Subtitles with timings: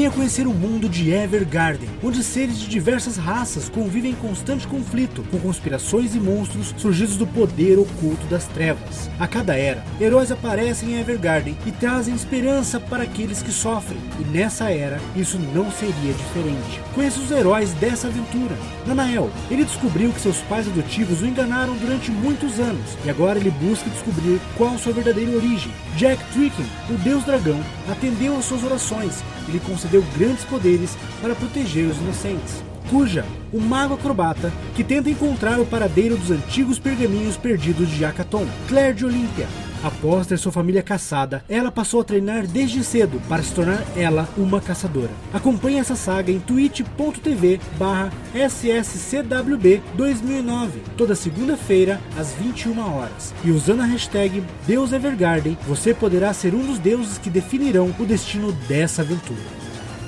[0.00, 5.22] Venha conhecer o mundo de Evergarden, onde seres de diversas raças convivem em constante conflito
[5.30, 9.10] com conspirações e monstros surgidos do poder oculto das trevas.
[9.18, 14.24] A cada era, heróis aparecem em Evergarden e trazem esperança para aqueles que sofrem, e
[14.24, 16.80] nessa era isso não seria diferente.
[16.94, 18.56] Conheça os heróis dessa aventura.
[18.86, 23.50] Nanael, ele descobriu que seus pais adotivos o enganaram durante muitos anos e agora ele
[23.50, 25.70] busca descobrir qual sua verdadeira origem.
[25.98, 31.86] Jack Tricken, o deus dragão, atendeu às suas orações lhe concedeu grandes poderes para proteger
[31.86, 32.62] os inocentes.
[32.88, 38.46] Cuja, o mago acrobata que tenta encontrar o paradeiro dos antigos pergaminhos perdidos de Akaton.
[38.68, 39.46] Claire de Olímpia,
[39.82, 44.28] Após ter sua família caçada, ela passou a treinar desde cedo para se tornar ela
[44.36, 45.10] uma caçadora.
[45.32, 53.34] Acompanhe essa saga em twitch.tv barra sscwb 2009, toda segunda-feira às 21 horas.
[53.42, 58.52] E usando a hashtag DeusEvergarden, você poderá ser um dos deuses que definirão o destino
[58.68, 59.40] dessa aventura.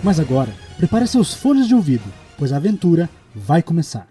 [0.05, 2.05] Mas agora, prepare seus fones de ouvido,
[2.37, 4.07] pois a aventura vai começar.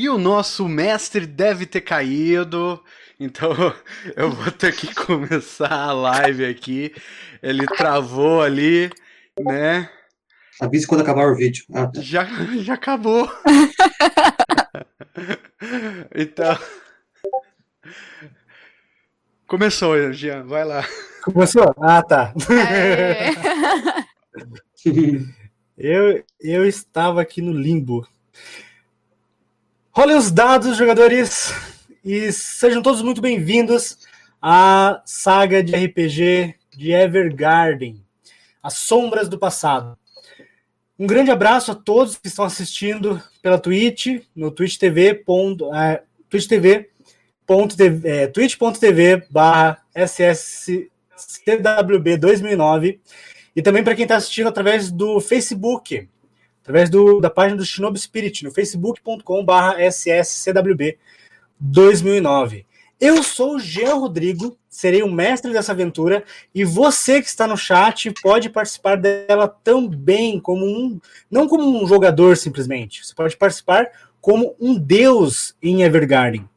[0.00, 2.82] E o nosso mestre deve ter caído,
[3.20, 3.52] então
[4.16, 6.94] eu vou ter que começar a live aqui.
[7.42, 8.90] Ele travou ali,
[9.38, 9.90] né?
[10.58, 11.66] Avise quando acabar o vídeo.
[11.74, 12.00] Ah, tá.
[12.00, 12.24] Já,
[12.64, 13.30] já acabou.
[16.16, 16.58] então.
[19.46, 20.82] Começou, Jean, vai lá.
[21.24, 21.74] Começou?
[21.78, 22.32] Ah, tá.
[22.50, 23.34] É.
[25.76, 28.08] Eu, eu estava aqui no limbo.
[29.92, 31.52] Rolem os dados, jogadores,
[32.04, 33.98] e sejam todos muito bem-vindos
[34.40, 38.00] à saga de RPG de Evergarden,
[38.62, 39.98] As Sombras do Passado.
[40.96, 46.04] Um grande abraço a todos que estão assistindo pela Twitch, no Twitch TV, ponto, é,
[46.28, 46.88] Twitch TV,
[47.44, 47.74] ponto,
[48.04, 50.86] é, twitch.tv barra SSCWB
[52.16, 53.00] 2009
[53.56, 56.08] e também para quem está assistindo através do Facebook,
[56.70, 60.98] através do, da página do Shinobi Spirit, no facebook.com.br SSCWB
[61.58, 62.64] 2009.
[63.00, 66.22] Eu sou o Jean Rodrigo, serei o mestre dessa aventura,
[66.54, 71.00] e você que está no chat pode participar dela também, como um.
[71.28, 73.04] não como um jogador simplesmente.
[73.04, 76.48] Você pode participar como um deus em Evergarden.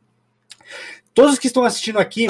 [1.14, 2.28] Todos que estão assistindo aqui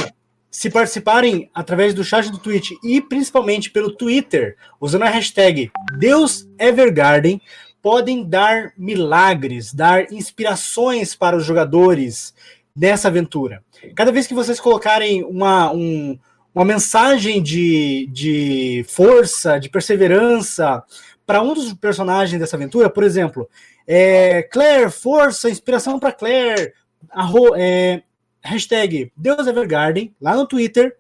[0.53, 7.41] se participarem através do chat do Twitch e principalmente pelo Twitter, usando a hashtag DeusEvergarden,
[7.83, 12.33] podem dar milagres, dar inspirações para os jogadores
[12.73, 13.61] nessa aventura.
[13.93, 16.17] Cada vez que vocês colocarem uma, um,
[16.55, 20.81] uma mensagem de, de força, de perseverança
[21.25, 23.49] para um dos personagens dessa aventura, por exemplo,
[23.85, 26.71] é, Claire, força, inspiração para Claire,
[27.11, 28.01] arro, é,
[28.41, 30.95] hashtag Deus Evergarden, lá no Twitter,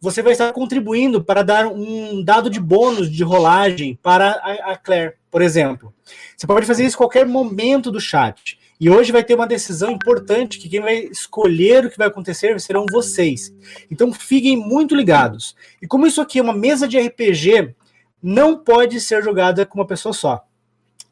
[0.00, 4.76] você vai estar contribuindo para dar um dado de bônus de rolagem para a, a
[4.78, 5.94] Claire, por exemplo.
[6.36, 8.60] Você pode fazer isso em qualquer momento do chat.
[8.78, 12.60] E hoje vai ter uma decisão importante que quem vai escolher o que vai acontecer
[12.60, 13.50] serão vocês.
[13.90, 15.56] Então fiquem muito ligados.
[15.80, 17.74] E como isso aqui é uma mesa de RPG,
[18.22, 20.44] não pode ser jogada com uma pessoa só.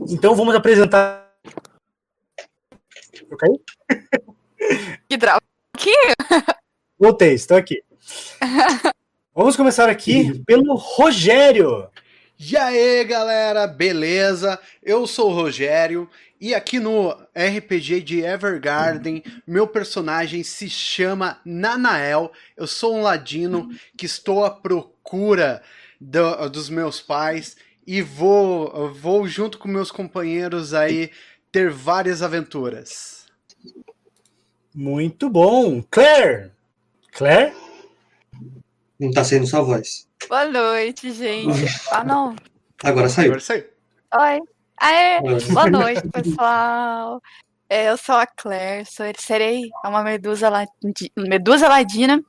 [0.00, 1.30] Então vamos apresentar.
[3.32, 3.48] Ok?
[5.08, 5.40] Que drama.
[5.74, 5.94] Aqui?
[6.98, 7.82] Voltei, estou aqui.
[9.32, 11.88] Vamos começar aqui pelo Rogério.
[12.42, 14.58] E aí, galera, beleza?
[14.82, 16.08] Eu sou o Rogério
[16.40, 22.32] e aqui no RPG de Evergarden, meu personagem se chama Nanael.
[22.56, 25.62] Eu sou um ladino que estou à procura
[26.00, 31.10] do, dos meus pais e vou, vou junto com meus companheiros aí
[31.52, 33.26] ter várias aventuras.
[34.74, 35.82] Muito bom.
[35.90, 36.52] Claire.
[37.12, 37.54] Claire?
[38.98, 40.09] Não tá saindo sua voz.
[40.28, 41.66] Boa noite, gente.
[41.90, 42.36] Ah, não.
[42.84, 43.26] Agora saiu.
[43.26, 43.64] Agora saiu.
[44.14, 44.40] Oi.
[44.80, 45.20] Aê,
[45.52, 47.20] boa noite, pessoal.
[47.68, 52.22] Eu sou a Claire, sou, serei uma medusa, ladi- medusa ladina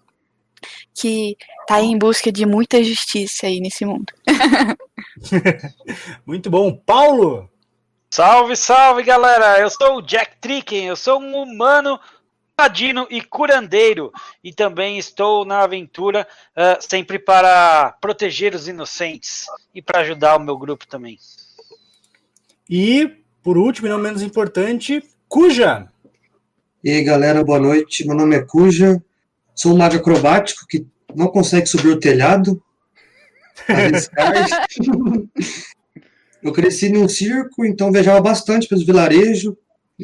[0.93, 1.35] que
[1.67, 4.13] tá em busca de muita justiça aí nesse mundo.
[6.25, 6.75] Muito bom.
[6.75, 7.49] Paulo.
[8.13, 9.57] Salve, salve, galera!
[9.59, 11.97] Eu sou o Jack Tricken, eu sou um humano
[12.61, 14.11] ladino e curandeiro
[14.43, 20.39] e também estou na aventura ah, sempre para proteger os inocentes e para ajudar o
[20.39, 21.17] meu grupo também.
[22.69, 23.09] E,
[23.41, 25.87] por último e não menos importante, Cuja.
[26.83, 28.05] E aí, galera, boa noite.
[28.05, 29.03] Meu nome é Cuja.
[29.55, 30.85] Sou um mago acrobático que
[31.15, 32.61] não consegue subir o telhado.
[36.43, 39.55] Eu cresci num circo, então viajava bastante pelos vilarejos.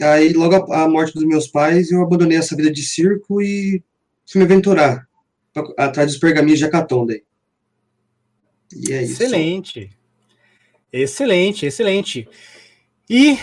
[0.02, 3.84] Aí, logo a, a morte dos meus pais, eu abandonei essa vida de circo e
[4.30, 5.08] fui me aventurar
[5.54, 7.08] pra- atrás dos pergaminhos de Acaton.
[7.10, 9.24] E é isso.
[9.24, 9.90] Excelente.
[10.92, 12.28] Excelente, excelente.
[13.10, 13.38] E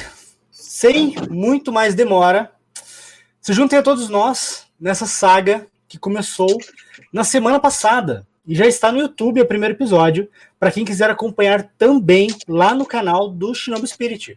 [0.51, 2.51] sem muito mais demora,
[3.41, 6.59] se juntem a todos nós nessa saga que começou
[7.13, 10.29] na semana passada e já está no YouTube o primeiro episódio
[10.59, 14.35] para quem quiser acompanhar também lá no canal do Shinobi Spirit.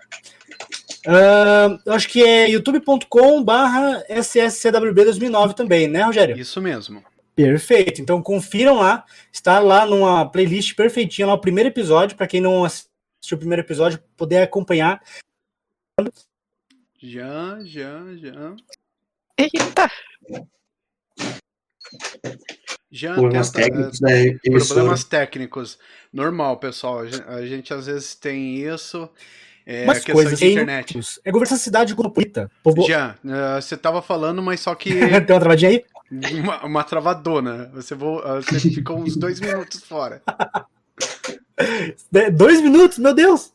[1.08, 6.38] Ah, eu acho que é youtube.com/barra SSCWB 2009 também, né, Rogério?
[6.38, 7.04] Isso mesmo.
[7.36, 8.02] Perfeito.
[8.02, 9.06] Então confiram lá.
[9.32, 12.90] Está lá numa playlist perfeitinha lá o primeiro episódio para quem não assistiu
[13.34, 15.02] o primeiro episódio poder acompanhar.
[17.00, 18.56] Já, já, já.
[19.40, 19.92] Eita,
[22.92, 24.02] Já Problemas tenta- técnicos
[24.44, 24.74] emissora.
[24.80, 25.80] Problemas técnicos.
[26.12, 27.02] Normal, pessoal.
[27.28, 29.08] A gente às vezes tem isso.
[29.70, 31.00] É questão coisas de internet.
[31.26, 31.94] É governo cidade.
[32.64, 32.88] Povo...
[32.88, 35.84] Já, eh, você tava falando, mas só que Tem uma travadinha aí?
[36.42, 37.70] uma, uma travadona.
[37.74, 40.22] Você, vo- eh, você ficou uns dois minutos fora.
[42.12, 43.52] De- Dois minutos, meu Deus!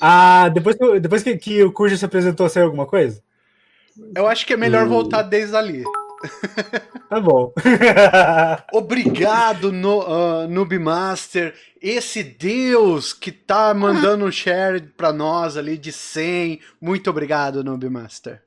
[0.00, 3.22] Ah, depois, que, depois que, que o Cujo se apresentou, saiu alguma coisa?
[4.16, 4.88] Eu acho que é melhor Hum.
[4.88, 5.84] voltar desde ali.
[7.08, 7.52] Tá bom.
[8.72, 11.54] Obrigado, no, uh, Noobmaster.
[11.80, 16.60] Esse Deus que tá mandando um share pra nós ali de 100.
[16.80, 18.42] Muito obrigado, Noobmaster.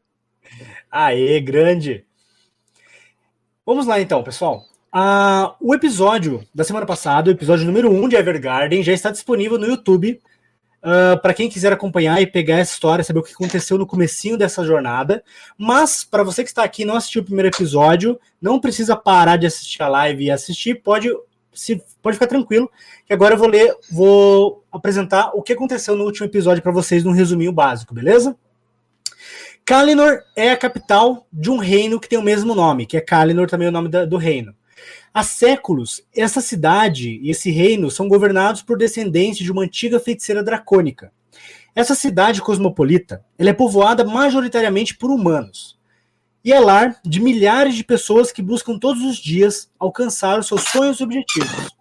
[0.89, 2.05] Aê, grande.
[3.65, 4.65] Vamos lá então, pessoal.
[4.91, 9.57] Ah, o episódio da semana passada, o episódio número 1 de Evergarden, já está disponível
[9.57, 10.21] no YouTube.
[11.21, 14.63] Para quem quiser acompanhar e pegar essa história, saber o que aconteceu no comecinho dessa
[14.63, 15.23] jornada.
[15.57, 19.37] Mas, para você que está aqui e não assistiu o primeiro episódio, não precisa parar
[19.37, 21.09] de assistir a live e assistir, pode,
[21.53, 22.69] se, pode ficar tranquilo,
[23.05, 27.03] que agora eu vou ler, vou apresentar o que aconteceu no último episódio para vocês
[27.03, 28.35] num resuminho básico, beleza?
[29.65, 33.47] Kalinor é a capital de um reino que tem o mesmo nome, que é Kalinor
[33.47, 34.53] também é o nome da- do reino.
[35.13, 40.43] Há séculos, essa cidade e esse reino são governados por descendentes de uma antiga feiticeira
[40.43, 41.11] dracônica.
[41.73, 45.77] Essa cidade cosmopolita ela é povoada majoritariamente por humanos
[46.43, 50.61] e é lar de milhares de pessoas que buscam todos os dias alcançar os seus
[50.61, 51.75] sonhos e objetivos.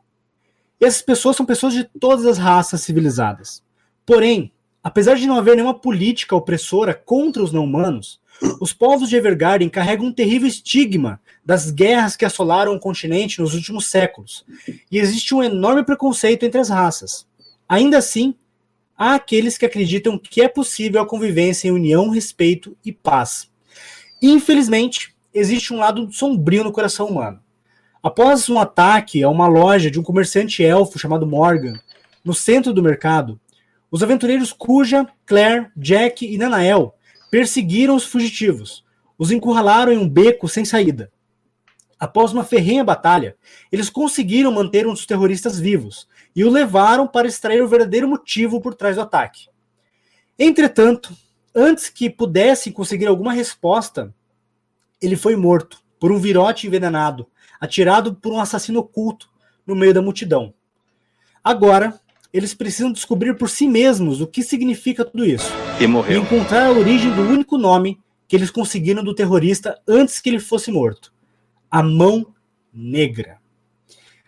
[0.81, 3.63] E essas pessoas são pessoas de todas as raças civilizadas.
[4.07, 4.53] Porém,
[4.83, 8.21] apesar de não haver nenhuma política opressora contra os não-humanos,
[8.61, 13.55] os povos de Evergarden carregam um terrível estigma das guerras que assolaram o continente nos
[13.55, 14.45] últimos séculos,
[14.91, 17.27] e existe um enorme preconceito entre as raças.
[17.69, 18.35] Ainda assim,
[18.97, 23.51] há aqueles que acreditam que é possível a convivência em união, respeito e paz.
[24.21, 27.41] Infelizmente, existe um lado sombrio no coração humano.
[28.03, 31.75] Após um ataque a uma loja de um comerciante elfo chamado Morgan,
[32.25, 33.41] no centro do mercado,
[33.91, 36.95] os aventureiros Cuja, Claire, Jack e Nanael
[37.35, 38.85] perseguiram os fugitivos,
[39.19, 41.11] os encurralaram em um beco sem saída.
[41.99, 43.37] Após uma ferrenha batalha,
[43.73, 48.61] eles conseguiram manter um dos terroristas vivos e o levaram para extrair o verdadeiro motivo
[48.61, 49.49] por trás do ataque.
[50.39, 51.13] Entretanto,
[51.53, 54.15] antes que pudessem conseguir alguma resposta,
[55.03, 57.27] ele foi morto por um virote envenenado,
[57.61, 59.29] atirado por um assassino oculto
[59.67, 60.55] no meio da multidão.
[61.43, 62.01] Agora,
[62.35, 66.21] eles precisam descobrir por si mesmos o que significa tudo isso E e morreu.
[66.21, 70.73] encontrar a origem do único nome que eles conseguiram do terrorista antes que ele fosse
[70.73, 71.13] morto:
[71.71, 72.27] a Mão
[72.73, 73.39] Negra.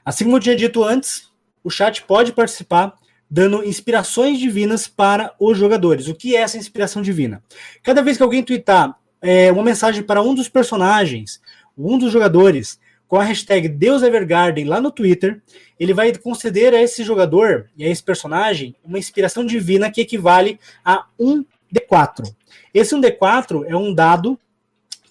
[0.05, 1.29] Assim como eu tinha dito antes,
[1.65, 2.95] o chat pode participar
[3.29, 6.07] dando inspirações divinas para os jogadores.
[6.07, 7.43] O que é essa inspiração divina?
[7.83, 11.41] Cada vez que alguém twittar é, uma mensagem para um dos personagens,
[11.77, 15.41] um dos jogadores, com a hashtag Deus Evergarden lá no Twitter,
[15.79, 20.59] ele vai conceder a esse jogador e a esse personagem uma inspiração divina que equivale
[20.85, 22.35] a um D4.
[22.73, 24.39] Esse 1D4 é um dado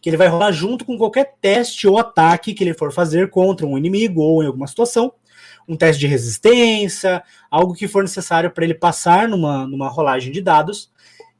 [0.02, 3.66] que ele vai rolar junto com qualquer teste ou ataque que ele for fazer contra
[3.66, 5.12] um inimigo ou em alguma situação.
[5.68, 10.42] Um teste de resistência, algo que for necessário para ele passar numa, numa rolagem de
[10.42, 10.92] dados.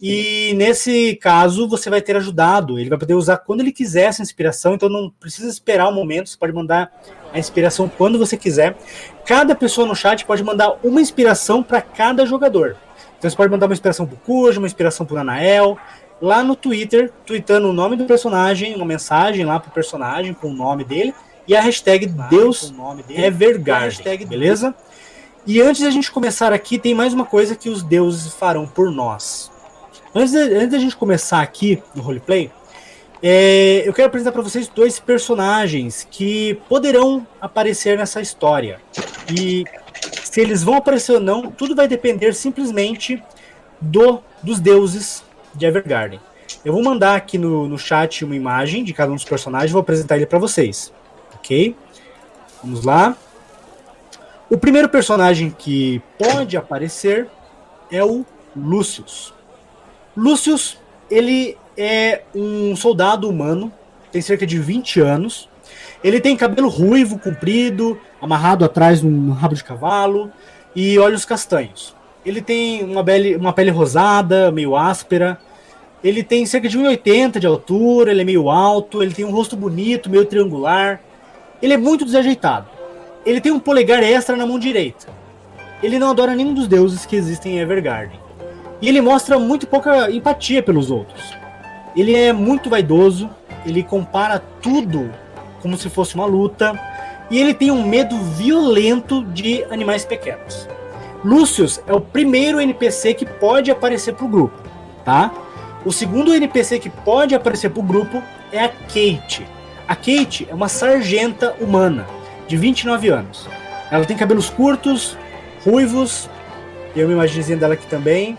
[0.02, 2.78] E nesse caso, você vai ter ajudado.
[2.78, 6.30] Ele vai poder usar quando ele quiser essa inspiração, então não precisa esperar o momento,
[6.30, 6.92] você pode mandar
[7.34, 8.76] a inspiração quando você quiser.
[9.26, 12.76] Cada pessoa no chat pode mandar uma inspiração para cada jogador.
[13.18, 15.78] Então você pode mandar uma inspiração pro Cujo, uma inspiração pro Anael,
[16.22, 20.54] lá no Twitter, tweetando o nome do personagem, uma mensagem lá pro personagem com o
[20.54, 21.14] nome dele
[21.48, 22.74] e a hashtag Deus
[23.10, 24.76] Evergarden, beleza?
[25.48, 28.92] E antes da gente começar aqui, tem mais uma coisa que os deuses farão por
[28.92, 29.52] nós.
[30.18, 32.50] Antes, de, antes da gente começar aqui no roleplay,
[33.22, 38.80] é, eu quero apresentar para vocês dois personagens que poderão aparecer nessa história.
[39.30, 39.66] E
[40.24, 43.22] se eles vão aparecer ou não, tudo vai depender simplesmente
[43.82, 45.22] do, dos deuses
[45.54, 46.22] de Evergarden.
[46.64, 49.82] Eu vou mandar aqui no, no chat uma imagem de cada um dos personagens, vou
[49.82, 50.94] apresentar ele para vocês.
[51.34, 51.76] Ok?
[52.64, 53.18] Vamos lá.
[54.50, 57.28] O primeiro personagem que pode aparecer
[57.92, 59.35] é o Lucius.
[60.16, 60.78] Lucius,
[61.10, 63.72] ele é um soldado humano,
[64.12, 65.50] tem cerca de 20 anos.
[66.04, 70.32] Ele tem cabelo ruivo, comprido, amarrado atrás num rabo de cavalo
[70.76, 71.96] e olhos castanhos.
[72.26, 75.40] Ele tem uma pele, uma pele rosada, meio áspera,
[76.06, 79.58] ele tem cerca de 1,80 de altura, ele é meio alto, ele tem um rosto
[79.58, 81.02] bonito, meio triangular.
[81.60, 82.68] Ele é muito desajeitado.
[83.26, 85.08] Ele tem um polegar extra na mão direita.
[85.82, 88.20] Ele não adora nenhum dos deuses que existem em Evergarden.
[88.82, 91.34] E ele mostra muito pouca empatia pelos outros.
[91.96, 93.30] Ele é muito vaidoso,
[93.66, 95.12] ele compara tudo
[95.62, 96.80] como se fosse uma luta,
[97.32, 100.68] e ele tem um medo violento de animais pequenos.
[101.24, 104.56] Lucius é o primeiro NPC que pode aparecer pro grupo,
[105.04, 105.32] tá?
[105.84, 109.46] O segundo NPC que pode aparecer pro grupo é a Kate.
[109.88, 112.06] A Kate é uma sargenta humana
[112.48, 113.48] de 29 anos.
[113.90, 115.18] Ela tem cabelos curtos,
[115.64, 116.30] ruivos,
[116.94, 118.38] tem uma imagenzinha dela aqui também.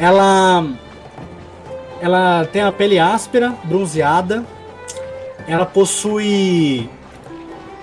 [0.00, 0.64] Ela
[2.00, 4.44] ela tem a pele áspera, bronzeada.
[5.46, 6.88] Ela possui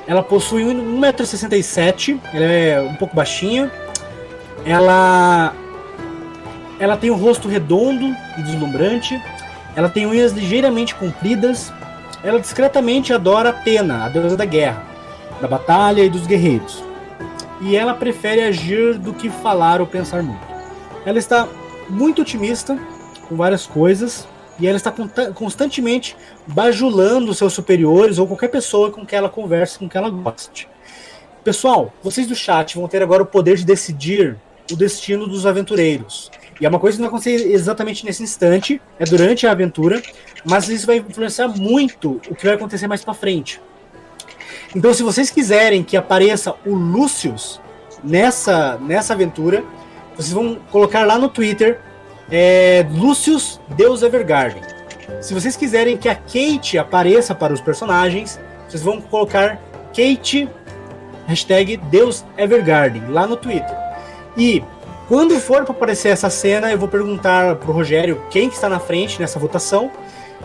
[0.08, 3.72] ela possui 1,67m, ela é um pouco baixinha.
[4.66, 5.54] Ela
[6.80, 9.20] ela tem um rosto redondo e deslumbrante.
[9.76, 11.74] Ela tem unhas ligeiramente compridas.
[12.24, 14.84] Ela discretamente adora Atena, a deusa da guerra,
[15.42, 16.84] da batalha e dos guerreiros.
[17.62, 20.46] E ela prefere agir do que falar ou pensar muito.
[21.06, 21.48] Ela está
[21.90, 22.78] muito otimista
[23.28, 24.28] com várias coisas
[24.60, 24.94] e ela está
[25.34, 26.16] constantemente
[26.48, 30.68] bajulando seus superiores ou qualquer pessoa com que ela converse, com que ela goste.
[31.44, 34.38] Pessoal, vocês do chat vão ter agora o poder de decidir
[34.72, 36.32] o destino dos aventureiros.
[36.60, 40.02] E é uma coisa que não vai acontecer exatamente nesse instante, é durante a aventura,
[40.46, 43.62] mas isso vai influenciar muito o que vai acontecer mais para frente.
[44.76, 47.60] Então, se vocês quiserem que apareça o Lucius
[48.04, 49.64] nessa, nessa aventura,
[50.16, 51.80] vocês vão colocar lá no Twitter
[52.32, 54.62] é, Lucius Deus Evergarden.
[55.22, 60.50] Se vocês quiserem que a Kate apareça para os personagens, vocês vão colocar Kate
[61.28, 63.76] hashtag Deus Evergarden lá no Twitter.
[64.38, 64.64] E
[65.08, 68.80] quando for para aparecer essa cena, eu vou perguntar pro Rogério quem que está na
[68.80, 69.92] frente nessa votação.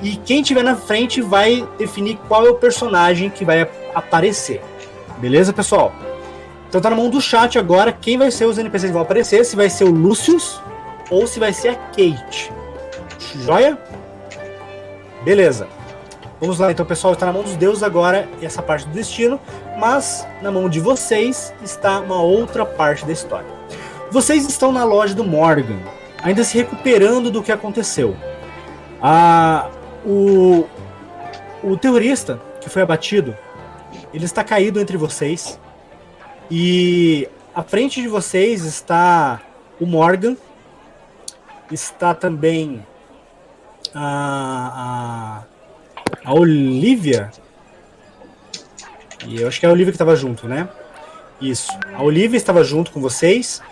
[0.02, 4.62] E quem tiver na frente vai definir qual é o personagem que vai aparecer.
[5.18, 5.92] Beleza, pessoal?
[6.70, 9.44] Então tá na mão do chat agora quem vai ser os NPCs que vão aparecer,
[9.44, 10.62] se vai ser o Lucius
[11.10, 12.52] ou se vai ser a Kate.
[13.44, 13.76] Joia?
[15.24, 15.66] Beleza.
[16.40, 17.12] Vamos lá, então, pessoal.
[17.12, 19.40] Está na mão dos deuses agora essa parte do destino,
[19.80, 23.48] mas na mão de vocês está uma outra parte da história.
[24.12, 25.80] Vocês estão na loja do Morgan,
[26.22, 28.16] ainda se recuperando do que aconteceu.
[29.02, 29.70] Ah,
[30.06, 30.68] o,
[31.64, 33.36] o terrorista que foi abatido,
[34.14, 35.58] ele está caído entre vocês.
[36.50, 39.40] E à frente de vocês está
[39.78, 40.36] o Morgan,
[41.70, 42.84] está também
[43.94, 45.44] a,
[46.24, 47.30] a, a Olivia.
[49.26, 50.68] E eu acho que é a Olivia que estava junto, né?
[51.40, 51.70] Isso.
[51.94, 53.62] A Olivia estava junto com vocês.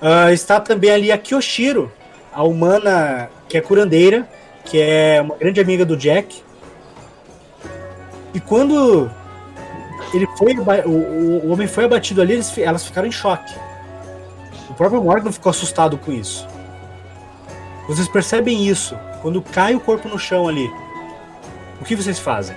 [0.00, 1.90] Uh, está também ali a Kyoshiro,
[2.32, 4.28] a humana que é curandeira,
[4.64, 6.42] que é uma grande amiga do Jack.
[8.34, 9.10] E quando
[10.12, 13.54] ele foi, o, o homem foi abatido ali, eles, elas ficaram em choque.
[14.70, 16.46] O próprio Morgan ficou assustado com isso.
[17.88, 20.70] Vocês percebem isso quando cai o corpo no chão ali.
[21.80, 22.56] O que vocês fazem?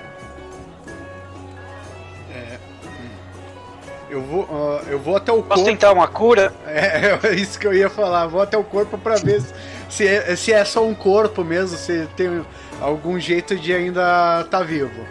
[4.12, 5.54] Eu vou, uh, eu vou até o Posso corpo.
[5.54, 6.52] Posso tentar uma cura?
[6.66, 8.26] É, é isso que eu ia falar.
[8.26, 9.42] Vou até o corpo para ver
[9.88, 12.44] se é, se é só um corpo mesmo, se tem
[12.78, 15.02] algum jeito de ainda estar tá vivo.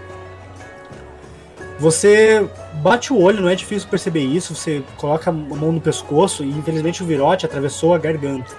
[1.82, 4.54] Você bate o olho, não é difícil perceber isso.
[4.54, 8.56] Você coloca a mão no pescoço e infelizmente o virote atravessou a garganta.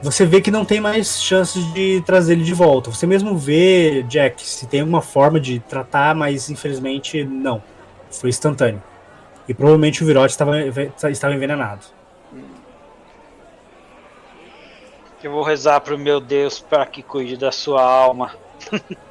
[0.00, 2.92] Você vê que não tem mais chances de trazer ele de volta.
[2.92, 7.60] Você mesmo vê, Jack, se tem alguma forma de tratar, mas infelizmente não.
[8.08, 8.80] Foi instantâneo.
[9.48, 10.60] E provavelmente o Virote estava,
[11.10, 11.86] estava envenenado.
[15.24, 18.30] Eu vou rezar pro meu Deus para que cuide da sua alma.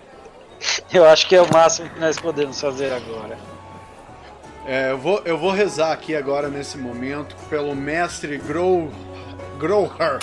[0.94, 3.38] eu acho que é o máximo que nós podemos fazer agora.
[4.66, 8.92] É, eu, vou, eu vou rezar aqui agora nesse momento pelo mestre Grow,
[9.60, 10.20] Growher.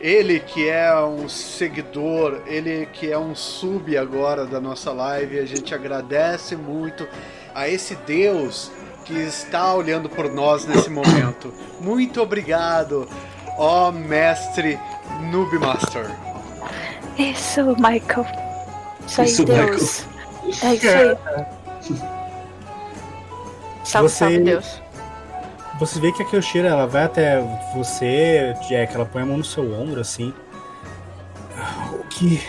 [0.00, 5.44] Ele que é um seguidor, ele que é um sub agora da nossa live, a
[5.44, 7.06] gente agradece muito
[7.54, 8.70] a esse Deus
[9.04, 11.52] que está olhando por nós nesse momento.
[11.80, 13.08] Muito obrigado.
[13.58, 14.78] ó mestre
[15.30, 16.06] Noob Master.
[17.18, 18.49] Isso, Michael.
[19.06, 20.06] Isso aí, Isso, Deus.
[20.62, 21.16] É isso aí.
[23.84, 24.80] Salve, Você- salve, Deus.
[25.80, 27.40] Você vê que a Kyoshira, ela vai até
[27.74, 30.32] você, Jack, ela põe a mão no seu ombro, assim.
[31.94, 32.46] O que...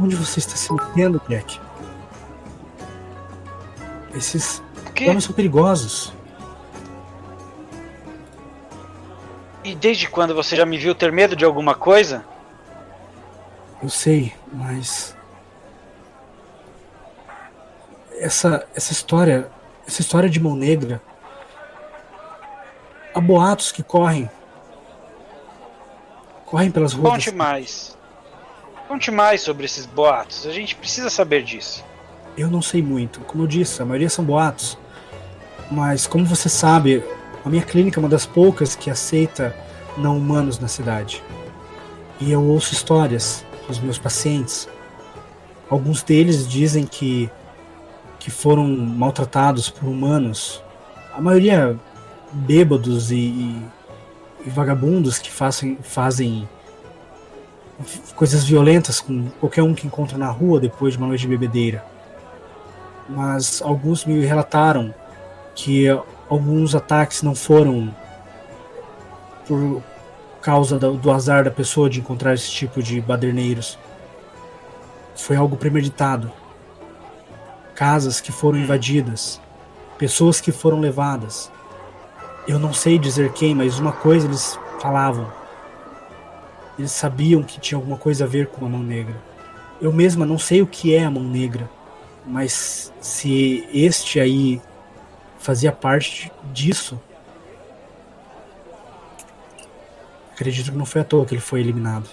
[0.00, 1.60] Onde você está se metendo, Jack?
[4.14, 4.60] Esses
[4.94, 6.12] planos são perigosos.
[9.62, 12.24] E desde quando você já me viu ter medo de alguma coisa?
[13.82, 15.16] Eu sei, mas...
[18.18, 19.48] Essa, essa história,
[19.86, 21.00] essa história de mão negra...
[23.14, 24.30] Há boatos que correm.
[26.44, 27.12] Correm pelas ruas.
[27.12, 27.98] Conte mais.
[28.86, 30.46] Conte mais sobre esses boatos.
[30.46, 31.84] A gente precisa saber disso.
[32.36, 33.20] Eu não sei muito.
[33.20, 34.78] Como eu disse, a maioria são boatos.
[35.70, 37.04] Mas, como você sabe,
[37.44, 39.54] a minha clínica é uma das poucas que aceita
[39.96, 41.22] não humanos na cidade.
[42.20, 44.68] E eu ouço histórias dos meus pacientes.
[45.70, 47.30] Alguns deles dizem que,
[48.18, 50.62] que foram maltratados por humanos.
[51.14, 51.78] A maioria
[52.32, 53.62] bêbados e, e-
[54.46, 56.48] e vagabundos que fazem, fazem
[58.16, 61.84] coisas violentas com qualquer um que encontra na rua depois de uma noite de bebedeira
[63.08, 64.92] mas alguns me relataram
[65.54, 65.86] que
[66.28, 67.94] alguns ataques não foram
[69.46, 69.82] por
[70.48, 73.78] causa do, do azar da pessoa de encontrar esse tipo de baderneiros.
[75.14, 76.32] Foi algo premeditado.
[77.74, 79.38] Casas que foram invadidas,
[79.98, 81.52] pessoas que foram levadas.
[82.46, 85.30] Eu não sei dizer quem, mas uma coisa eles falavam.
[86.78, 89.20] Eles sabiam que tinha alguma coisa a ver com a mão negra.
[89.82, 91.68] Eu mesma não sei o que é a mão negra.
[92.24, 94.62] Mas se este aí
[95.38, 96.98] fazia parte disso,
[100.38, 102.08] acredito que não foi à toa que ele foi eliminado.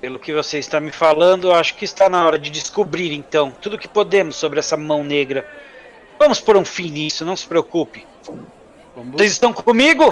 [0.00, 3.78] Pelo que você está me falando, acho que está na hora de descobrir, então, tudo
[3.78, 5.46] que podemos sobre essa mão negra.
[6.18, 8.06] Vamos pôr um fim nisso, não se preocupe.
[8.94, 10.04] Vamos, Vocês estão comigo?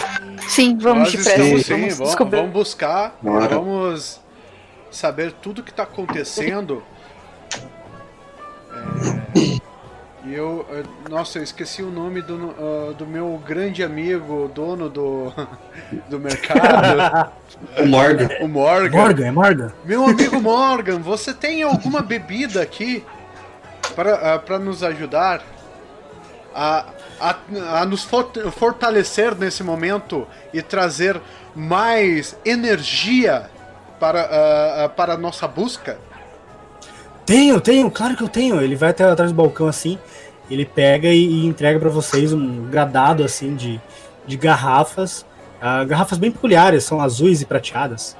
[0.48, 1.42] Sim, vamos nós depressa.
[1.42, 2.36] estamos sim, Vamos vamos, descobrir.
[2.38, 3.48] vamos buscar, Bora.
[3.48, 4.20] vamos
[4.90, 6.82] saber tudo que está acontecendo.
[10.30, 14.88] E eu, eh, nossa, eu esqueci o nome do, ah, do meu grande amigo, dono
[14.88, 15.32] do,
[16.08, 17.32] do mercado,
[17.82, 18.28] O Morgan.
[18.40, 18.96] o Morgan.
[18.96, 19.72] Morgan, é Morgan?
[19.84, 23.04] Meu amigo Morgan, você tem alguma bebida aqui
[23.96, 25.42] para, ah, para nos ajudar
[26.54, 26.84] a,
[27.20, 27.34] a,
[27.80, 31.20] a nos fort- fortalecer nesse momento e trazer
[31.56, 33.50] mais energia
[33.98, 35.98] para, ah, para a nossa busca?
[37.26, 38.60] Tenho, tenho, claro que eu tenho.
[38.60, 39.98] Ele vai até atrás do balcão assim,
[40.50, 43.80] ele pega e, e entrega pra vocês um gradado assim de,
[44.26, 45.24] de garrafas.
[45.60, 48.16] Ah, garrafas bem peculiares, são azuis e prateadas.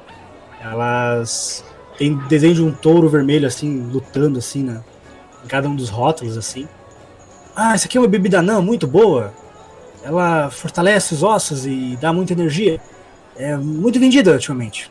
[0.62, 1.64] Elas
[1.99, 4.83] têm desenho de um touro vermelho assim, lutando assim na,
[5.45, 6.69] em cada um dos rótulos assim.
[7.57, 9.33] Ah, essa aqui é uma bebida não muito boa.
[10.03, 12.81] Ela fortalece os ossos e dá muita energia.
[13.37, 14.90] É muito vendida ultimamente.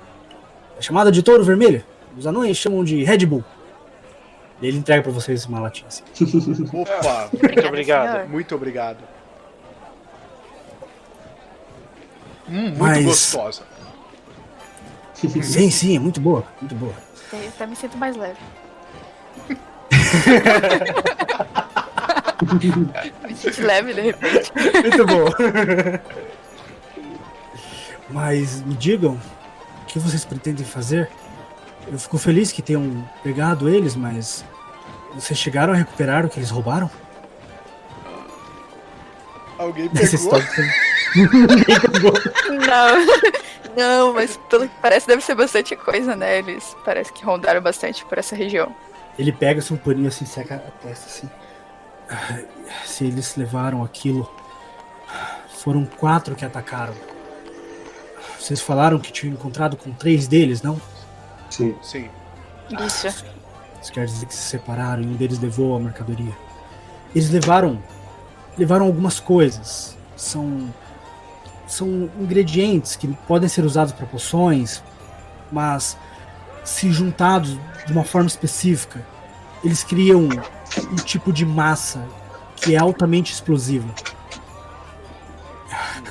[0.77, 1.83] É chamada de touro vermelho.
[2.17, 3.43] Os anões chamam de Red Bull.
[4.61, 6.03] E ele entrega pra vocês uma latinha assim.
[6.73, 8.11] Opa, Muito obrigado.
[8.13, 8.29] Senhor.
[8.29, 8.97] muito obrigado.
[12.47, 13.63] Hum, muito Mas- gostosa.
[15.13, 16.93] sim, sim, é muito boa, muito boa.
[17.31, 18.39] Eu até me sinto mais leve.
[23.27, 24.51] me sinto leve de repente.
[24.81, 25.31] Muito boa.
[28.09, 29.19] Mas me digam,
[29.83, 31.09] o que vocês pretendem fazer?
[31.91, 34.45] Eu fico feliz que tenham pegado eles, mas
[35.15, 36.89] vocês chegaram a recuperar o que eles roubaram?
[39.57, 40.39] Alguém pegou?
[42.65, 46.39] Não, não, mas pelo que parece deve ser bastante coisa, né?
[46.39, 48.73] Eles parece que rondaram bastante por essa região.
[49.17, 51.29] Ele pega assim, um paninho assim, seca a testa assim.
[52.85, 54.31] Se eles levaram aquilo,
[55.57, 56.93] foram quatro que atacaram.
[58.39, 60.79] Vocês falaram que tinham encontrado com três deles, não?
[61.49, 61.75] Sim.
[61.81, 62.09] Sim.
[62.85, 63.07] Isso.
[63.81, 66.35] Isso quer dizer que se separaram e um deles levou a mercadoria.
[67.15, 67.79] Eles levaram
[68.57, 69.97] levaram algumas coisas.
[70.15, 70.73] São
[71.65, 74.83] são ingredientes que podem ser usados para poções,
[75.51, 75.95] mas
[76.63, 79.05] se juntados de uma forma específica,
[79.63, 80.21] eles criam
[80.91, 82.03] um tipo de massa
[82.55, 83.87] que é altamente explosiva.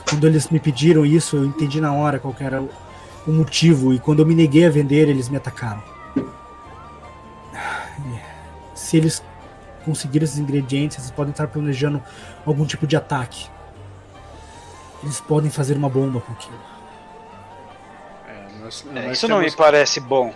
[0.09, 2.63] Quando eles me pediram isso, eu entendi na hora qual que era
[3.29, 5.83] o motivo e quando eu me neguei a vender, eles me atacaram.
[8.75, 9.23] se eles
[9.85, 12.03] conseguirem esses ingredientes, eles podem estar planejando
[12.47, 13.49] algum tipo de ataque.
[15.03, 16.59] Eles podem fazer uma bomba com aquilo.
[18.27, 20.33] É, nós, É, nós isso não me parece bom.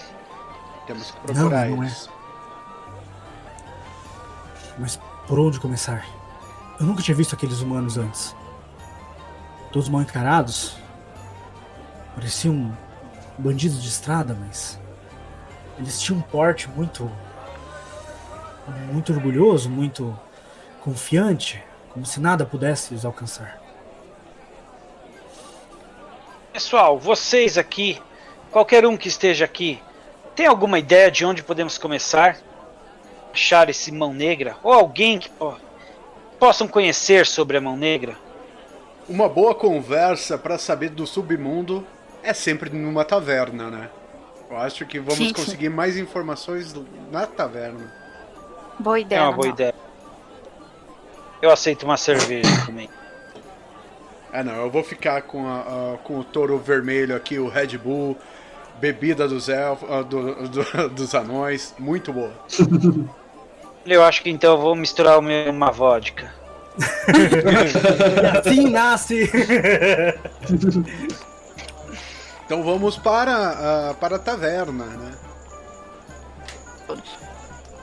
[0.87, 1.87] temos que procurar Não, não é.
[1.87, 2.11] eles.
[4.79, 6.05] Mas por onde começar?
[6.79, 8.35] Eu nunca tinha visto aqueles humanos antes.
[9.73, 10.77] Todos mal encarados.
[12.15, 12.77] Pareciam
[13.39, 14.79] bandidos de estrada, mas.
[15.79, 17.11] Eles tinham um porte muito.
[18.93, 20.19] muito orgulhoso, muito
[20.81, 23.61] confiante, como se nada pudesse os alcançar.
[26.53, 28.01] Pessoal, vocês aqui,
[28.51, 29.81] qualquer um que esteja aqui,
[30.37, 32.37] tem alguma ideia de onde podemos começar?
[33.33, 34.57] Achar esse mão negra?
[34.63, 35.57] Ou alguém que po-
[36.39, 38.17] possam conhecer sobre a mão negra?
[39.09, 41.87] Uma boa conversa pra saber do submundo
[42.23, 43.91] é sempre numa taverna, né?
[44.51, 45.33] Eu acho que vamos Sim, sim.
[45.33, 46.75] conseguir mais informações
[47.11, 47.91] na taverna.
[48.79, 49.21] Boa ideia.
[49.21, 49.75] É uma boa ideia.
[51.41, 52.89] Eu aceito uma cerveja também.
[54.33, 55.61] É, não, eu vou ficar com, a-
[55.95, 58.17] a- com o touro vermelho aqui, o Red Bull,
[58.81, 62.33] bebida dos elfos, ah, do- do- dos anões, muito boa.
[63.85, 66.33] Eu acho que então eu vou misturar o meu- uma vodka.
[68.39, 69.31] Assim nasce!
[72.45, 75.13] Então vamos para, a- para a taverna, né?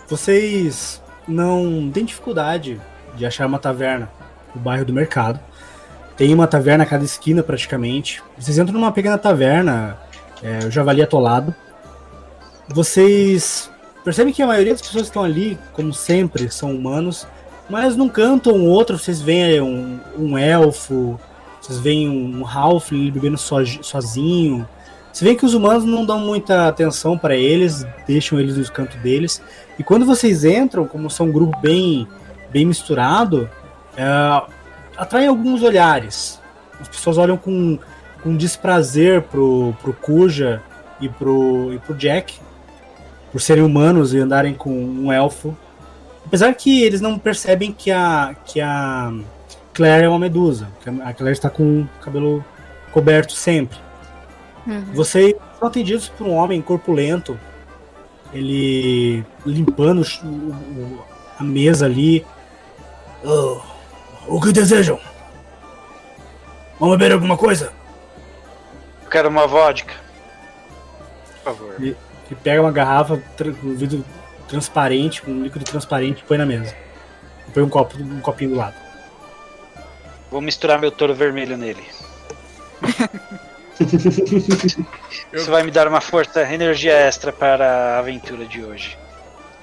[0.07, 2.79] Vocês não têm dificuldade
[3.15, 4.09] de achar uma taverna
[4.53, 5.39] no bairro do mercado.
[6.17, 8.21] Tem uma taverna a cada esquina praticamente.
[8.37, 9.97] Vocês entram numa pequena taverna,
[10.43, 11.53] é, o Javali atolado.
[12.67, 13.69] Vocês
[14.03, 17.27] percebem que a maioria das pessoas que estão ali, como sempre, são humanos,
[17.69, 21.19] mas num canto ou um outro vocês veem um, um elfo,
[21.69, 24.67] vocês veem um ali bebendo soji- sozinho.
[25.13, 28.97] Você vê que os humanos não dão muita atenção para eles, deixam eles nos cantos
[29.01, 29.39] deles.
[29.77, 32.07] E quando vocês entram, como são um grupo bem,
[32.51, 33.47] bem misturado,
[33.95, 34.41] é,
[34.97, 36.39] atraem alguns olhares.
[36.81, 37.77] As pessoas olham com,
[38.23, 40.63] com desprazer pro, pro Kuja
[40.99, 42.39] e pro, e pro Jack,
[43.31, 45.55] por serem humanos e andarem com um elfo.
[46.25, 49.13] Apesar que eles não percebem que a, que a
[49.73, 50.67] Claire é uma medusa.
[50.81, 52.43] que A Claire está com o cabelo
[52.91, 53.77] coberto sempre.
[54.67, 54.83] Uhum.
[54.93, 57.39] Vocês são atendidos por um homem corpulento.
[58.33, 61.03] Ele limpando o o-
[61.39, 62.25] a mesa ali.
[63.23, 63.59] "Oh,
[64.27, 64.99] o que desejam?
[66.79, 67.71] Vão beber alguma coisa?
[69.03, 69.93] Eu quero uma vodka.
[71.43, 71.75] Por favor.
[71.79, 71.95] Ele
[72.43, 74.05] pega uma garrafa com vidro
[74.47, 76.75] transparente, com um líquido transparente e põe na mesa.
[77.47, 78.75] E põe um, copo, um copinho do lado.
[80.31, 81.83] Vou misturar meu touro vermelho nele.
[85.33, 88.97] Isso vai me dar uma força, energia extra para a aventura de hoje.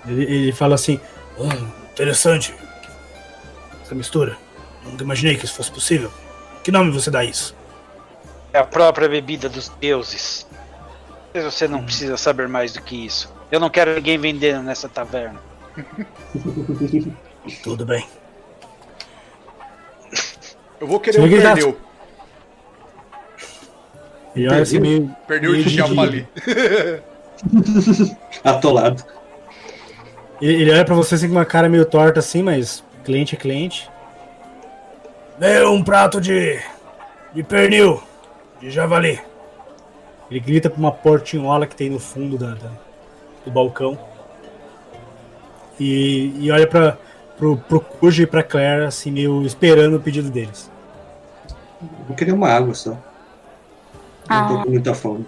[0.07, 0.99] Ele, ele fala assim:
[1.39, 1.55] "Ah,
[1.93, 2.55] interessante
[3.83, 4.37] essa mistura.
[4.85, 6.11] Nunca imaginei que isso fosse possível.
[6.63, 7.55] Que nome você dá a isso?
[8.53, 10.47] É a própria bebida dos deuses.
[11.33, 13.33] Mas Você não precisa saber mais do que isso.
[13.51, 15.41] Eu não quero ninguém vendendo nessa taverna.
[17.63, 18.07] Tudo bem.
[20.81, 21.57] Eu vou querer um vê que tá-.
[24.35, 25.11] Ele olha assim meio.
[25.27, 26.29] Pernil meio de javali.
[28.45, 29.03] Atolado.
[30.41, 33.39] Ele, ele olha pra você assim com uma cara meio torta assim, mas cliente é
[33.39, 33.91] cliente.
[35.39, 36.61] Dê um prato de.
[37.35, 38.03] de pernil.
[38.61, 39.21] De javali.
[40.31, 42.73] Ele grita pra uma portinhola que tem no fundo da, da-
[43.45, 43.99] do balcão.
[45.79, 46.99] E, e olha pra,
[47.37, 50.71] pro, pro Cujo e pra Claire, assim, meio esperando o pedido deles.
[52.09, 52.91] Eu queria uma água só.
[52.91, 52.99] Não
[54.29, 54.49] Ah.
[54.49, 55.27] tô com muita fome.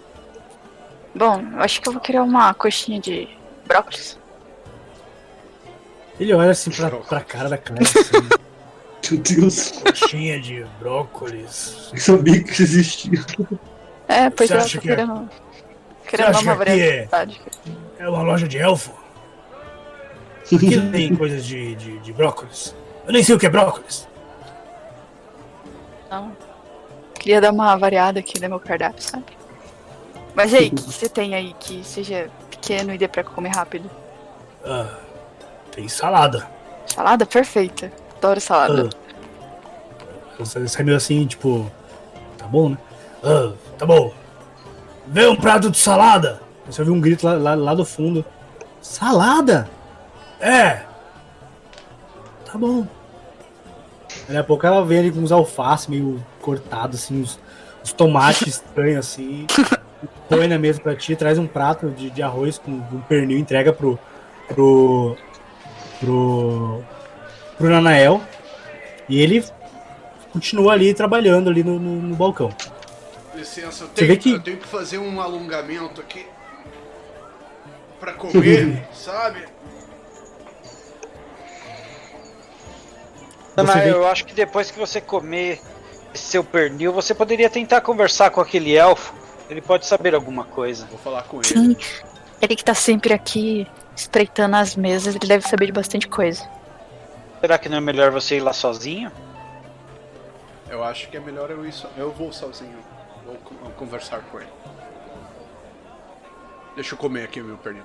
[1.15, 3.29] Bom, eu acho que eu vou querer uma coxinha de
[3.67, 4.19] brócolis.
[6.19, 8.29] Ele olha assim pra, pra cara da Claire, assim,
[9.11, 9.71] Meu Deus.
[9.83, 11.91] coxinha de brócolis.
[11.93, 13.25] Eu sabia que existia.
[14.09, 15.31] É, pois Você eu acha tô que é- querendo.
[16.07, 17.09] Querendo uma que é-.
[17.99, 18.93] É uma loja de elfo?
[20.55, 22.75] Aqui tem coisas de, de, de brócolis.
[23.07, 24.09] Eu nem sei o que é brócolis.
[26.11, 26.33] Não.
[27.15, 29.25] Queria dar uma variada aqui no meu cardápio, sabe?
[30.35, 33.25] Mas e aí, o que que você tem aí que seja pequeno e dê pra
[33.25, 33.91] comer rápido?
[34.65, 34.95] Ah,
[35.73, 36.49] tem salada.
[36.87, 37.93] Salada perfeita.
[38.17, 38.89] Adoro salada.
[38.93, 39.09] Ah.
[40.39, 41.71] Você sai meio assim, tipo.
[42.37, 42.79] Tá bom, né?
[43.23, 44.13] Ah, tá bom.
[45.07, 46.41] Vê um prato de salada.
[46.67, 48.25] Você ouviu um grito lá, lá, lá do fundo.
[48.81, 49.69] Salada?
[50.41, 50.83] É.
[52.45, 52.87] Tá bom.
[54.27, 57.39] Daqui a pouco ela vem ali com uns alfaces meio cortados, assim, uns,
[57.83, 59.47] uns tomates estranhos, assim.
[60.29, 63.73] põe na mesa pra ti, traz um prato de, de arroz com um pernil, entrega
[63.73, 63.99] pro.
[64.49, 65.17] pro.
[66.01, 66.83] pro.
[67.57, 68.23] pro Nanael.
[69.09, 69.45] E ele
[70.33, 72.51] continua ali trabalhando ali no, no, no balcão.
[73.35, 76.27] Licença, eu Você tenho, vê que- eu tenho que fazer um alongamento aqui.
[78.01, 79.45] Pra comer, sabe?
[83.63, 85.61] Não, vê- eu acho que depois que você comer
[86.15, 89.13] esse seu pernil, você poderia tentar conversar com aquele elfo.
[89.51, 90.87] Ele pode saber alguma coisa.
[90.87, 91.47] Vou falar com ele.
[91.47, 91.77] Sim,
[92.41, 93.67] ele que tá sempre aqui
[93.97, 96.49] espreitando as mesas, ele deve saber de bastante coisa.
[97.41, 99.11] Será que não é melhor você ir lá sozinho?
[100.71, 101.89] Eu acho que é melhor eu ir so...
[101.97, 102.77] Eu vou sozinho.
[103.25, 104.49] Vou co- conversar com ele.
[106.75, 107.85] Deixa eu comer aqui meu pernil.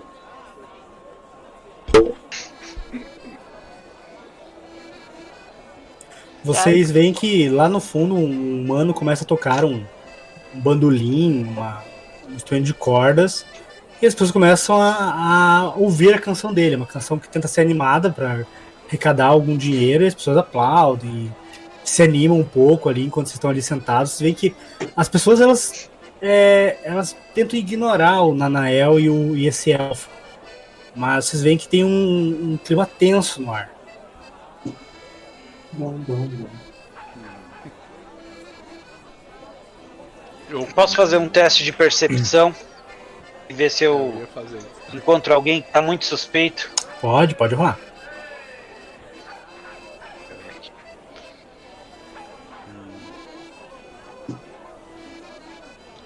[6.44, 9.82] Vocês veem que lá no fundo um humano começa a tocar um,
[10.54, 11.82] um bandolim, uma,
[12.30, 13.46] um instrumento de cordas,
[14.02, 17.62] e as pessoas começam a, a ouvir a canção dele, uma canção que tenta ser
[17.62, 18.46] animada para
[18.88, 21.34] arrecadar algum dinheiro, e as pessoas aplaudem,
[21.84, 24.12] se animam um pouco ali enquanto vocês estão ali sentados.
[24.12, 24.54] Vocês veem que
[24.96, 25.90] as pessoas elas,
[26.22, 30.10] é, elas tentam ignorar o Nanael e, o, e esse elfo,
[30.94, 33.73] mas vocês veem que tem um, um clima tenso no ar.
[35.74, 36.50] Bom, bom, bom.
[40.50, 42.56] Eu posso fazer um teste de percepção
[43.50, 46.70] e ver se eu, eu encontro alguém que tá muito suspeito?
[47.02, 47.80] Pode, pode rolar.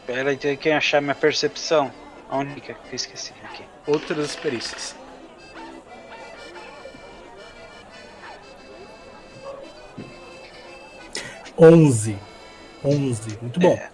[0.06, 1.92] Pera aí, tem que achar minha percepção.
[2.38, 2.76] única que é?
[2.90, 3.34] eu esqueci?
[3.44, 3.66] Aqui.
[3.86, 4.96] Outras experiências.
[11.58, 12.18] 11.
[12.84, 13.74] 11, muito bom.
[13.74, 13.90] É.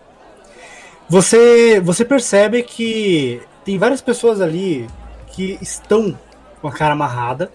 [1.09, 4.87] Você, você percebe que tem várias pessoas ali
[5.27, 6.17] que estão
[6.61, 7.51] com a cara amarrada.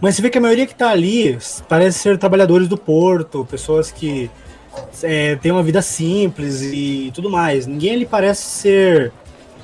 [0.00, 1.38] Mas você vê que a maioria que está ali
[1.68, 4.30] parece ser trabalhadores do porto, pessoas que
[5.02, 7.66] é, têm uma vida simples e tudo mais.
[7.66, 9.12] Ninguém ali parece ser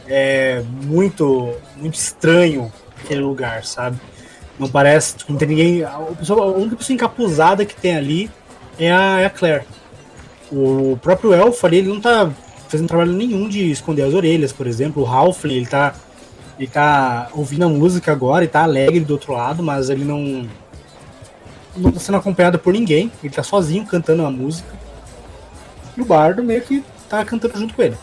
[0.08, 3.98] é, muito, muito estranho aquele lugar, sabe?
[4.58, 5.84] Não parece, não tem ninguém.
[5.84, 8.30] A, pessoa, a única pessoa encapuzada que tem ali
[8.86, 9.64] é a, é a Claire.
[10.50, 12.30] O próprio elfo ali, ele não tá
[12.68, 15.02] fazendo trabalho nenhum de esconder as orelhas, por exemplo.
[15.02, 15.94] O Halfling, ele tá,
[16.58, 20.48] ele tá ouvindo a música agora e tá alegre do outro lado, mas ele não
[21.76, 23.10] não tá sendo acompanhado por ninguém.
[23.22, 24.68] Ele tá sozinho cantando a música.
[25.96, 27.96] E o bardo meio que tá cantando junto com ele.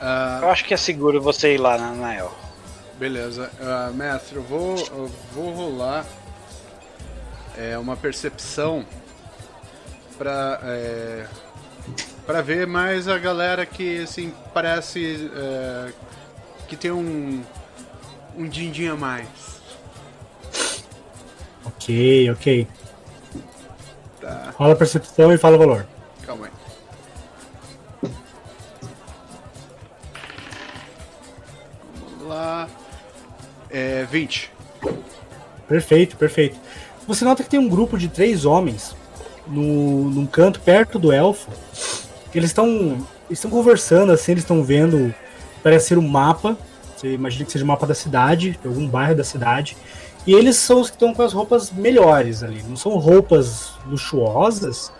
[0.00, 2.32] Ah, Eu acho que é seguro você ir lá na Nael.
[2.98, 3.50] Beleza.
[3.60, 6.04] Ah, mestre, eu vou, eu vou rolar
[7.56, 8.84] é, uma percepção
[10.16, 11.26] pra, é,
[12.26, 15.92] pra ver mais a galera que assim, parece é,
[16.68, 17.42] que tem um,
[18.36, 19.28] um din-din a mais.
[21.64, 22.68] Ok, ok.
[24.20, 25.86] Tá, Rola a percepção e fala o valor.
[26.26, 26.52] calma aí.
[32.18, 32.68] Vamos lá.
[33.70, 34.50] É, 20.
[35.68, 36.56] Perfeito, perfeito.
[37.06, 38.94] Você nota que tem um grupo de três homens
[39.46, 41.50] no, num canto perto do elfo.
[42.34, 42.98] Eles estão
[43.30, 45.14] estão conversando assim, eles estão vendo,
[45.62, 46.56] parece ser um mapa.
[46.96, 49.76] Você imagina que seja um mapa da cidade, de algum bairro da cidade.
[50.26, 52.62] E eles são os que estão com as roupas melhores ali.
[52.68, 54.92] Não são roupas luxuosas,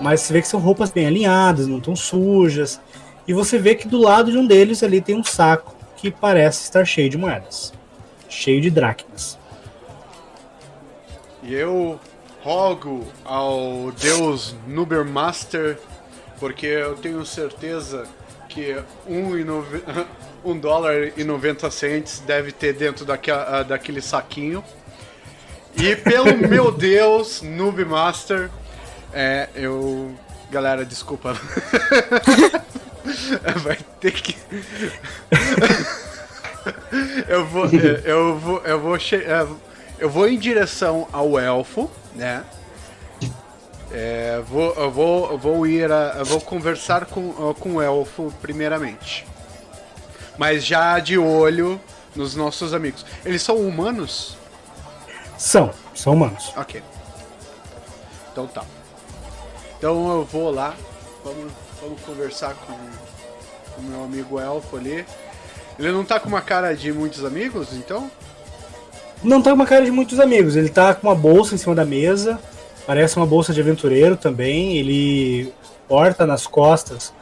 [0.00, 2.80] mas você vê que são roupas bem alinhadas, não estão sujas.
[3.26, 6.62] E você vê que do lado de um deles ali tem um saco que parece
[6.62, 7.72] estar cheio de moedas,
[8.28, 9.38] cheio de dracmas.
[11.42, 12.00] E eu
[12.42, 15.78] rogo ao deus Nubermaster,
[16.38, 18.06] porque eu tenho certeza
[18.48, 19.82] que um, e nove...
[20.44, 23.30] um dólar e 90 cents deve ter dentro daque...
[23.30, 24.64] ah, daquele saquinho.
[25.76, 28.50] E pelo meu deus, Nubmaster,
[29.12, 30.14] é, eu.
[30.50, 31.34] Galera, desculpa.
[33.62, 34.36] Vai ter que.
[37.28, 37.66] eu vou.
[37.66, 38.58] Eu vou.
[38.64, 39.46] Eu vou, é,
[39.98, 42.44] eu vou em direção ao elfo, né?
[43.92, 48.32] É, vou, eu vou, eu vou ir, a, eu vou conversar com, com o elfo
[48.42, 49.26] primeiramente,
[50.36, 51.80] mas já de olho
[52.14, 53.06] nos nossos amigos.
[53.24, 54.36] Eles são humanos?
[55.38, 56.52] São, são humanos.
[56.56, 56.82] Ok.
[58.32, 58.64] Então tá.
[59.78, 60.74] Então eu vou lá,
[61.24, 62.72] vamos, vamos conversar com
[63.78, 65.06] o meu amigo elfo ali.
[65.78, 68.10] Ele não tá com uma cara de muitos amigos, então?
[69.22, 71.74] Não tá com uma cara de muitos amigos, ele tá com uma bolsa em cima
[71.74, 72.38] da mesa,
[72.86, 75.52] parece uma bolsa de aventureiro também, ele
[75.88, 77.12] porta nas costas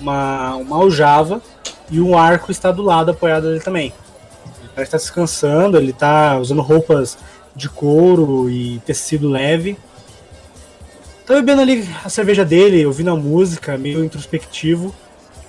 [0.00, 1.42] uma, uma aljava
[1.90, 3.92] e um arco está do lado apoiado dele também.
[4.60, 7.18] Ele parece estar descansando, ele tá usando roupas
[7.54, 9.76] de couro e tecido leve.
[11.26, 14.94] Tá bebendo ali a cerveja dele, ouvindo a música, meio introspectivo.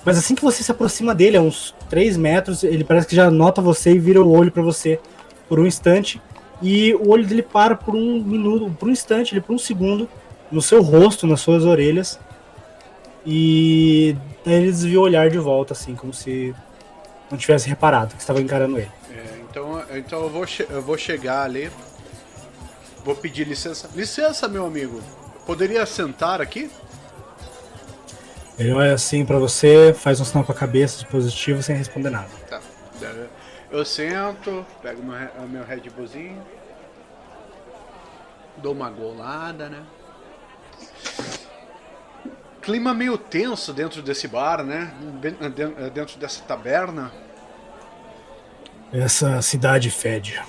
[0.06, 3.28] Mas assim que você se aproxima dele, a uns 3 metros, ele parece que já
[3.28, 5.00] nota você e vira o olho para você
[5.48, 6.22] por um instante.
[6.62, 10.08] E o olho dele para por um minuto, por um instante, ele por um segundo,
[10.48, 12.20] no seu rosto, nas suas orelhas.
[13.26, 16.54] E daí ele desvia o olhar de volta, assim, como se
[17.28, 18.90] não tivesse reparado que estava encarando ele.
[19.10, 21.68] É, então, então eu, vou eu vou chegar ali.
[23.04, 23.90] Vou pedir licença.
[23.92, 25.02] Licença, meu amigo.
[25.44, 26.70] Poderia sentar aqui?
[28.58, 32.10] Ele olha assim para você, faz um sinal com a cabeça de positivo sem responder
[32.10, 32.30] nada.
[32.48, 32.60] Tá.
[33.70, 36.42] Eu sento, pego meu, meu Red Bullzinho,
[38.56, 39.82] dou uma golada, né?
[42.62, 44.94] Clima meio tenso dentro desse bar, né?
[45.92, 47.12] Dentro dessa taberna.
[48.92, 50.42] Essa cidade fede.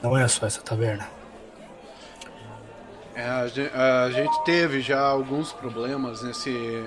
[0.00, 1.08] Não é só essa taverna.
[3.14, 6.84] É, a, gente, a gente teve já alguns problemas nesse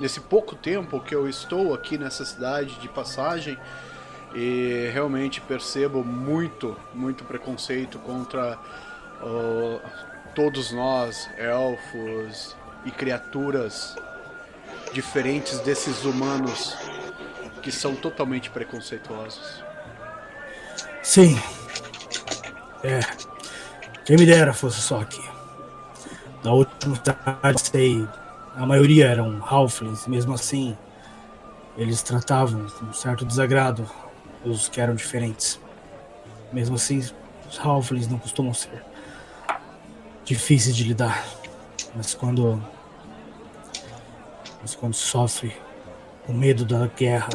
[0.00, 3.58] nesse pouco tempo que eu estou aqui nessa cidade de passagem
[4.34, 8.58] e realmente percebo muito, muito preconceito contra
[9.22, 9.80] uh,
[10.34, 13.96] todos nós, elfos e criaturas
[14.92, 16.76] diferentes desses humanos
[17.62, 19.62] que são totalmente preconceituosos.
[21.02, 21.40] Sim.
[22.82, 23.00] É.
[24.04, 25.22] Quem me dera fosse só aqui.
[26.44, 28.08] Na última cidade sei
[28.58, 30.76] a maioria eram halflings, mesmo assim,
[31.76, 33.88] eles tratavam com um certo desagrado
[34.44, 35.60] os que eram diferentes.
[36.52, 38.82] Mesmo assim, os halflings não costumam ser
[40.24, 41.24] difíceis de lidar.
[41.94, 42.60] Mas quando
[44.60, 45.56] mas quando sofre
[46.26, 47.30] o medo da guerra,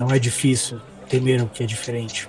[0.00, 2.28] não é difícil temer o que é diferente.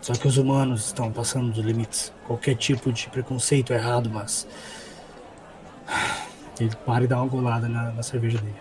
[0.00, 2.10] Só que os humanos estão passando dos limites.
[2.26, 4.48] Qualquer tipo de preconceito é errado, mas
[6.64, 8.56] ele para e dá uma golada na, na cerveja dele.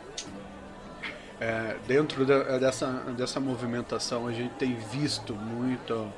[1.40, 6.12] É, dentro de, dessa, dessa movimentação, a gente tem visto muito,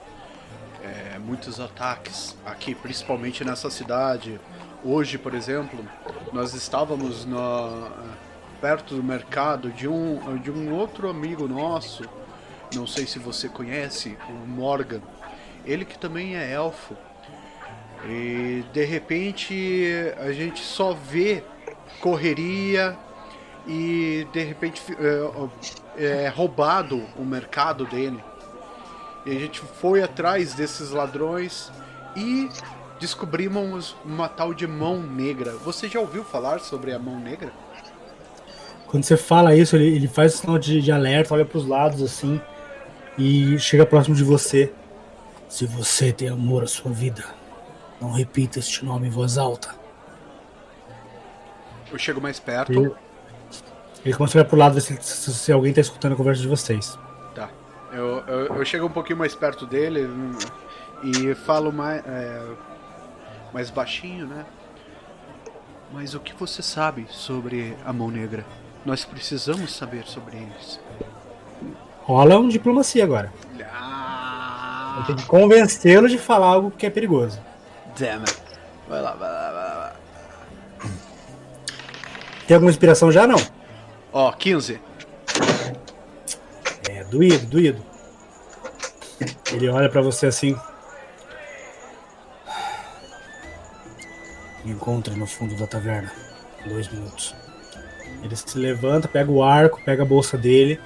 [0.84, 4.40] é, muitos ataques aqui, principalmente nessa cidade.
[4.84, 5.86] Hoje, por exemplo,
[6.34, 7.92] nós estávamos no,
[8.62, 12.04] perto do mercado de um, de um outro amigo nosso,
[12.76, 15.02] não sei se você conhece, o Morgan.
[15.66, 16.96] Ele que também é elfo.
[18.06, 21.44] E de repente a gente só vê
[22.02, 22.98] correria
[23.68, 24.82] e de repente
[25.98, 28.22] é, é roubado o mercado dele.
[29.26, 31.72] E a gente foi atrás desses ladrões
[32.16, 32.50] e
[33.00, 35.52] descobrimos uma tal de mão negra.
[35.64, 37.52] Você já ouviu falar sobre a mão negra?
[38.88, 42.02] Quando você fala isso, ele, ele faz sinal de, de alerta, olha para os lados
[42.02, 42.42] assim
[43.18, 44.74] e chega próximo de você.
[45.48, 47.24] Se você tem amor à sua vida,
[48.00, 49.81] não repita este nome em voz alta.
[51.92, 52.72] Eu chego mais perto.
[52.72, 52.92] Ele,
[54.06, 56.42] ele começa a olhar pro lado ver se, se, se, alguém tá escutando a conversa
[56.42, 56.98] de vocês.
[57.36, 57.50] Tá.
[57.92, 60.32] Eu, eu, eu chego um pouquinho mais perto dele hum,
[61.04, 62.42] e falo mais, é,
[63.54, 64.46] mais baixinho, né?
[65.94, 68.46] Mas o que você sabe sobre a Mão Negra?
[68.86, 70.80] Nós precisamos saber sobre eles.
[72.04, 73.32] Rola um diplomacia agora.
[73.74, 74.96] Ah.
[75.00, 77.40] Eu tenho que convencê-lo de falar algo que é perigoso.
[78.00, 78.42] Damn it.
[78.88, 79.81] Vai lá, vai lá, vai lá.
[82.48, 83.38] Tem alguma inspiração já, não?
[84.12, 84.80] Ó, 15.
[86.90, 87.82] É, doído, doído.
[89.52, 90.56] Ele olha para você assim.
[94.64, 96.12] Me encontre no fundo da taverna.
[96.66, 97.36] Dois minutos.
[98.24, 100.80] Ele se levanta, pega o arco, pega a bolsa dele,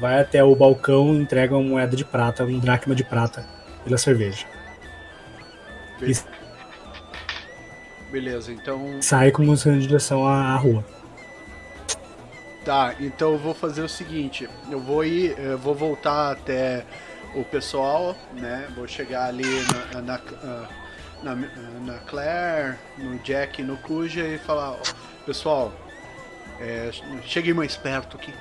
[0.00, 3.46] vai até o balcão e entrega uma moeda de prata, um dracma de prata
[3.84, 4.46] pela cerveja.
[8.10, 9.00] Beleza, então.
[9.00, 10.84] Sai como em direção à rua.
[12.64, 16.84] Tá, então eu vou fazer o seguinte, eu vou ir, eu vou voltar até
[17.34, 18.68] o pessoal, né?
[18.76, 19.44] Vou chegar ali
[19.92, 20.20] na, na,
[21.22, 21.48] na,
[21.80, 24.78] na Claire, no Jack, no Cuja e falar,
[25.26, 25.72] pessoal,
[26.60, 26.90] é,
[27.24, 28.32] cheguei mais perto aqui.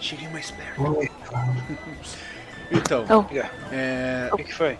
[0.00, 0.80] Cheguei mais perto.
[2.70, 3.74] então, oh.
[3.74, 4.78] é, o que, que foi?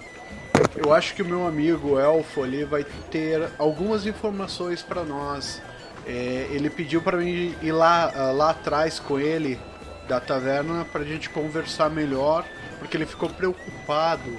[0.77, 5.61] Eu acho que o meu amigo Elfo ali vai ter algumas informações para nós
[6.09, 9.61] é, ele pediu para mim ir lá, ah, lá atrás com ele
[10.09, 12.47] da taverna para a gente conversar melhor,
[12.79, 14.39] porque ele ficou preocupado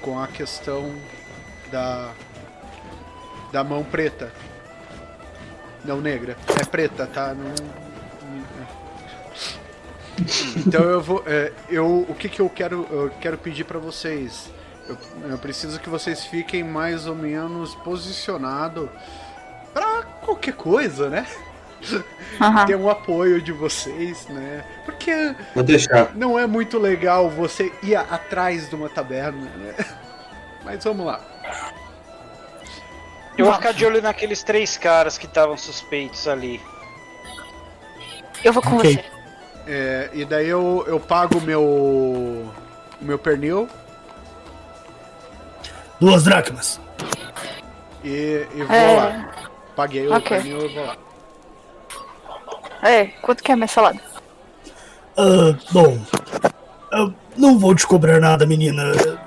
[0.00, 0.94] com a questão
[1.72, 2.12] da
[3.50, 4.32] da mão preta.
[5.84, 7.34] Não negra, é preta, tá?
[7.34, 7.52] Não...
[10.56, 14.48] Então eu vou, é, eu o que que eu quero eu quero pedir para vocês?
[14.86, 14.96] Eu,
[15.28, 18.88] eu preciso que vocês fiquem mais ou menos posicionados
[20.40, 21.26] qualquer coisa, né?
[22.40, 22.66] Aham.
[22.66, 24.64] Ter um apoio de vocês, né?
[24.84, 26.14] Porque Vou deixar.
[26.14, 29.74] não é muito legal você ir atrás de uma taberna, né?
[30.64, 31.20] Mas vamos lá.
[33.36, 36.60] Eu vou ficar de olho naqueles três caras que estavam suspeitos ali.
[38.44, 38.94] Eu vou com Ok.
[38.94, 39.04] você.
[39.66, 41.62] É, e daí eu, eu pago o meu.
[41.62, 42.52] o
[43.00, 43.68] meu pernil
[46.00, 46.80] Duas dracmas.
[48.02, 48.96] e, e vou É.
[48.96, 49.30] lá.
[49.76, 50.36] Paguei o Ok.
[50.36, 50.96] pernil e vou lá.
[52.82, 54.00] É, quanto que é minha salada?
[55.16, 55.98] Ah, bom,
[56.92, 58.82] eu não vou te cobrar nada, menina.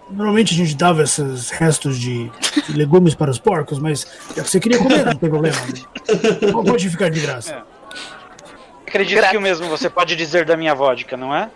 [0.09, 2.29] Normalmente a gente dava esses restos de,
[2.67, 5.55] de legumes para os porcos, mas já que você queria comer, não tem problema.
[6.65, 7.63] Pode ficar de graça.
[8.87, 9.31] Acredito Grátis.
[9.31, 11.49] que o mesmo você pode dizer da minha vodka, não é?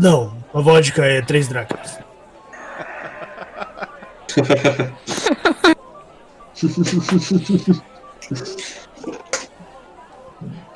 [0.00, 1.98] Não, a vodka é três dracmas.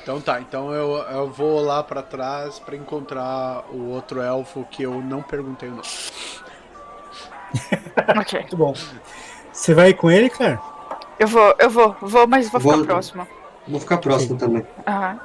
[0.02, 4.82] Então tá, então eu, eu vou lá pra trás pra encontrar o outro elfo que
[4.82, 5.82] eu não perguntei o nome.
[8.18, 8.40] Ok.
[8.40, 8.74] Muito bom.
[9.52, 10.58] Você vai com ele, Claire?
[11.18, 13.26] Eu vou, eu vou, vou, mas vou ficar Vou- próximo.
[13.66, 14.64] Vou ficar próximo também.
[14.86, 15.18] Aham.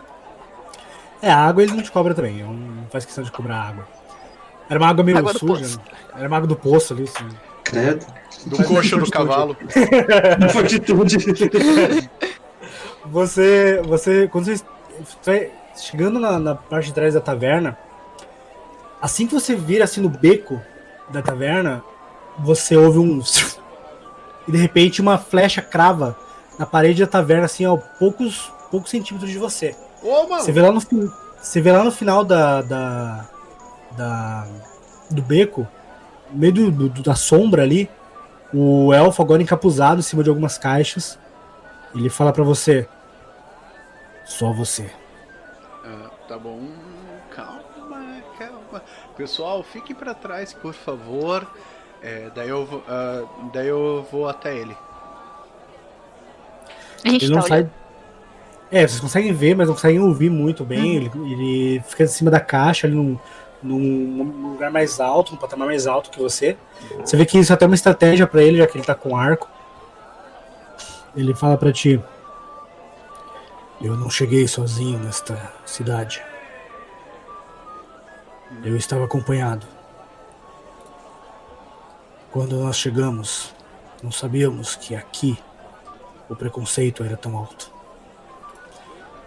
[1.21, 2.39] É, a água ele não te cobra também.
[2.39, 3.87] eu Não faz questão de cobrar água.
[4.69, 5.77] Era uma água meio Água suja.
[5.77, 5.83] né?
[6.17, 7.27] Era uma água do poço ali, assim.
[7.65, 8.05] Credo.
[8.45, 9.57] Do coxo do cavalo.
[10.53, 11.17] Fortitude.
[13.07, 14.63] Você, você, quando você
[15.23, 17.77] vai chegando na, na parte de trás da taverna,
[19.01, 20.61] assim que você vira assim no beco
[21.09, 21.83] da taverna,
[22.39, 23.21] você ouve um
[24.47, 26.15] e de repente uma flecha crava
[26.57, 29.75] na parede da taverna assim a poucos poucos centímetros de você.
[30.03, 30.43] Ô, mano!
[30.43, 30.81] Você vê lá no
[31.41, 33.25] você vê lá no final da da,
[33.91, 34.47] da
[35.09, 35.67] do beco,
[36.35, 37.89] meio do, do- da sombra ali,
[38.53, 41.17] o elfo agora encapuzado em cima de algumas caixas.
[41.93, 42.87] Ele fala pra você:
[44.25, 44.89] Só você.
[45.83, 46.59] Ah, tá bom,
[47.31, 48.83] calma, calma.
[49.15, 51.47] Pessoal, fiquem pra trás, por favor.
[52.01, 53.23] É, daí, eu, vou- ah,
[53.53, 54.75] daí eu vou até ele.
[57.03, 57.69] A gente Ele tá não olhando.
[57.69, 57.69] sai.
[58.71, 60.95] É, vocês conseguem ver, mas não conseguem ouvir muito bem.
[60.95, 63.17] Ele, ele fica em cima da caixa, ali num,
[63.65, 66.55] num lugar mais alto, num patamar mais alto que você.
[66.99, 69.17] Você vê que isso é até uma estratégia pra ele, já que ele tá com
[69.17, 69.49] arco.
[71.15, 72.01] Ele fala pra ti:
[73.81, 76.23] Eu não cheguei sozinho nesta cidade.
[78.63, 79.65] Eu estava acompanhado.
[82.31, 83.53] Quando nós chegamos,
[84.03, 85.37] não sabíamos que aqui
[86.29, 87.71] o preconceito era tão alto.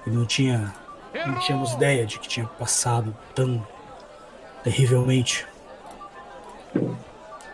[0.07, 0.74] E não tinha.
[1.26, 3.66] Não tínhamos ideia de que tinha passado tão
[4.63, 5.47] terrivelmente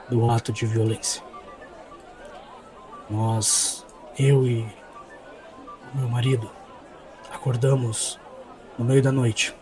[0.09, 1.23] do ato de violência.
[3.09, 3.87] Nós,
[4.19, 4.67] eu e
[5.95, 6.51] meu marido,
[7.33, 8.19] acordamos
[8.79, 9.55] no meio da noite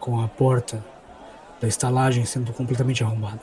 [0.00, 0.84] com a porta
[1.60, 3.42] da estalagem sendo completamente arrombada.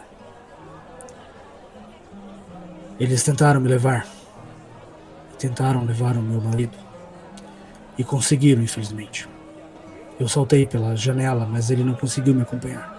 [2.99, 4.07] Eles tentaram me levar
[5.37, 6.77] tentaram levar o meu marido.
[7.97, 9.27] E conseguiram, infelizmente.
[10.19, 12.94] Eu saltei pela janela, mas ele não conseguiu me acompanhar.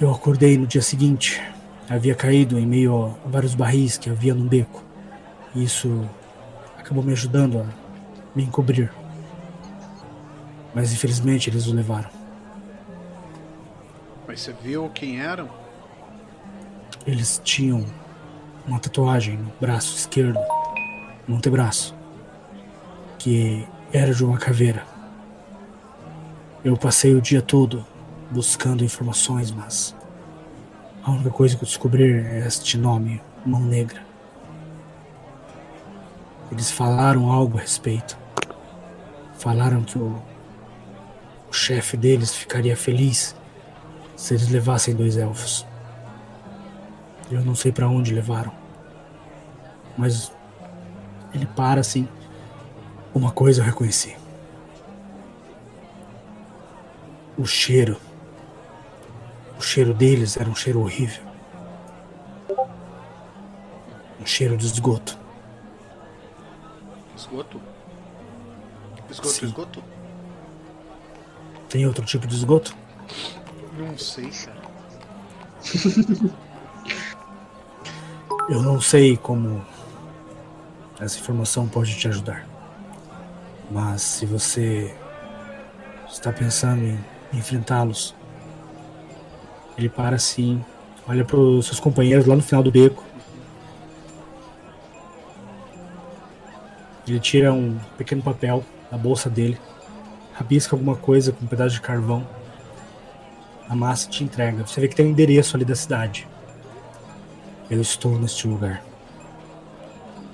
[0.00, 1.40] Eu acordei no dia seguinte.
[1.88, 4.82] Havia caído em meio a vários barris que havia num beco.
[5.54, 6.08] E isso
[6.76, 7.66] acabou me ajudando a
[8.34, 8.92] me encobrir.
[10.74, 12.10] Mas infelizmente eles o levaram.
[14.26, 15.48] Mas você viu quem eram?
[17.06, 17.86] Eles tinham
[18.66, 20.40] uma tatuagem no braço esquerdo,
[21.28, 21.94] no antebraço,
[23.16, 24.84] que era de uma caveira.
[26.64, 27.86] Eu passei o dia todo
[28.34, 29.94] buscando informações, mas
[31.04, 34.02] a única coisa que eu descobri é este nome, Mão Negra.
[36.50, 38.18] Eles falaram algo a respeito.
[39.38, 40.20] Falaram que o,
[41.48, 43.36] o chefe deles ficaria feliz
[44.16, 45.64] se eles levassem dois elfos.
[47.30, 48.52] Eu não sei pra onde levaram.
[49.96, 50.32] Mas
[51.32, 52.08] ele para assim.
[53.14, 54.16] Uma coisa eu reconheci.
[57.38, 57.96] O cheiro.
[59.64, 61.24] O cheiro deles era um cheiro horrível.
[64.20, 65.18] Um cheiro de esgoto.
[67.16, 67.58] Esgoto?
[69.08, 69.46] Esgoto, Sim.
[69.46, 69.82] esgoto?
[71.70, 72.76] Tem outro tipo de esgoto?
[73.78, 74.62] Não sei, cara.
[78.50, 79.64] Eu não sei como
[81.00, 82.46] essa informação pode te ajudar.
[83.70, 84.94] Mas se você
[86.06, 87.02] está pensando em
[87.32, 88.14] enfrentá-los,
[89.76, 90.64] ele para assim,
[91.06, 93.04] olha para os seus companheiros lá no final do beco.
[97.06, 99.58] Ele tira um pequeno papel da bolsa dele,
[100.32, 102.26] rabisca alguma coisa com um pedaço de carvão,
[103.68, 104.66] amassa e te entrega.
[104.66, 106.26] Você vê que tem um endereço ali da cidade.
[107.70, 108.82] Eu estou neste lugar.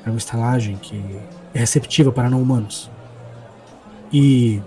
[0.04, 1.20] É uma estalagem que
[1.54, 2.90] é receptiva para não humanos.
[4.12, 4.62] E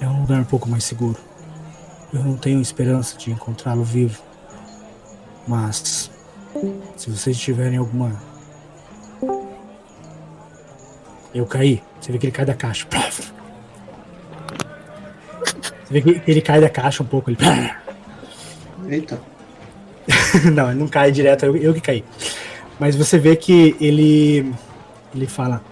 [0.00, 1.18] é um lugar um pouco mais seguro.
[2.12, 4.22] Eu não tenho esperança de encontrá-lo vivo.
[5.46, 6.10] Mas
[6.96, 8.20] se vocês tiverem alguma.
[11.34, 11.82] Eu caí.
[12.00, 12.86] Você vê que ele cai da caixa.
[15.84, 17.30] Você vê que ele cai da caixa um pouco.
[17.30, 17.38] Ele...
[18.88, 19.20] Eita.
[20.52, 22.04] não, ele não cai direto, eu, eu que caí.
[22.78, 24.52] Mas você vê que ele.
[25.14, 25.62] Ele fala: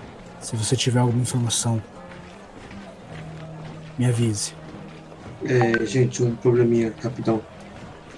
[0.41, 1.82] se você tiver alguma informação,
[3.99, 4.55] me avise.
[5.45, 7.43] É, gente, um probleminha rapidão.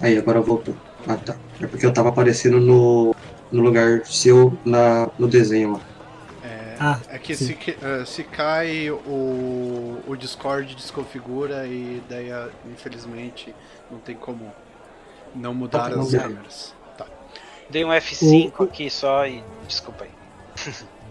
[0.00, 0.74] Aí, agora voltou.
[1.06, 1.36] Ah, tá.
[1.60, 3.14] É porque eu tava aparecendo no,
[3.50, 5.80] no lugar seu na, no desenho lá.
[6.42, 7.46] É, Ah, é que sim.
[7.46, 13.54] se, eh, se cai o, o Discord desconfigura e daí ah, infelizmente
[13.90, 14.52] não tem como
[15.34, 16.74] não mudar Tá, as câmeras.
[16.98, 17.06] Tá.
[17.70, 19.42] Dei um F5 O- aqui só e.
[19.68, 20.10] Desculpa aí.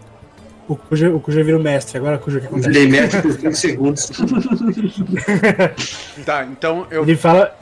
[0.68, 1.98] O Cuja, o Cuja vira o mestre.
[1.98, 2.68] Agora, Cuja, o que Eu acontece?
[2.72, 4.10] virei médico por 30 segundos.
[6.24, 7.56] Tá, então eu Ele fala,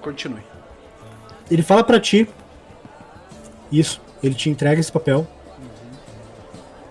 [0.00, 0.42] continue.
[1.50, 2.28] ele fala para ti.
[3.70, 4.00] Isso.
[4.22, 5.26] Ele te entrega esse papel.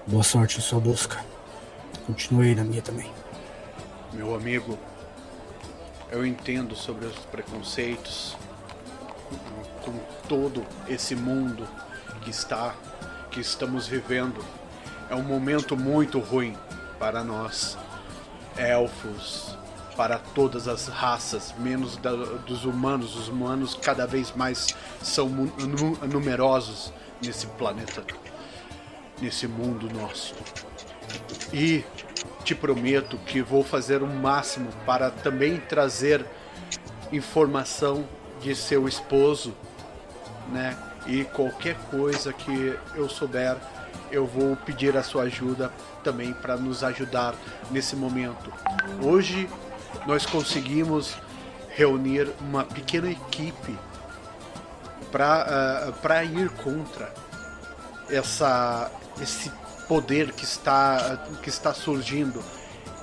[0.05, 1.17] Boa sorte em sua busca.
[2.05, 3.09] Continuei na minha também.
[4.13, 4.77] Meu amigo,
[6.11, 8.37] eu entendo sobre os preconceitos
[9.83, 9.93] com
[10.29, 11.67] todo esse mundo
[12.21, 12.73] que está
[13.31, 14.43] que estamos vivendo.
[15.09, 16.55] É um momento muito ruim
[16.99, 17.77] para nós,
[18.57, 19.55] elfos,
[19.95, 23.15] para todas as raças, menos da- dos humanos.
[23.15, 24.67] Os humanos cada vez mais
[25.01, 25.29] são
[26.09, 28.03] numerosos nesse planeta,
[29.21, 30.35] nesse mundo nosso.
[31.53, 31.83] E
[32.43, 36.25] te prometo que vou fazer o máximo para também trazer
[37.11, 38.05] informação
[38.41, 39.53] de seu esposo,
[40.51, 40.77] né?
[41.05, 43.55] E qualquer coisa que eu souber,
[44.11, 45.71] eu vou pedir a sua ajuda
[46.03, 47.35] também para nos ajudar
[47.71, 48.51] nesse momento.
[49.01, 49.49] Hoje
[50.05, 51.15] nós conseguimos
[51.69, 53.77] reunir uma pequena equipe
[55.11, 57.13] para para ir contra
[58.09, 58.91] essa
[59.21, 59.51] esse
[59.87, 62.43] poder que está que está surgindo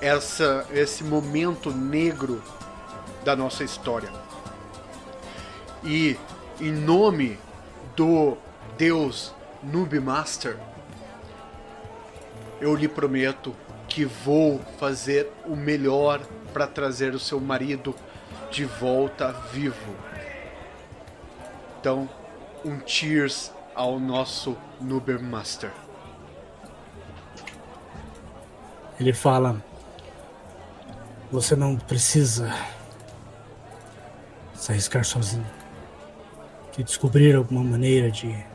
[0.01, 2.43] essa esse momento negro
[3.23, 4.11] da nossa história
[5.83, 6.17] e
[6.59, 7.39] em nome
[7.95, 8.37] do
[8.77, 9.33] Deus
[9.63, 10.57] Noob Master
[12.65, 13.55] eu lhe prometo
[13.87, 16.19] que vou fazer o melhor
[16.51, 17.93] para trazer o seu marido
[18.49, 19.95] de volta vivo
[21.79, 22.09] então
[22.63, 25.71] um cheers ao nosso Noob Master
[28.99, 29.61] Ele fala:
[31.29, 32.53] Você não precisa
[34.53, 35.45] se arriscar sozinho.
[36.71, 38.45] Se descobrir alguma maneira de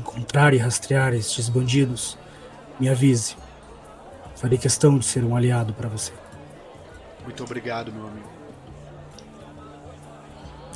[0.00, 2.18] encontrar e rastrear estes bandidos,
[2.78, 3.36] me avise.
[4.36, 6.12] Farei questão de ser um aliado para você.
[7.22, 8.28] Muito obrigado, meu amigo.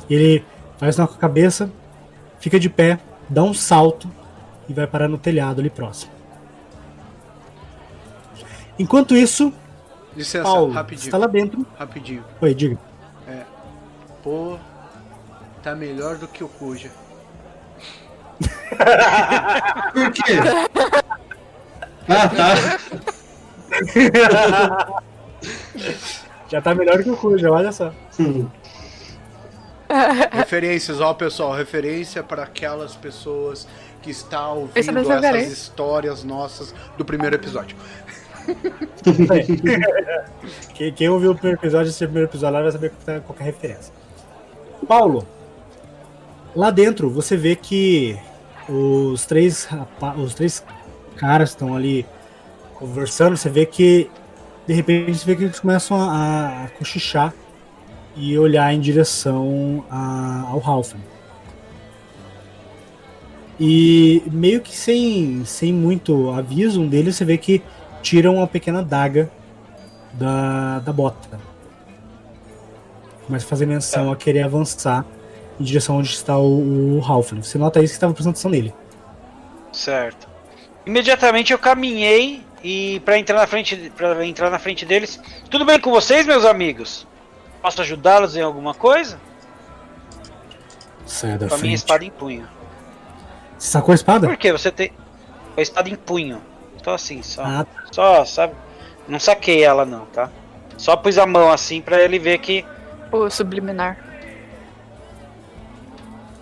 [0.09, 0.45] Ele
[0.77, 1.71] faz na cabeça,
[2.39, 4.09] fica de pé, dá um salto
[4.69, 6.11] e vai parar no telhado ali próximo.
[8.77, 9.51] Enquanto isso,
[10.15, 11.07] Licença, Paulo rapidinho.
[11.07, 11.65] está lá dentro.
[11.77, 12.23] Rapidinho.
[12.41, 12.77] Oi, diga.
[14.21, 14.57] Pô,
[15.61, 16.91] tá melhor do que o Cuja.
[19.93, 20.33] Por quê?
[22.07, 22.55] Ah, tá.
[26.49, 27.91] Já tá melhor que o Cuja, olha só.
[28.19, 28.47] Hum.
[30.31, 33.67] Referências, ó pessoal, referência para aquelas pessoas
[34.01, 37.75] que estão ouvindo não essas histórias nossas do primeiro episódio.
[40.75, 42.91] Quem, quem ouviu o primeiro episódio, esse primeiro episódio lá vai saber
[43.25, 43.91] qual é- é referência.
[44.87, 45.25] Paulo,
[46.55, 48.17] lá dentro você vê que
[48.67, 49.67] os três,
[50.17, 50.63] os três
[51.15, 52.05] caras estão ali
[52.75, 53.37] conversando.
[53.37, 54.09] Você vê que
[54.67, 57.33] de repente você vê que eles começam a, a cochichar
[58.15, 61.03] e olhar em direção a- ao Halfling.
[63.59, 67.61] E meio que sem, sem muito aviso, um deles você vê que
[68.01, 69.29] tiram uma pequena daga
[70.13, 71.39] da, da bota.
[73.25, 75.05] Começa a fazer menção a querer avançar
[75.59, 77.41] em direção onde está o, o Halfling.
[77.41, 78.73] Você nota isso que estava prestando atenção nele.
[79.71, 80.27] Certo.
[80.85, 85.19] Imediatamente eu caminhei e para entrar na frente para entrar na frente deles.
[85.49, 87.07] Tudo bem com vocês, meus amigos?
[87.61, 89.19] Posso ajudá-los em alguma coisa?
[91.05, 92.47] Saia da Com a minha espada em punho.
[93.57, 94.27] Você sacou a espada?
[94.27, 94.91] Por que você tem.
[95.57, 96.41] A espada em punho.
[96.83, 97.43] Tô assim, só.
[97.43, 98.53] Ah, Só, sabe?
[99.07, 100.29] Não saquei ela não, tá?
[100.77, 102.65] Só pus a mão assim pra ele ver que.
[103.11, 103.97] O subliminar.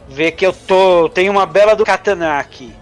[0.07, 1.09] Ver que eu tô.
[1.09, 2.73] Tenho uma bela do katana aqui.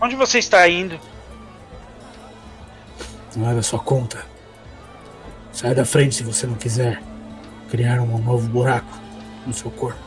[0.00, 0.98] Onde você está indo?
[3.36, 4.24] não é da sua conta.
[5.52, 7.02] Saia da frente se você não quiser
[7.68, 8.96] criar um novo buraco
[9.44, 9.98] no seu corpo.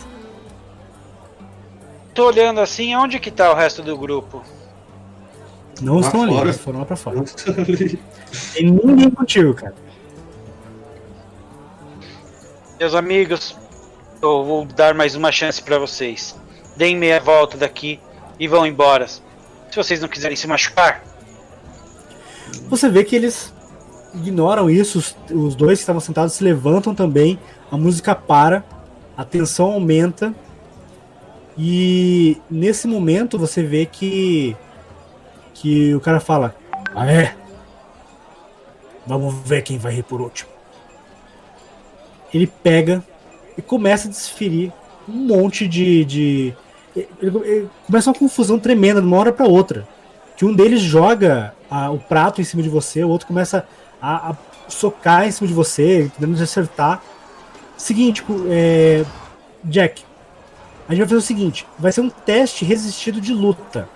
[2.13, 4.41] Tô olhando assim, onde que tá o resto do grupo?
[5.81, 6.45] Não Lá estão ali, fora.
[6.45, 7.23] eles foram lá pra fora.
[8.53, 9.75] Tem ninguém contigo, cara.
[12.79, 13.57] Meus amigos,
[14.22, 16.36] eu vou dar mais uma chance pra vocês.
[16.76, 17.99] Deem meia volta daqui
[18.39, 19.07] e vão embora.
[19.07, 19.22] Se
[19.76, 21.03] vocês não quiserem se machucar,
[22.70, 23.53] Você vê que eles
[24.13, 27.38] ignoram isso, os, os dois que estavam sentados se levantam também,
[27.70, 28.63] a música para,
[29.15, 30.34] a tensão aumenta.
[31.57, 34.55] E nesse momento você vê que
[35.53, 36.55] que o cara fala:
[36.95, 37.36] "Ah é?
[39.05, 40.49] Vamos ver quem vai rir por último."
[42.34, 43.03] Ele pega
[43.58, 44.72] e começa a desferir
[45.08, 46.53] um monte de, de
[47.86, 49.88] começa uma confusão tremenda de uma hora para outra
[50.36, 53.68] que um deles joga a- o prato em cima de você, o outro começa
[54.01, 54.36] a, a
[54.68, 57.01] socar em cima de você, tentando te acertar.
[57.76, 59.03] Seguinte, cu- é,
[59.64, 60.03] Jack,
[60.88, 63.89] a gente vai fazer o seguinte: vai ser um teste resistido de luta.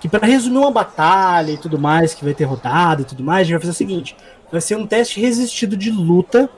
[0.00, 3.40] Que para resumir uma batalha e tudo mais, que vai ter rodada e tudo mais,
[3.40, 4.14] a gente vai fazer o seguinte:
[4.52, 6.50] vai ser um teste resistido de luta.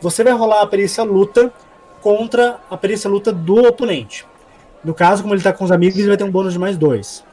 [0.00, 1.52] Você vai rolar a perícia luta
[2.00, 4.26] contra a perícia luta do oponente.
[4.84, 6.76] No caso, como ele tá com os amigos, ele vai ter um bônus de mais
[6.76, 7.24] dois.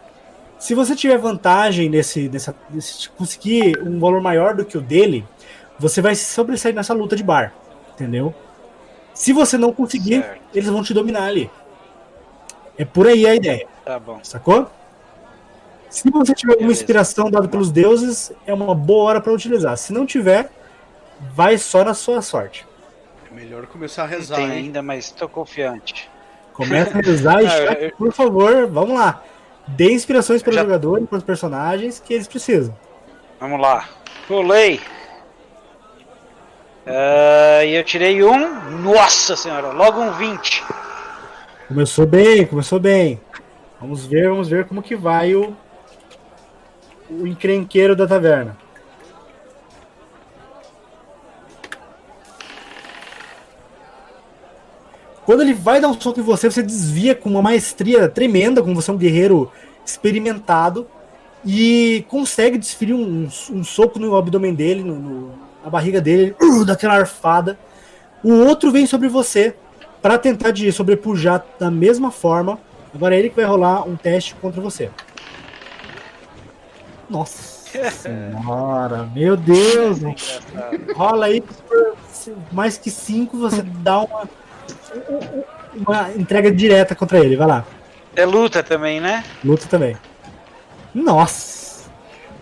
[0.58, 5.26] Se você tiver vantagem nesse, nessa, nesse- conseguir um valor maior do que o dele,
[5.78, 7.54] você vai se sobressair nessa luta de bar,
[7.94, 8.34] entendeu?
[9.14, 10.42] Se você não conseguir, Certo.
[10.54, 11.50] eles vão te dominar ali.
[12.78, 14.20] É por aí a ideia, tá bom.
[14.24, 14.70] sacou?
[15.90, 19.78] Se você tiver alguma inspiração dada pelos deuses, é uma boa hora para utilizar.
[19.78, 20.50] Se não tiver,
[21.34, 22.66] vai só na sua sorte.
[23.36, 26.10] Melhor começar a Não rezar, tem ainda, mas tô confiante.
[26.54, 29.22] Começa a rezar e Ah, eu- por favor, vamos lá.
[29.68, 32.76] Dê inspirações para os Já- jogadores, para os personagens que eles precisam.
[33.40, 33.90] Vamos lá.
[34.28, 34.80] Pulei.
[36.88, 38.80] Ah, E eu tirei um.
[38.82, 40.64] Nossa senhora, logo um 20.
[41.68, 43.20] Começou bem, começou bem.
[43.82, 45.56] Vamos ver, vamos ver como que vai o,
[47.10, 48.56] o encrenqueiro da taverna.
[55.26, 58.76] Quando ele vai dar um soco em você, você desvia com uma maestria tremenda, como
[58.76, 59.52] você é um guerreiro
[59.84, 60.88] experimentado,
[61.44, 65.32] e consegue desferir um, um soco no abdômen dele, no, no-
[65.64, 67.58] na barriga dele, uh, daquela arfada.
[68.24, 69.56] O outro vem sobre você
[70.02, 72.60] para tentar de sobrepujar da mesma forma.
[72.94, 74.92] Agora é ele que vai rolar um teste contra você.
[77.10, 77.56] Nossa
[77.92, 80.00] senhora, meu Deus!
[80.96, 81.96] Rola aí, por
[82.52, 84.30] mais que 5, você dá uma,
[85.76, 87.36] uma entrega direta contra ele.
[87.36, 87.66] Vai lá,
[88.16, 89.24] É luta também, né?
[89.44, 89.96] luta também.
[90.94, 91.84] Nossa!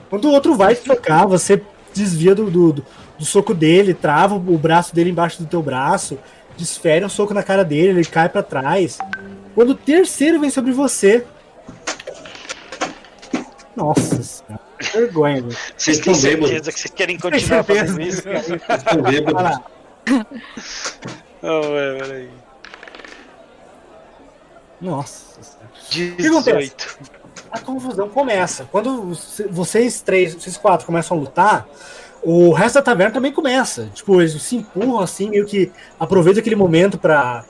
[0.10, 1.62] Quando o outro vai te tocar, você
[1.94, 2.86] desvia do, do, do-
[3.20, 6.20] soco dele, trava o braço dele embaixo do teu braço,
[6.58, 8.98] desfere um soco na cara dele, ele cai pra trás.
[9.56, 11.26] Quando o terceiro vem sobre você.
[13.76, 15.58] Nossa senhora, que vergonha, velho.
[15.76, 16.50] Vocês estão têm bêbados.
[16.50, 18.22] certeza que vocês querem continuar fazendo isso?
[18.30, 19.34] Estão bêbados.
[19.34, 19.62] Vai lá.
[21.42, 22.30] Oh, é, peraí.
[24.84, 26.16] Nossa senhora.
[26.18, 26.76] que acontece?
[26.76, 26.98] 18.
[27.52, 28.68] a confusão começa.
[28.72, 31.68] Quando você- vocês três, vocês quatro começam a lutar,
[32.22, 33.90] o resto da taverna também começa.
[33.94, 37.44] Tipo, eles se empurram assim, meio que aproveitam aquele momento pra,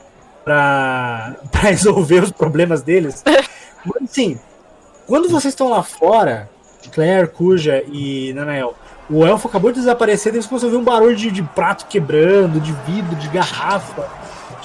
[0.44, 3.22] pra, pra resolver os problemas deles.
[3.84, 4.38] Mas assim,
[5.06, 6.48] quando vocês estão lá fora,
[6.92, 8.74] Claire, Cuja e Nanael,
[9.10, 12.60] o elfo acabou de desaparecer, vocês começam a ouvir um barulho de, de prato quebrando,
[12.60, 14.08] de vidro, de garrafa,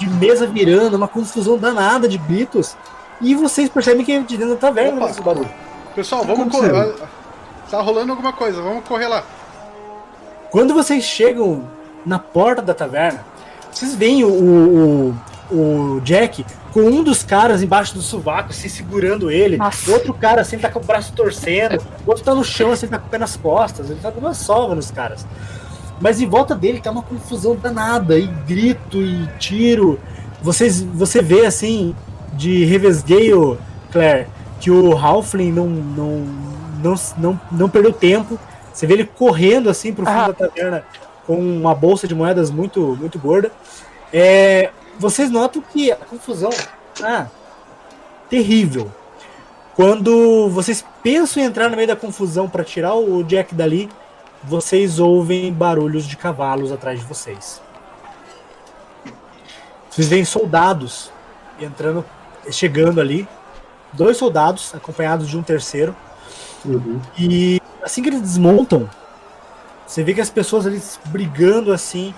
[0.00, 2.74] de mesa virando, uma confusão danada de gritos.
[3.20, 5.10] E vocês percebem que é de dentro da taverna Opa.
[5.10, 5.50] esse barulho.
[5.94, 6.94] Pessoal, vamos correr.
[7.70, 9.22] Tá rolando alguma coisa, vamos correr lá.
[10.50, 11.68] Quando vocês chegam
[12.04, 13.24] na porta da taverna,
[13.70, 15.14] vocês veem o,
[15.52, 15.56] o,
[15.96, 19.58] o Jack com um dos caras embaixo do sovaco, assim, segurando ele.
[19.58, 19.90] Nossa.
[19.92, 21.80] Outro cara, assim, tá com o braço torcendo.
[22.06, 23.90] O outro tá no chão, assim, tá com o pé nas costas.
[23.90, 25.26] Ele tá dando uma sova nos caras.
[26.00, 30.00] Mas em volta dele tá uma confusão danada, e grito, e tiro.
[30.42, 31.94] Vocês, você vê, assim,
[32.32, 33.58] de revesgueio,
[33.92, 34.26] Claire,
[34.58, 36.26] que o Halfling não, não,
[36.82, 38.38] não, não, não perdeu tempo.
[38.72, 40.28] Você vê ele correndo, assim, pro fundo Ah.
[40.28, 40.84] da taverna
[41.26, 43.52] com uma bolsa de moedas muito, muito gorda.
[44.12, 46.50] É, vocês notam que a confusão
[47.02, 47.26] ah,
[48.28, 48.90] terrível.
[49.76, 53.88] Quando vocês pensam em entrar no meio da confusão para tirar o Jack dali,
[54.42, 57.60] vocês ouvem barulhos de cavalos atrás de vocês.
[59.90, 61.10] Vocês veem soldados
[61.60, 62.04] entrando,
[62.50, 63.28] chegando ali.
[63.92, 65.94] Dois soldados acompanhados de um terceiro.
[66.64, 67.00] Uhum.
[67.18, 68.88] E assim que eles desmontam,
[69.86, 72.14] você vê que as pessoas ali brigando assim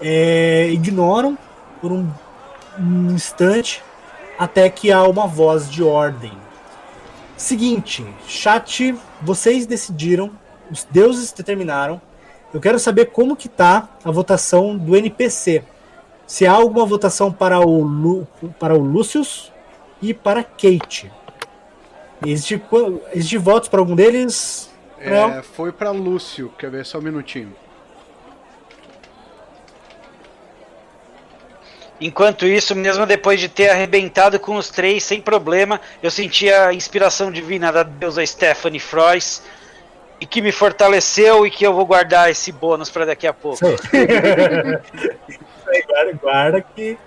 [0.00, 1.36] é, ignoram
[1.80, 2.08] por um,
[2.78, 3.82] um instante
[4.38, 6.32] até que há uma voz de ordem.
[7.36, 10.30] Seguinte, chat, vocês decidiram,
[10.72, 12.00] os deuses determinaram.
[12.52, 15.62] Eu quero saber como que tá a votação do NPC.
[16.26, 18.26] Se há alguma votação para o, Lu,
[18.58, 19.52] para o Lucius
[20.00, 21.12] e para Kate.
[22.24, 22.62] Existe,
[23.12, 24.70] existe votos para algum deles?
[24.98, 27.54] É, foi pra Lúcio, quer ver só um minutinho.
[32.00, 36.72] Enquanto isso, mesmo depois de ter arrebentado com os três sem problema, eu senti a
[36.72, 39.42] inspiração divina da deusa Stephanie Frois
[40.22, 43.58] e que me fortaleceu e que eu vou guardar esse bônus para daqui a pouco.
[45.88, 46.98] Guarda, guarda que,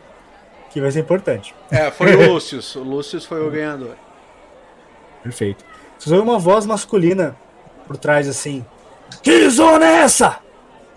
[0.72, 1.55] que vai ser importante.
[1.72, 2.59] É, foi o Lúcio.
[2.82, 3.95] O Lúcio foi o ganhador.
[5.24, 5.63] Perfeito.
[5.97, 7.38] Vocês ouvem uma voz masculina
[7.88, 8.66] por trás, assim.
[9.22, 10.39] Que zona é essa?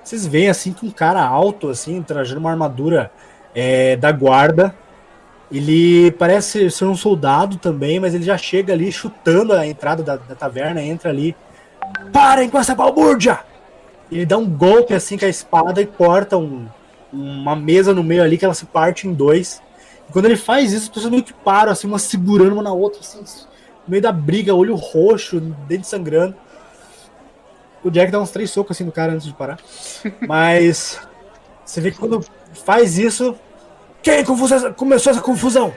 [0.02, 3.12] Vocês veem, assim, que um cara alto, assim, trajando uma armadura
[3.54, 4.74] é, da guarda.
[5.52, 10.16] Ele parece ser um soldado também, mas ele já chega ali chutando a entrada da,
[10.16, 11.36] da taverna, entra ali.
[12.12, 13.40] Parem com essa balbúrdia!
[14.10, 16.66] Ele dá um golpe, assim, com a espada e corta um-
[17.12, 19.60] uma mesa no meio ali que ela se parte em dois.
[20.08, 22.72] E quando ele faz isso, as pessoas meio que param, assim, uma segurando uma na
[22.72, 26.34] outra, assim, no meio da briga, olho roxo, dente sangrando.
[27.84, 29.58] O Jack dá uns três socos assim no cara antes de parar.
[30.26, 30.98] Mas
[31.64, 32.24] você vê que quando
[32.64, 33.34] faz isso.
[34.02, 35.74] Quem confusão- começou essa confusão?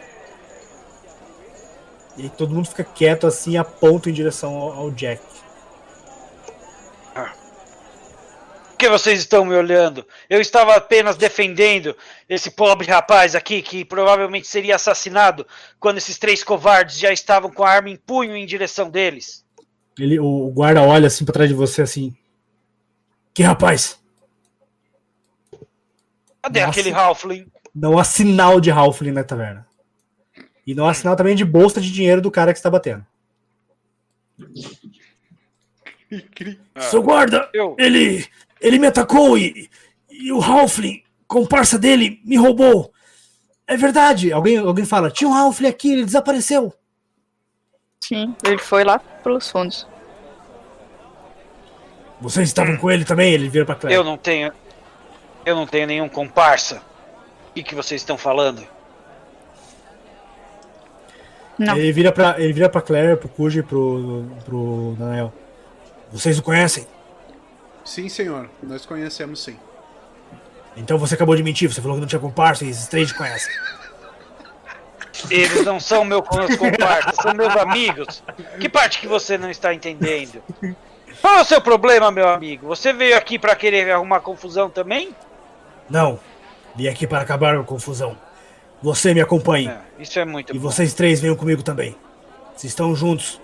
[2.18, 5.22] E todo mundo fica quieto assim, aponta em direção ao, ao Jack.
[7.14, 10.04] Por que vocês estão me olhando?
[10.28, 11.96] Eu estava apenas defendendo
[12.28, 15.46] esse pobre rapaz aqui que provavelmente seria assassinado
[15.80, 19.46] quando esses três covardes já estavam com a arma em punho em direção deles.
[20.00, 22.18] Ele, o, guarda olha assim pra trás de você assim.
[23.36, 24.00] Que rapaz?
[26.42, 26.72] Cadê Nossa.
[26.72, 27.46] aquele Halfling?
[27.76, 29.68] Não há sinal de Halfling na taverna.
[30.66, 33.06] E não há sinal também de bolsa de dinheiro do cara que está batendo.
[36.90, 37.76] Seu guarda, Eu.
[37.78, 38.26] ele,
[38.62, 39.70] ele me atacou e,
[40.10, 42.94] e o Halfling, comparsa dele, me roubou.
[43.68, 44.32] É verdade.
[44.32, 46.74] Alguém, alguém fala, tinha um Halfling aqui, ele desapareceu.
[48.00, 49.88] Sim, ele foi lá pelos fundos.
[52.20, 53.34] Vocês estavam com ele também?
[53.34, 53.96] Ele vira pra Claire.
[53.96, 54.54] Eu não tenho.
[55.44, 56.82] Eu não tenho nenhum comparsa.
[57.50, 58.66] O que, que vocês estão falando?
[61.58, 61.76] Não.
[61.76, 65.34] Ele vira pra, ele vira pra Claire, pro Kuji e pro, pro Daniel.
[66.12, 66.86] Vocês o conhecem?
[67.92, 68.50] Sim, senhor.
[68.64, 69.58] Nós conhecemos sim.
[70.78, 73.16] Então você acabou de mentir, você falou que não tinha comparsa e esses três te
[73.16, 73.54] conhecem.
[75.30, 78.24] Eles não são meu- meus comparsas, são meus amigos.
[78.62, 80.42] Que parte que você não está entendendo?
[81.20, 82.66] Qual é o seu problema, meu amigo?
[82.68, 85.14] Você veio aqui para querer arrumar confusão também?
[85.90, 86.18] Não,
[86.74, 88.18] vim aqui para acabar com a confusão.
[88.82, 89.68] Você me acompanhe.
[89.68, 90.70] É, isso é muito E bom.
[90.70, 91.94] vocês três venham comigo também.
[92.56, 93.40] Se estão juntos,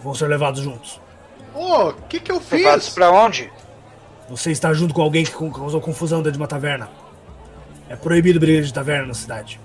[0.00, 0.98] vão ser levados juntos.
[1.60, 2.94] Ô, o que que eu Levados fiz?
[2.94, 3.52] pra onde?
[4.30, 6.88] Você está junto com alguém que causou confusão dentro de uma taverna.
[7.86, 9.60] É proibido briga de taverna na cidade.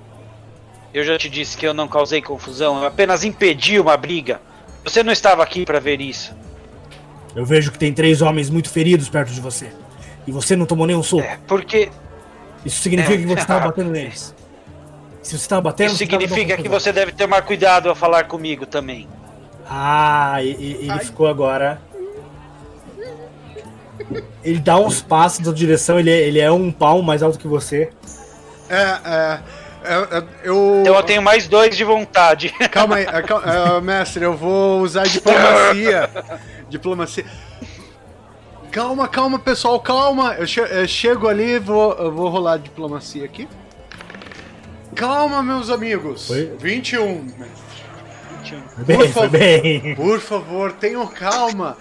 [0.93, 4.41] Eu já te disse que eu não causei confusão, eu apenas impedi uma briga.
[4.83, 6.35] Você não estava aqui para ver isso.
[7.33, 9.71] Eu vejo que tem três homens muito feridos perto de você.
[10.27, 11.23] E você não tomou nenhum soco.
[11.23, 11.89] É, porque
[12.65, 13.17] Isso significa É.
[13.19, 14.35] que você estava batendo neles.
[15.21, 19.07] Se você estava batendo, isso significa que você deve tomar cuidado ao falar comigo também.
[19.67, 21.81] Ah, e- e- ele ficou agora.
[24.43, 27.47] Ele dá uns passos na direção, ele é, ele é um palmo mais alto que
[27.47, 27.89] você.
[28.69, 29.39] É, é,
[29.83, 30.79] é, é, eu...
[30.81, 32.49] Então eu tenho mais dois de vontade.
[32.71, 36.09] Calma aí, cal- é, mestre, eu vou usar diplomacia.
[36.69, 37.25] Diplomacia.
[38.71, 40.33] Calma, calma, pessoal, calma.
[40.35, 43.47] Eu, che- eu chego ali, vou, eu vou rolar diplomacia aqui.
[44.93, 46.27] Calma, meus amigos.
[46.27, 46.53] Foi?
[46.59, 47.23] 21.
[47.23, 47.64] mestre.
[48.53, 49.29] Por favor.
[49.29, 49.95] bem.
[49.95, 51.77] Por favor, tenham calma.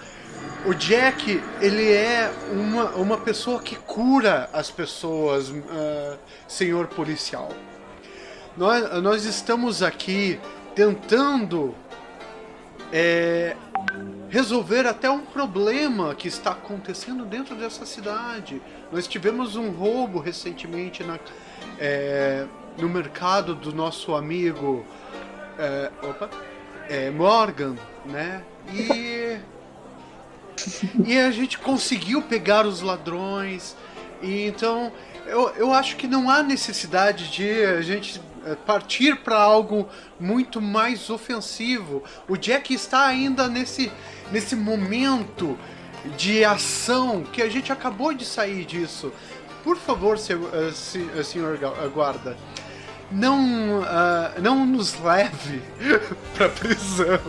[0.65, 7.51] O Jack, ele é uma, uma pessoa que cura as pessoas, ah, senhor policial.
[8.57, 10.39] Nós, nós estamos aqui
[10.73, 11.75] tentando
[12.91, 13.55] é,
[14.29, 18.61] resolver até um problema que está acontecendo dentro dessa cidade.
[18.91, 21.19] Nós tivemos um roubo recentemente na,
[21.77, 22.45] é,
[22.77, 24.85] no mercado do nosso amigo
[25.57, 26.29] é, opa,
[26.89, 27.75] é, Morgan,
[28.05, 28.41] né?
[28.73, 29.39] E
[31.05, 33.75] e a gente conseguiu pegar os ladrões.
[34.21, 34.91] E então
[35.25, 39.87] eu, eu acho que não há necessidade de a gente é, partir para algo
[40.19, 42.03] muito mais ofensivo.
[42.27, 43.91] O Jack está ainda nesse,
[44.31, 45.57] nesse momento
[46.17, 49.11] de ação que a gente acabou de sair disso.
[49.63, 51.57] Por favor, senhor, eh, senhor
[51.91, 52.37] guarda,
[53.11, 55.61] não, uh, não nos leve
[56.35, 57.19] para prisão.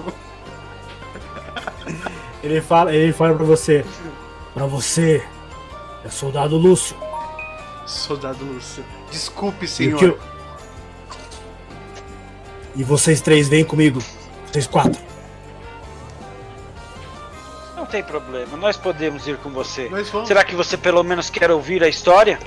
[2.42, 3.84] Ele fala, ele fala para você,
[4.54, 5.22] para você,
[6.04, 6.96] é soldado Lúcio.
[7.86, 8.84] Soldado Lúcio.
[9.10, 10.02] Desculpe, senhor.
[10.02, 10.18] E, eu...
[12.76, 14.00] e vocês três vêm comigo.
[14.50, 15.00] Vocês quatro.
[17.76, 19.88] Não tem problema, nós podemos ir com você.
[20.26, 22.38] Será que você pelo menos quer ouvir a história?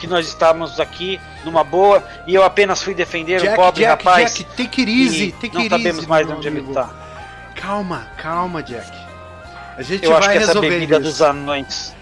[0.00, 4.04] Que nós estávamos aqui numa boa e eu apenas fui defender Jack, um pobre Jack,
[4.04, 4.34] rapaz.
[4.34, 6.72] Jack, take it easy, take não it sabemos easy, mais onde ele amigo.
[6.72, 6.90] está.
[7.54, 8.90] Calma, calma, Jack.
[9.76, 11.04] A gente Eu vai acho que essa bebida isso.
[11.04, 11.94] dos anões,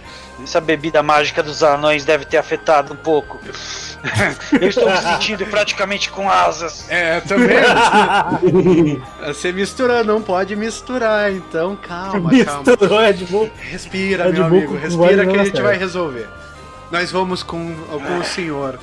[0.43, 3.41] essa bebida mágica dos anões deve ter afetado um pouco.
[4.61, 6.87] eu estou me sentindo praticamente com asas.
[6.89, 7.59] É, também.
[9.27, 12.63] Você mistura, não pode misturar, então calma, calma.
[12.65, 13.51] Misturou Red Bull.
[13.59, 16.29] Respira, Red meu Bull amigo, respira que a gente vai resolver.
[16.91, 18.79] Nós vamos com, com o senhor.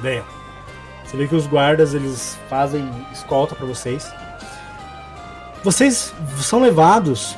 [0.00, 0.24] Venham.
[1.04, 4.12] Você vê que os guardas eles fazem escolta pra vocês.
[5.64, 7.36] Vocês são levados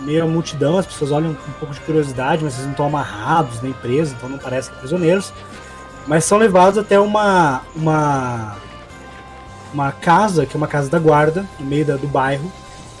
[0.00, 2.86] meio à multidão, as pessoas olham com um pouco de curiosidade, mas vocês não estão
[2.86, 5.32] amarrados nem presos, então não parecem prisioneiros.
[6.06, 8.56] Mas são levados até uma uma
[9.74, 12.50] uma casa, que é uma casa da guarda, no meio da- do bairro.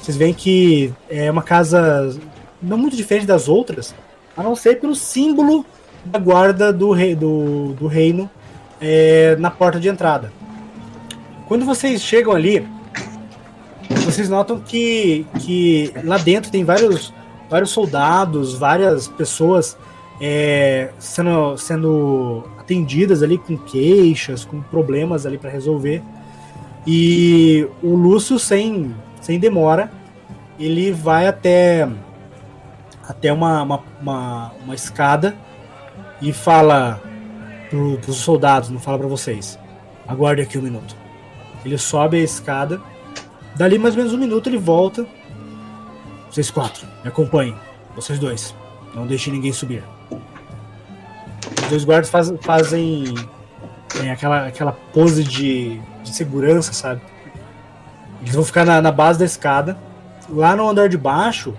[0.02, 2.18] Vocês veem que é uma casa
[2.60, 3.94] não muito diferente das outras,
[4.38, 5.66] a não ser pelo símbolo
[6.04, 8.30] da guarda do, rei, do, do reino
[8.80, 10.32] é, na porta de entrada.
[11.48, 12.66] Quando vocês chegam ali,
[14.04, 17.12] vocês notam que, que lá dentro tem vários,
[17.50, 19.76] vários soldados, várias pessoas
[20.20, 26.02] é, sendo, sendo atendidas ali com queixas, com problemas ali para resolver.
[26.86, 29.90] E o Lúcio, sem, sem demora,
[30.58, 31.88] ele vai até,
[33.08, 35.34] até uma, uma, uma, uma escada
[36.20, 37.00] e fala
[37.70, 39.58] pro, pros soldados, não fala pra vocês.
[40.06, 40.94] Aguarde aqui um minuto.
[41.64, 42.80] Ele sobe a escada.
[43.56, 45.06] Dali mais ou menos um minuto ele volta.
[46.30, 47.56] Vocês quatro, me acompanhem.
[47.96, 48.54] Vocês dois.
[48.94, 49.82] Não deixem ninguém subir.
[51.62, 53.14] Os dois guardas faz- fazem
[54.02, 57.00] é, aquela, aquela pose de, de segurança, sabe?
[58.20, 59.76] Eles vão ficar na, na base da escada.
[60.28, 61.54] Lá no andar de baixo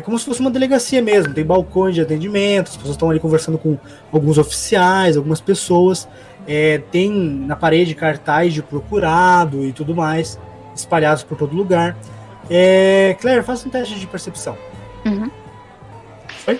[0.00, 1.32] é como se fosse uma delegacia mesmo.
[1.32, 3.78] Tem balcões de atendimento, as pessoas estão ali conversando com
[4.10, 6.08] alguns oficiais, algumas pessoas.
[6.46, 10.38] É, tem na parede cartaz de procurado e tudo mais,
[10.74, 11.96] espalhados por todo lugar.
[12.48, 14.56] É, Claire, faça um teste de percepção.
[15.04, 15.30] Uhum.
[16.44, 16.58] Foi?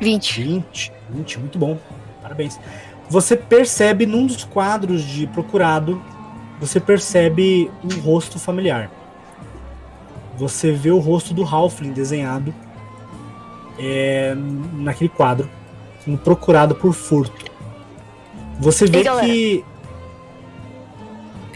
[0.00, 0.42] 20.
[0.42, 1.78] 20, 20, muito bom.
[2.20, 2.58] Parabéns.
[3.08, 6.02] Você percebe num dos quadros de procurado,
[6.58, 8.90] você percebe um rosto familiar.
[10.36, 12.54] Você vê o rosto do Halfling desenhado
[13.78, 14.34] é,
[14.72, 15.48] naquele quadro,
[16.22, 17.52] procurado por furto.
[18.58, 19.64] Você vê Ei, que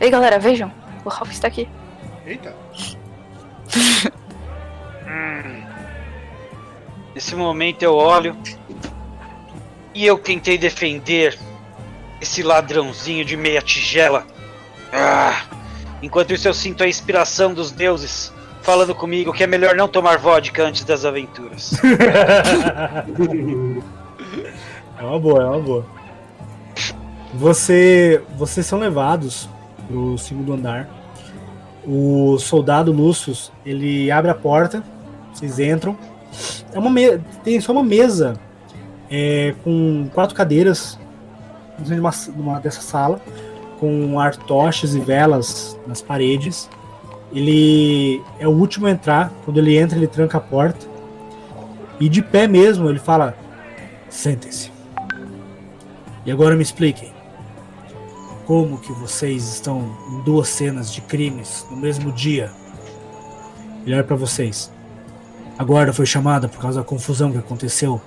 [0.01, 0.73] Ei, galera, vejam.
[1.05, 1.69] O Ralph está aqui.
[2.27, 2.55] Eita.
[7.19, 8.37] Nesse momento eu olho
[9.93, 11.37] e eu tentei defender
[12.21, 14.25] esse ladrãozinho de meia tigela.
[14.93, 15.43] Ah,
[16.01, 18.33] enquanto isso eu sinto a inspiração dos deuses
[18.69, 21.73] falando comigo que é melhor não tomar vodka antes das aventuras.
[25.01, 25.87] É uma boa, é uma boa.
[27.33, 29.49] Você, vocês são levados
[29.87, 30.89] pro segundo andar.
[31.87, 34.83] O soldado Lúcius, ele abre a porta,
[35.33, 35.97] vocês entram.
[36.73, 36.91] É uma
[37.45, 38.35] tem só uma mesa
[39.09, 40.99] é, com quatro cadeiras
[41.79, 42.01] dentro de
[42.41, 43.21] uma, dessa sala,
[43.79, 46.69] com artoches e velas nas paredes.
[47.33, 49.33] Ele é o último a entrar.
[49.45, 50.87] Quando ele entra, ele tranca a porta.
[52.01, 53.37] E de pé mesmo, ele fala:
[54.09, 54.71] Sentem-se.
[56.25, 57.13] E agora me expliquem.
[58.47, 62.51] Como que vocês estão em duas cenas de crimes no mesmo dia?
[63.85, 64.73] Ele olha pra vocês.
[65.59, 68.01] A guarda foi chamada por causa da confusão que aconteceu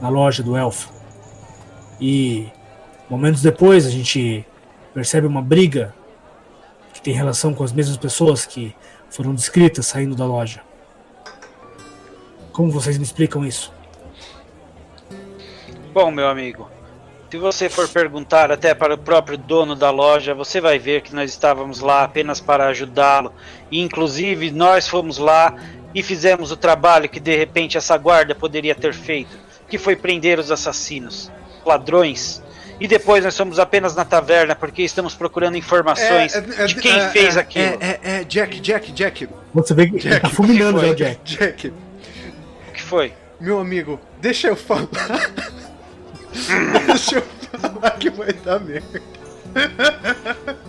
[0.00, 0.92] na loja do elfo.
[2.00, 2.48] E
[3.08, 4.44] momentos depois a gente
[4.92, 5.94] percebe uma briga
[7.06, 8.74] tem relação com as mesmas pessoas que
[9.08, 10.60] foram descritas saindo da loja.
[12.50, 13.72] Como vocês me explicam isso?
[15.94, 16.68] Bom, meu amigo,
[17.30, 21.14] se você for perguntar até para o próprio dono da loja, você vai ver que
[21.14, 23.32] nós estávamos lá apenas para ajudá-lo.
[23.70, 25.54] Inclusive, nós fomos lá
[25.94, 29.38] e fizemos o trabalho que de repente essa guarda poderia ter feito,
[29.68, 31.30] que foi prender os assassinos,
[31.64, 32.42] ladrões.
[32.78, 36.74] E depois nós somos apenas na taverna porque estamos procurando informações É, é, é, de
[36.74, 37.64] quem é, fez é, aquilo.
[37.80, 39.28] É, é, é, Jack, Jack, Jack.
[39.54, 41.20] Você vê que ele tá fulminando já o Jack.
[41.24, 43.12] Jack, O que foi?
[43.40, 44.88] meu amigo, deixa eu falar.
[46.86, 47.22] deixa eu
[47.60, 49.02] falar que vai dar merda.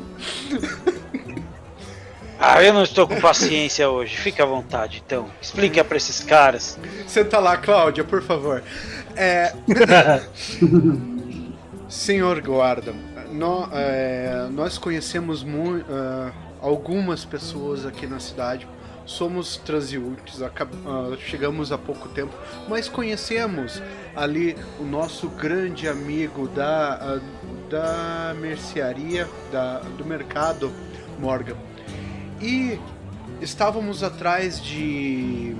[2.39, 4.15] Ah, eu não estou com paciência hoje.
[4.15, 5.27] Fique à vontade, então.
[5.41, 6.77] Explique para esses caras.
[7.07, 8.61] Senta lá, Cláudia, por favor.
[9.15, 9.53] É,
[11.89, 12.93] senhor guarda,
[13.31, 15.45] nó- é, nós conhecemos
[15.89, 16.31] ah,
[16.61, 18.67] algumas pessoas aqui na cidade.
[19.05, 20.51] Somos transeuntes, ah,
[21.17, 22.33] chegamos há pouco tempo,
[22.67, 23.81] mas conhecemos
[24.13, 27.19] ali o nosso grande amigo da, ah,
[27.69, 30.71] da mercearia, da, do mercado
[31.19, 31.55] Morgan.
[32.41, 32.77] E
[33.41, 35.55] estávamos atrás de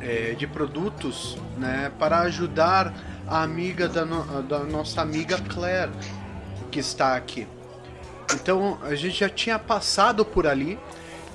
[0.00, 2.92] é, de produtos né, para ajudar
[3.32, 5.90] a amiga da, no- da nossa amiga Claire,
[6.70, 7.46] que está aqui.
[8.34, 10.78] Então a gente já tinha passado por ali.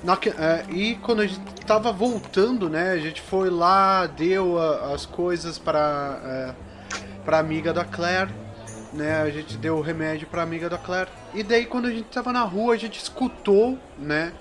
[0.04, 4.56] na é, e quando a gente estava voltando, né, a gente foi lá, deu
[4.94, 6.54] as coisas para é,
[7.24, 8.30] para amiga da Claire,
[8.92, 11.10] né, a gente deu o remédio para amiga da Claire.
[11.34, 14.32] E daí quando a gente estava na rua, a gente escutou, né,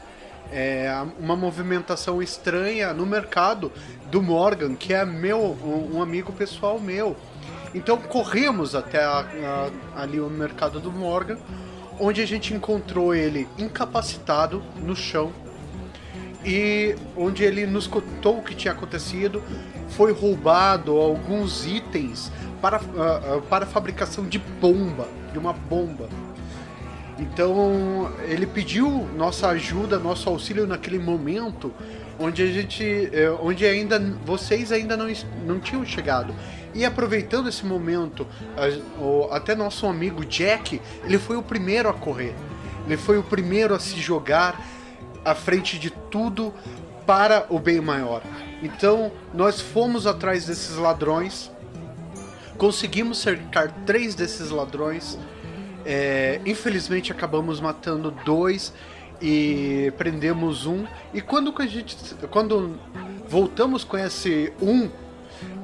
[0.51, 0.89] é,
[1.19, 3.71] uma movimentação estranha no mercado
[4.11, 7.15] do Morgan, que é meu um, um amigo pessoal meu.
[7.73, 9.25] Então corremos até a-
[9.95, 11.37] a- ali o mercado do Morgan,
[11.99, 15.31] onde a gente encontrou ele incapacitado no chão
[16.45, 19.43] e onde ele nos contou o que tinha acontecido.
[19.89, 26.07] Foi roubado alguns itens para, ah, para fabricação de bomba, de uma bomba.
[27.19, 31.73] Então ele pediu nossa ajuda, nosso auxílio naquele momento
[32.19, 35.07] onde a gente, eh, onde ainda vocês ainda não,
[35.45, 36.33] não tinham chegado.
[36.77, 38.27] E aproveitando esse momento,
[39.31, 42.35] até nosso amigo Jack, ele foi o primeiro a correr.
[42.85, 44.63] Ele foi o primeiro a se jogar
[45.25, 46.53] à frente de tudo
[47.03, 48.21] para o bem maior.
[48.61, 51.49] Então nós fomos atrás desses ladrões,
[52.59, 55.17] conseguimos cercar três desses ladrões.
[55.83, 58.71] É, infelizmente acabamos matando dois
[59.19, 60.85] e prendemos um.
[61.11, 61.97] E quando a gente,
[62.29, 62.77] quando
[63.27, 64.91] voltamos com esse um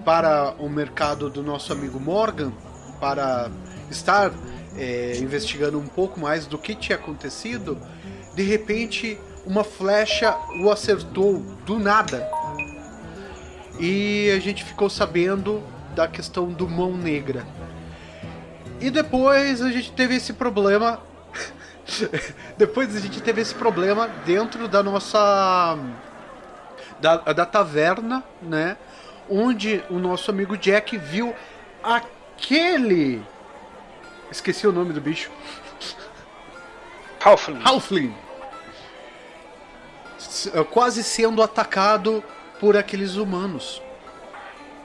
[0.04, 2.52] para o mercado do nosso amigo Morgan
[3.00, 3.50] para
[3.90, 4.32] estar
[4.78, 7.78] é, investigando um pouco mais do que tinha acontecido,
[8.36, 12.30] de repente uma flecha o acertou do nada.
[13.80, 15.64] E a gente ficou sabendo
[15.96, 17.46] da questão do mão negra.
[18.80, 21.00] E depois a gente teve esse problema.
[22.58, 25.78] depois a gente teve esse problema dentro da nossa.
[27.00, 28.78] Da, da taverna, né?
[29.30, 31.34] Onde o nosso amigo Jack viu
[31.82, 33.22] aquele.
[34.32, 35.32] Esqueci o nome do bicho.
[37.64, 38.14] Halfling.
[40.54, 42.24] Eh, Quase sendo atacado
[42.60, 43.82] por aqueles humanos.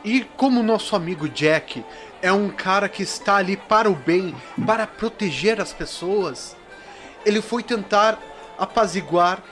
[0.05, 1.85] E como nosso amigo Jack
[2.23, 4.35] é um cara que está ali para o bem,
[4.65, 6.57] para proteger as pessoas,
[7.27, 8.19] ele foi tentar
[8.57, 9.43] apaziguar,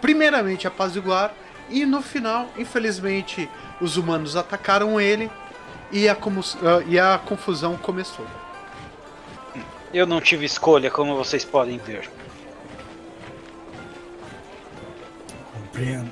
[0.00, 1.34] primeiramente apaziguar,
[1.68, 3.48] e no final, infelizmente,
[3.82, 5.28] os humanos atacaram ele
[5.90, 8.24] e a, ah, e a confusão começou.
[9.92, 12.08] Eu não tive escolha, como vocês podem ver.
[15.52, 16.10] Compreendo.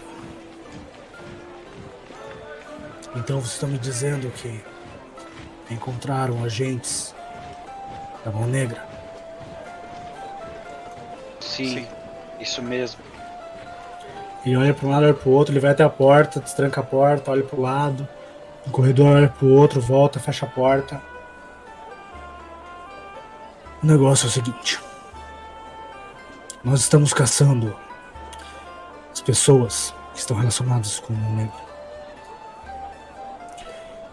[3.14, 4.61] Então vocês estão me dizendo que
[5.71, 7.14] encontraram agentes
[8.25, 8.87] da Mão Negra?
[11.41, 11.87] Sim,
[12.41, 13.10] isso mesmo.
[14.45, 16.80] Ele olha para um lado, olha para o outro, ele vai até a porta, destranca
[16.80, 18.09] a porta, olha para o lado,
[18.66, 21.01] no corredor olha para o outro, volta, fecha a porta.
[23.82, 24.80] O negócio é o seguinte:
[26.64, 27.76] nós estamos caçando
[29.12, 31.70] as pessoas que estão relacionadas com o Mão Negra.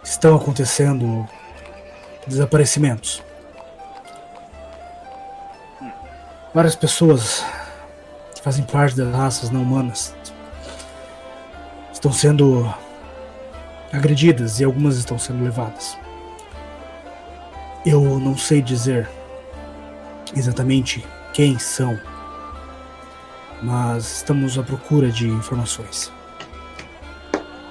[0.02, 1.28] Estão acontecendo
[2.26, 3.22] desaparecimentos.
[6.54, 7.44] Várias pessoas
[8.34, 10.14] que fazem parte das raças não humanas
[11.98, 12.72] estão sendo
[13.92, 15.98] agredidas e algumas estão sendo levadas.
[17.84, 19.08] Eu não sei dizer
[20.34, 21.98] exatamente quem são
[23.62, 26.12] mas estamos à procura de informações.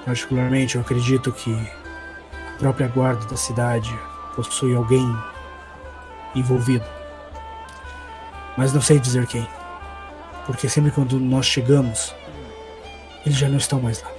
[0.04, 1.54] Particularmente, eu acredito que
[2.54, 3.90] a própria guarda da cidade
[4.34, 5.06] possui alguém
[6.34, 6.84] envolvido.
[8.56, 9.46] Mas não sei dizer quem.
[10.46, 12.14] Porque sempre quando nós chegamos,
[13.24, 14.17] eles já não estão mais lá.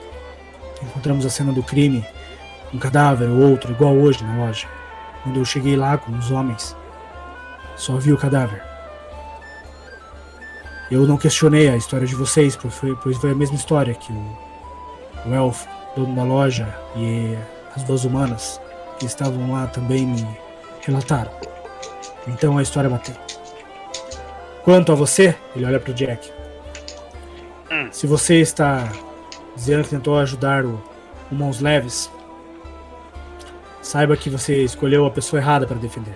[0.81, 2.05] Encontramos a cena do crime,
[2.73, 4.67] um cadáver ou outro, igual hoje na loja.
[5.23, 6.75] Quando eu cheguei lá com os homens,
[7.75, 8.63] só vi o cadáver.
[10.89, 14.11] Eu não questionei a história de vocês, pois foi, pois foi a mesma história que
[14.11, 14.37] o,
[15.25, 17.37] o elfo, dono da loja, e
[17.75, 18.59] as duas humanas
[18.97, 20.27] que estavam lá também me
[20.81, 21.31] relataram.
[22.27, 23.15] Então a história bateu.
[24.63, 26.31] Quanto a você, ele olha pro Jack.
[27.91, 28.91] Se você está
[29.59, 30.81] dizendo que tentou ajudar o,
[31.29, 32.09] o Mãos Leves,
[33.81, 36.15] saiba que você escolheu a pessoa errada para defender.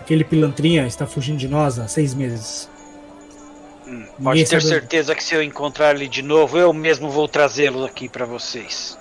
[0.00, 2.70] Aquele pilantrinha está fugindo de nós há seis meses.
[3.86, 7.26] Hum, Pode ter sabe- certeza que se eu encontrar ele de novo, eu mesmo vou
[7.26, 8.96] trazê-lo aqui pra vocês.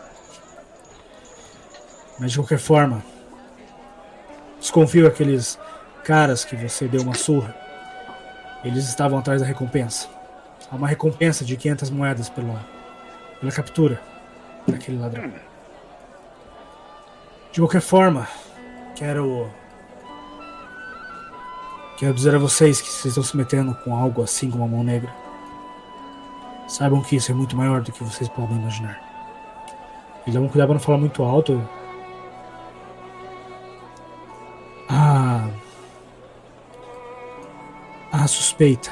[2.20, 3.04] Mas de qualquer forma,
[4.60, 5.60] desconfio aqueles
[6.04, 7.54] caras que você deu uma surra.
[8.64, 10.08] Eles estavam atrás da recompensa.
[10.72, 12.66] Há uma recompensa de 500 moedas pela,
[13.46, 14.02] pela captura
[14.68, 15.32] daquele ladrão.
[17.52, 18.28] De qualquer forma,
[18.96, 19.50] quero.
[21.98, 24.84] Quero dizer a vocês que vocês estão se metendo com algo assim como a mão
[24.84, 25.14] negra.
[26.68, 29.00] Saibam que isso é muito maior do que vocês podem imaginar.
[30.26, 31.62] E um cuidado pra não falar muito alto.
[34.90, 35.48] A.
[38.12, 38.92] A suspeita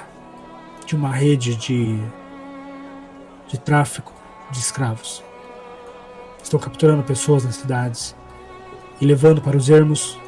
[0.86, 1.98] de uma rede de.
[3.48, 4.23] de tráfico
[4.54, 5.24] de escravos.
[6.42, 8.16] Estão capturando pessoas nas cidades
[9.02, 10.20] e levando para os ermos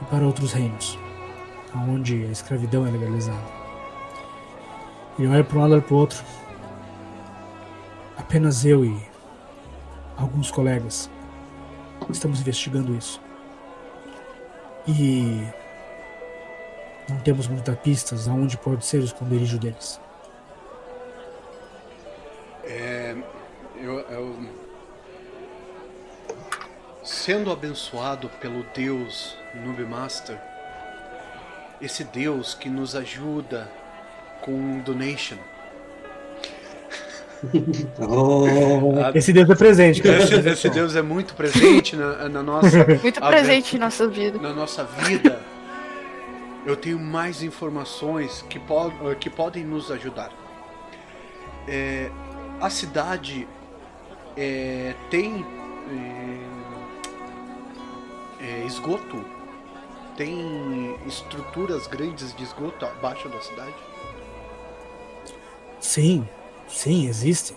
[0.00, 0.98] e para outros reinos,
[1.88, 3.56] onde a escravidão é legalizada.
[5.18, 6.22] Ele olha para um lado e para o outro.
[8.16, 9.00] Apenas eu e
[10.16, 11.10] alguns colegas
[12.10, 13.20] estamos investigando isso.
[14.86, 15.46] E
[17.08, 20.00] não temos muitas pistas aonde pode ser o esconderijo deles.
[22.64, 23.16] É,
[23.82, 24.36] eu, eu-
[27.02, 30.38] sendo abençoado pelo Deus Noobmaster,
[31.80, 33.70] esse Deus que nos ajuda
[34.40, 35.36] com donation.
[38.00, 38.46] Oh,
[39.04, 40.00] a- Esse Deus é presente.
[40.06, 44.38] esse, esse Deus é muito presente na, na nossa Muito a- presente em nossa vida.
[44.38, 45.38] na nossa vida,
[46.64, 50.30] eu tenho mais informações que, po que podem nos ajudar.
[51.68, 52.10] É,
[52.60, 53.46] a cidade
[54.36, 55.44] é, tem
[58.40, 59.24] é, é, esgoto?
[60.16, 63.74] Tem estruturas grandes de esgoto abaixo da cidade?
[65.80, 66.26] Sim,
[66.68, 67.56] sim, existem.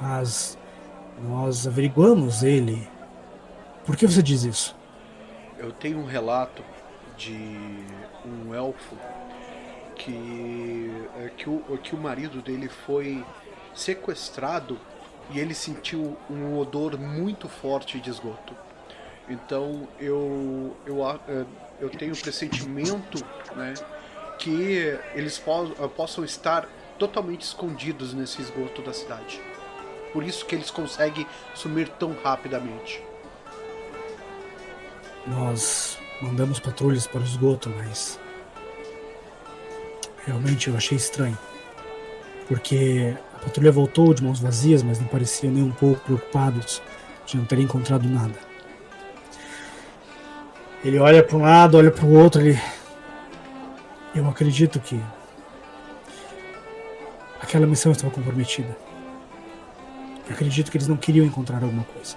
[0.00, 0.58] Mas
[1.22, 2.88] nós averiguamos ele.
[3.84, 4.76] Por que você diz isso?
[5.58, 6.62] Eu tenho um relato
[7.16, 7.36] de
[8.24, 8.96] um elfo
[9.94, 13.24] que, é, que, o, que o marido dele foi
[13.74, 14.78] sequestrado
[15.30, 18.54] e ele sentiu um odor muito forte de esgoto.
[19.28, 21.44] Então eu, eu, é,
[21.80, 23.24] eu tenho o pressentimento
[23.56, 23.74] né,
[24.38, 26.68] que eles po possam estar
[26.98, 29.40] totalmente escondidos nesse esgoto da cidade.
[30.12, 33.02] Por isso que eles conseguem sumir tão rapidamente.
[35.26, 38.20] Nós mandamos patrulhas para o esgoto, mas.
[40.24, 41.36] Realmente eu achei estranho.
[42.46, 46.82] Porque patrulha voltou de mãos vazias, mas não pareciam nem um pouco preocupados
[47.26, 48.34] de não terem encontrado nada.
[50.84, 52.58] Ele olha para um lado, olha para o outro, ele.
[54.14, 55.00] Eu acredito que.
[57.40, 58.76] Aquela missão estava comprometida.
[60.26, 62.16] Eu acredito que eles não queriam encontrar alguma coisa.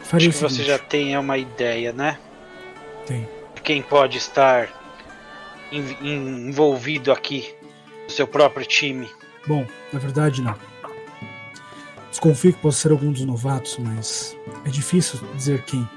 [0.00, 2.18] Faria Acho que você já tem uma ideia, né?
[3.06, 3.28] Tem.
[3.62, 4.68] Quem pode estar
[5.72, 7.54] envolvido aqui
[8.04, 9.08] no seu próprio time.
[9.46, 10.54] Bom, na verdade não.
[12.10, 15.88] Desconfio que possa ser algum dos novatos, mas é difícil dizer quem.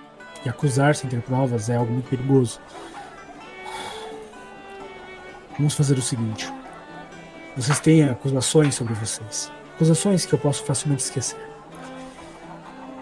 [0.45, 2.59] E acusar sem ter provas é algo muito perigoso.
[5.57, 6.51] Vamos fazer o seguinte.
[7.55, 9.51] Vocês têm acusações sobre vocês.
[9.75, 11.39] Acusações que eu posso facilmente esquecer.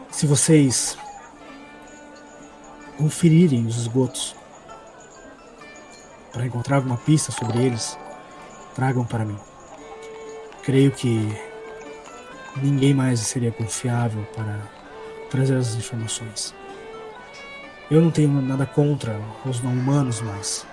[0.10, 0.98] Se vocês
[2.98, 4.36] conferirem os esgotos
[6.32, 7.98] para encontrar alguma pista sobre eles,
[8.76, 9.38] tragam para mim.
[10.64, 11.36] Creio que
[12.58, 14.58] ninguém mais seria confiável para
[15.30, 16.54] trazer essas informações.
[17.90, 20.66] Eu não tenho nada contra os não humanos, mas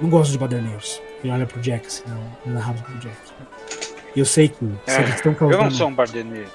[0.00, 1.02] Não gosto de baderneiros.
[1.22, 3.16] Ele olha pro Jack, assim, não, ele narrava pro Jack.
[4.16, 4.56] E eu sei que
[4.86, 5.62] se É, eles estão Eu causando.
[5.64, 6.48] não sou um bardeneiro.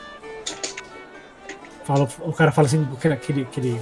[1.83, 3.13] Fala, o cara fala assim, aquele,
[3.43, 3.79] aquele,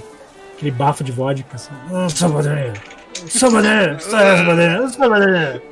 [0.54, 1.72] aquele bafo de vodka, assim.
[1.90, 2.78] Não sou baderneiro.
[4.80, 5.62] Não sou baderneiro.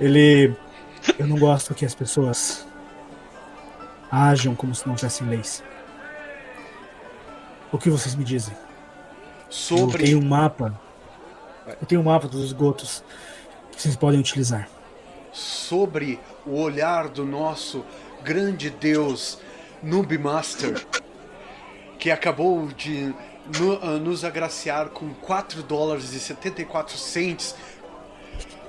[0.00, 0.54] Ele.
[1.18, 2.66] Eu não gosto que as pessoas
[4.10, 5.62] ajam como se não tivessem leis.
[7.72, 8.54] O que vocês me dizem?
[8.54, 10.04] Eu Sobre.
[10.04, 10.78] tenho um mapa.
[11.66, 13.04] Eu tenho um mapa dos esgotos
[13.72, 14.68] que vocês podem utilizar.
[15.32, 17.84] sobre o olhar do nosso
[18.24, 19.38] grande deus
[19.82, 20.84] Noobmaster,
[21.98, 23.14] que acabou de
[23.58, 27.54] no- ah, nos agraciar com 4 dólares e 74 cents,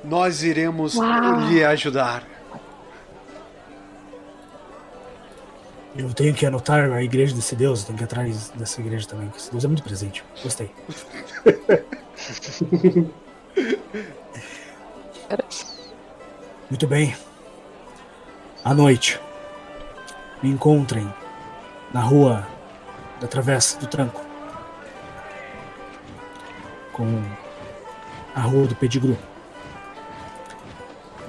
[0.04, 1.42] nós iremos Uau.
[1.50, 2.24] lhe ajudar.
[5.96, 9.06] Eu tenho que anotar a igreja desse Deus, eu tenho que ir atrás dessa igreja
[9.08, 10.24] também, que esse Deus é muito presente.
[10.42, 10.72] Gostei.
[16.70, 17.16] Muito bem.
[18.64, 19.20] À noite,
[20.42, 21.12] me encontrem
[21.94, 22.48] na rua
[23.20, 24.22] da Travessa do Tranco.
[26.92, 27.24] Com
[28.36, 29.18] a rua do Pedigru.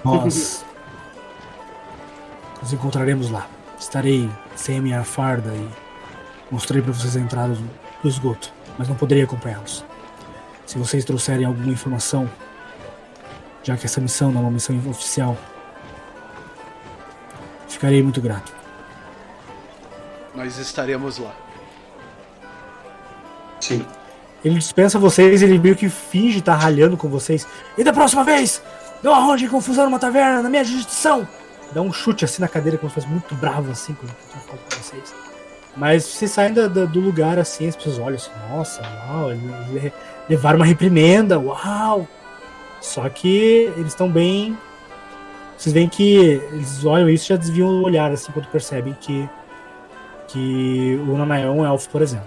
[0.05, 0.65] Nós
[2.61, 3.49] nos encontraremos lá.
[3.79, 5.69] Estarei sem a minha farda e
[6.51, 7.71] mostrei para vocês a entrada do,
[8.03, 9.85] do esgoto, mas não poderia acompanhá-los.
[10.67, 12.31] Se vocês trouxerem alguma informação,
[13.63, 15.37] já que essa missão não é uma missão oficial,
[17.69, 18.53] ficarei muito grato.
[20.35, 21.35] Nós estaremos lá.
[23.61, 23.85] Sim.
[24.45, 27.47] Ele dispensa vocês, ele meio que finge estar ralhando com vocês.
[27.79, 28.61] E da próxima vez,
[29.03, 31.27] não arranje confusão numa taverna, na minha jurisdição!
[31.73, 34.59] Dá um chute assim na cadeira, como se fosse muito bravo assim quando eu falo
[34.59, 35.15] com vocês.
[35.77, 39.43] Mas vocês saem da- da- do lugar assim, as pessoas olham assim, nossa, uau, eles
[39.71, 39.93] le-
[40.29, 42.07] levaram uma reprimenda, uau!
[42.81, 44.59] Só que eles estão bem.
[45.57, 46.17] Vocês veem que
[46.53, 49.29] eles olham isso e já desviam o olhar assim quando percebem que.
[50.29, 52.27] que o Nanael é um elfo, por exemplo.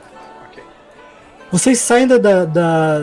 [1.52, 3.00] Vocês saem da, da, da,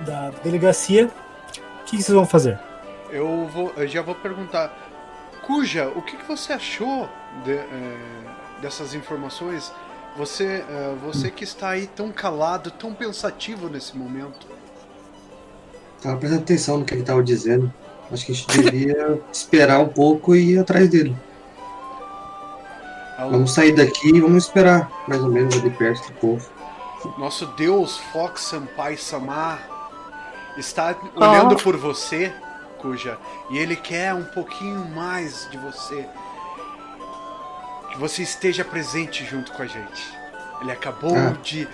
[0.00, 1.06] da delegacia.
[1.06, 2.58] O que, que vocês vão fazer?
[3.10, 4.72] Eu, vou, eu já vou perguntar.
[5.46, 7.08] Cuja, o que, que você achou
[7.44, 7.96] de- eh,
[8.60, 9.72] dessas informações?
[10.16, 14.46] Você, eh, você que está aí tão calado, tão pensativo nesse momento.
[16.02, 17.72] Tava prestando atenção no que ele tava dizendo.
[18.12, 21.16] Acho que a gente devia esperar um pouco e ir atrás dele.
[23.18, 26.48] Vamos sair daqui e vamos esperar, mais ou menos, ali perto do povo.
[27.16, 29.60] Nosso Deus Fox Senpai Samar
[30.56, 32.32] está olhando por você,
[32.78, 33.18] Cuja,
[33.50, 36.06] e ele quer um pouquinho mais de você.
[37.90, 40.16] Que você esteja presente junto com a gente.
[40.60, 41.34] Ele acabou Ah.
[41.42, 41.66] de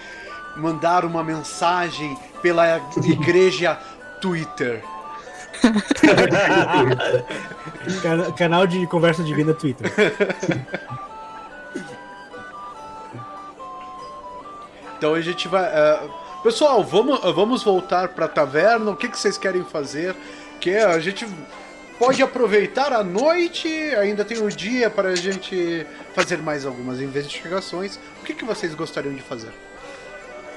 [0.56, 3.78] mandar uma mensagem pela igreja
[4.20, 4.82] Twitter.
[8.02, 9.90] Cana- canal de conversa divina Twitter.
[15.04, 15.64] Então a gente vai.
[15.66, 16.00] eh,
[16.42, 18.90] pessoal, vamos, vamos voltar pra taverna.
[18.90, 20.16] O que, que vocês querem fazer?
[20.58, 21.26] Que a gente
[21.98, 23.68] pode aproveitar a noite,
[24.00, 27.96] ainda tem o dia para a gente fazer mais algumas investigações.
[28.22, 29.50] O que, que vocês gostariam de fazer?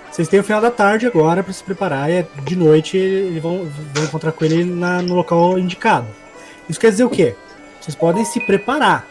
[0.09, 3.43] Vocês têm o final da tarde agora pra se preparar e é de noite eles
[3.43, 6.07] vão, vão encontrar com ele na- no local indicado.
[6.69, 7.35] Isso quer dizer o quê?
[7.81, 9.05] Vocês podem se preparar.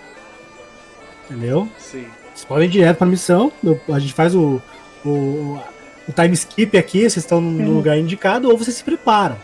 [1.28, 1.68] Entendeu?
[1.76, 2.06] Sim.
[2.34, 3.52] Vocês podem ir direto pra missão.
[3.92, 4.62] A gente faz o,
[5.10, 5.60] o,
[6.08, 9.36] o time skip aqui, vocês estão no lugar indicado, ou vocês se preparam.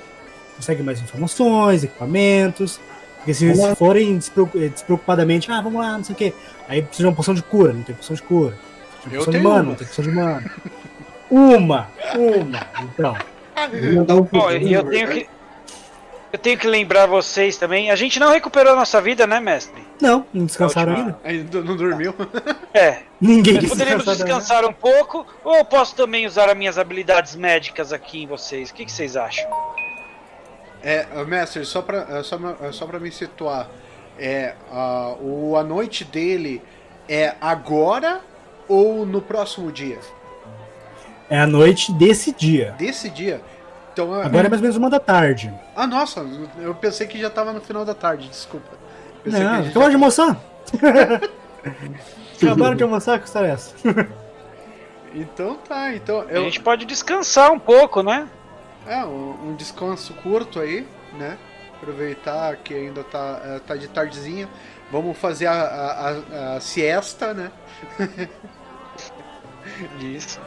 [0.56, 2.80] Conseguem mais informações, equipamentos.
[3.18, 6.32] Porque se, se forem despre- despreocupadamente, ah, vamos lá, não sei o quê.
[6.68, 8.56] Aí precisa de uma poção de cura, não tem poção de cura.
[9.04, 10.50] Tem Eu poção de mana, não tem poção de mana.
[11.30, 11.88] Uma!
[12.16, 12.66] Uma!
[12.82, 13.16] Então.
[13.96, 15.28] Um Bom, e eu tenho que.
[16.32, 17.90] Eu tenho que lembrar vocês também.
[17.90, 19.82] A gente não recuperou a nossa vida, né, mestre?
[20.00, 21.14] Não, não descansaram.
[21.22, 22.14] Ainda não dormiu?
[22.72, 23.02] É.
[23.22, 24.40] Ninguém Nós poderíamos descansar ainda.
[24.40, 28.70] descansar um pouco, ou eu posso também usar as minhas habilidades médicas aqui em vocês?
[28.70, 29.48] O que, que vocês acham?
[30.82, 33.68] É, mestre, só pra, uh, só, uh, só pra me situar,
[34.18, 36.60] é, uh, o, a noite dele
[37.08, 38.20] é agora
[38.66, 40.00] ou no próximo dia?
[41.30, 42.74] É a noite desse dia.
[42.76, 43.40] Desse dia?
[43.92, 45.54] Então, uh, Agora é mais ou menos uma da tarde.
[45.76, 46.26] Ah, nossa,
[46.58, 48.70] eu pensei que já tava no final da tarde, desculpa.
[49.22, 50.40] Pensei Não, que a gente acabou de almoçar.
[52.46, 53.74] Acabaram de almoçar, que história é essa?
[55.14, 58.26] Então tá, então A eu, gente pode descansar um pouco, né?
[58.86, 60.88] é um, um descanso curto aí,
[61.18, 61.36] né?
[61.76, 64.48] Aproveitar que ainda tá, eh, tá de tardezinha.
[64.90, 67.52] Vamos fazer a, a, a- a siesta, né?
[70.00, 70.40] Isso.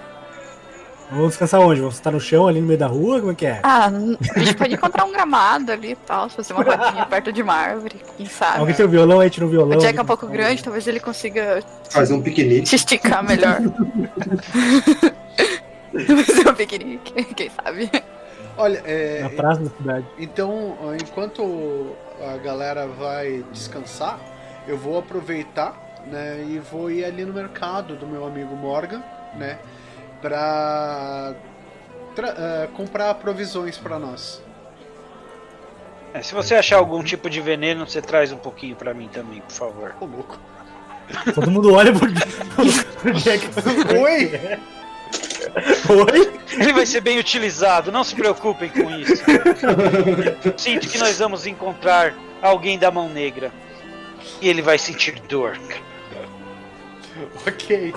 [1.11, 1.79] Vamos descansar onde?
[1.79, 3.19] Vamos estar no chão ali no meio da rua?
[3.19, 3.59] Como é que é?
[3.61, 7.41] Ah, a gente pode encontrar um gramado ali e tal, fazer uma rodinha perto de
[7.41, 8.59] uma árvore, quem sabe.
[8.59, 9.77] Alguém tem o violão aí, tira o violão.
[9.77, 12.67] O Jack é um pouco grande, talvez ele consiga Fazer um piquenique.
[12.67, 13.59] se esticar melhor.
[16.25, 17.89] Fazer um piquenique, quem sabe.
[18.57, 20.05] Olha, é, Na praça da cidade.
[20.17, 21.95] Então, enquanto
[22.33, 24.19] a galera vai descansar,
[24.67, 25.75] eu vou aproveitar,
[26.07, 29.03] né, e vou ir ali no mercado do meu amigo Morgan,
[29.35, 29.59] né,
[30.21, 31.33] pra
[32.15, 34.41] tra- eh, comprar provisões pra nós.
[36.13, 39.41] É, se você achar algum tipo de veneno, você traz um pouquinho pra mim também,
[39.41, 39.95] por favor.
[39.99, 40.39] Ô, louco.
[41.35, 42.07] Todo mundo olha pro,
[43.01, 43.47] pro Jack.
[44.01, 44.31] Oi!
[45.89, 46.33] Oi?
[46.53, 49.21] Ele vai ser bem utilizado, não se preocupem com isso.
[50.57, 53.51] Sinto que nós vamos encontrar alguém da mão negra.
[54.41, 55.59] E ele vai sentir dor.
[57.45, 57.93] ok.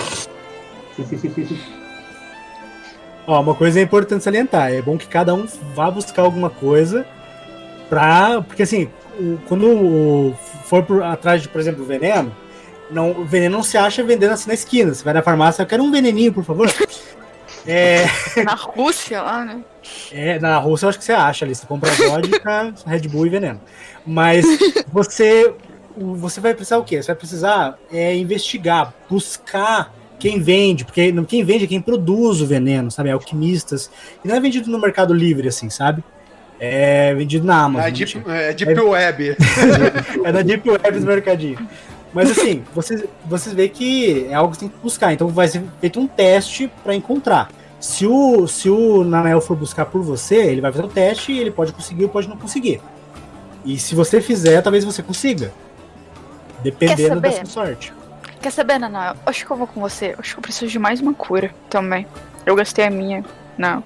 [3.28, 4.72] Ó, uma coisa é importante salientar.
[4.72, 7.06] É bom que cada um vá buscar alguma coisa
[7.88, 8.40] pra.
[8.42, 8.88] Porque assim,
[9.20, 10.34] o- quando o-
[10.64, 12.34] for por, atrás de, por exemplo, veneno,
[12.90, 14.94] não, o veneno não se acha vendendo assim na esquina.
[14.94, 16.68] Você vai na farmácia, eu quero um veneninho, por favor.
[17.70, 18.06] É,
[18.44, 19.60] Na Rússia lá, né?
[20.10, 21.54] é, na Rússia eu acho que você acha ali.
[21.54, 23.60] Você compra vodka, Red Bull e veneno.
[24.06, 24.46] Mas
[24.90, 25.52] você,
[25.94, 27.02] o- você vai precisar o quê?
[27.02, 32.40] Você vai precisar é, investigar, buscar quem vende, porque não- quem vende é quem produz
[32.40, 33.10] o veneno, sabe?
[33.10, 33.90] Alquimistas.
[34.24, 36.02] E não é vendido no Mercado Livre, assim, sabe?
[36.60, 37.86] É vendido na Amazon.
[37.88, 38.20] É mentira.
[38.24, 39.36] Deep, é Deep Web.
[40.24, 41.58] É da Deep Web do mercadinho.
[42.12, 45.12] Mas assim, vocês, vocês veem que é algo que tem que buscar.
[45.12, 47.50] Então vai ser feito um teste para encontrar.
[47.78, 51.38] Se o, se o Nanael for buscar por você, ele vai fazer o teste e
[51.38, 52.80] ele pode conseguir ou pode não conseguir.
[53.64, 55.52] E se você fizer, talvez você consiga.
[56.62, 57.92] Dependendo da sua sorte.
[58.40, 59.16] Quer saber, Naná?
[59.26, 60.14] Acho que eu vou com você.
[60.18, 62.06] Acho que eu preciso de mais uma cura também.
[62.46, 63.24] Eu gastei a minha
[63.56, 63.82] na,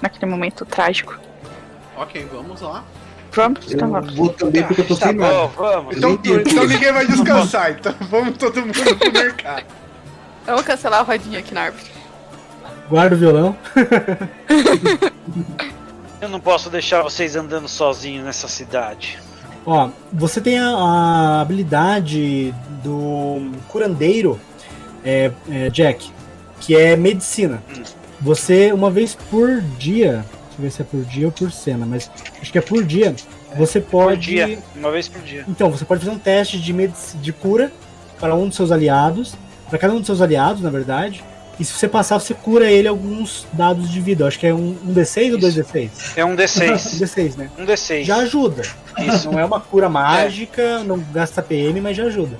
[0.00, 1.18] naquele momento trágico.
[1.96, 2.82] ok, vamos lá.
[3.32, 3.72] Vamos?
[3.72, 4.14] Então Eu vamos.
[4.14, 5.46] vou também porque eu tô Tá sem bom, nada.
[5.56, 5.96] vamos.
[5.96, 6.66] Então, tenho então cura.
[6.66, 9.64] ninguém vai descansar, então vamos todo mundo pro mercado.
[10.46, 11.84] Eu vou cancelar a rodinha aqui na árvore.
[12.90, 13.56] Guarda o violão.
[16.20, 19.20] Eu não posso deixar vocês andando sozinhos nessa cidade.
[19.64, 22.52] Ó, você tem a, a habilidade
[22.82, 24.38] do curandeiro,
[25.04, 26.10] é, é, Jack,
[26.60, 27.62] que é medicina.
[28.20, 31.86] Você, uma vez por dia, deixa eu ver se é por dia ou por cena,
[31.86, 32.10] mas
[32.40, 33.14] acho que é por dia,
[33.56, 34.20] você Por pode.
[34.30, 35.44] dia, uma vez por dia.
[35.48, 37.70] Então, você pode fazer um teste de, medici- de cura
[38.18, 39.34] para um dos seus aliados,
[39.68, 41.22] para cada um dos seus aliados, na verdade.
[41.60, 44.24] E se você passar, você cura ele alguns dados de vida.
[44.24, 45.90] Eu acho que é um, um D6 ou dois D6?
[46.16, 46.74] É um Um D6.
[46.98, 47.50] D6, né?
[47.58, 48.04] Um D6.
[48.04, 48.62] Já ajuda.
[48.98, 49.30] Isso.
[49.30, 52.38] Não é uma cura mágica, não gasta PM, mas já ajuda.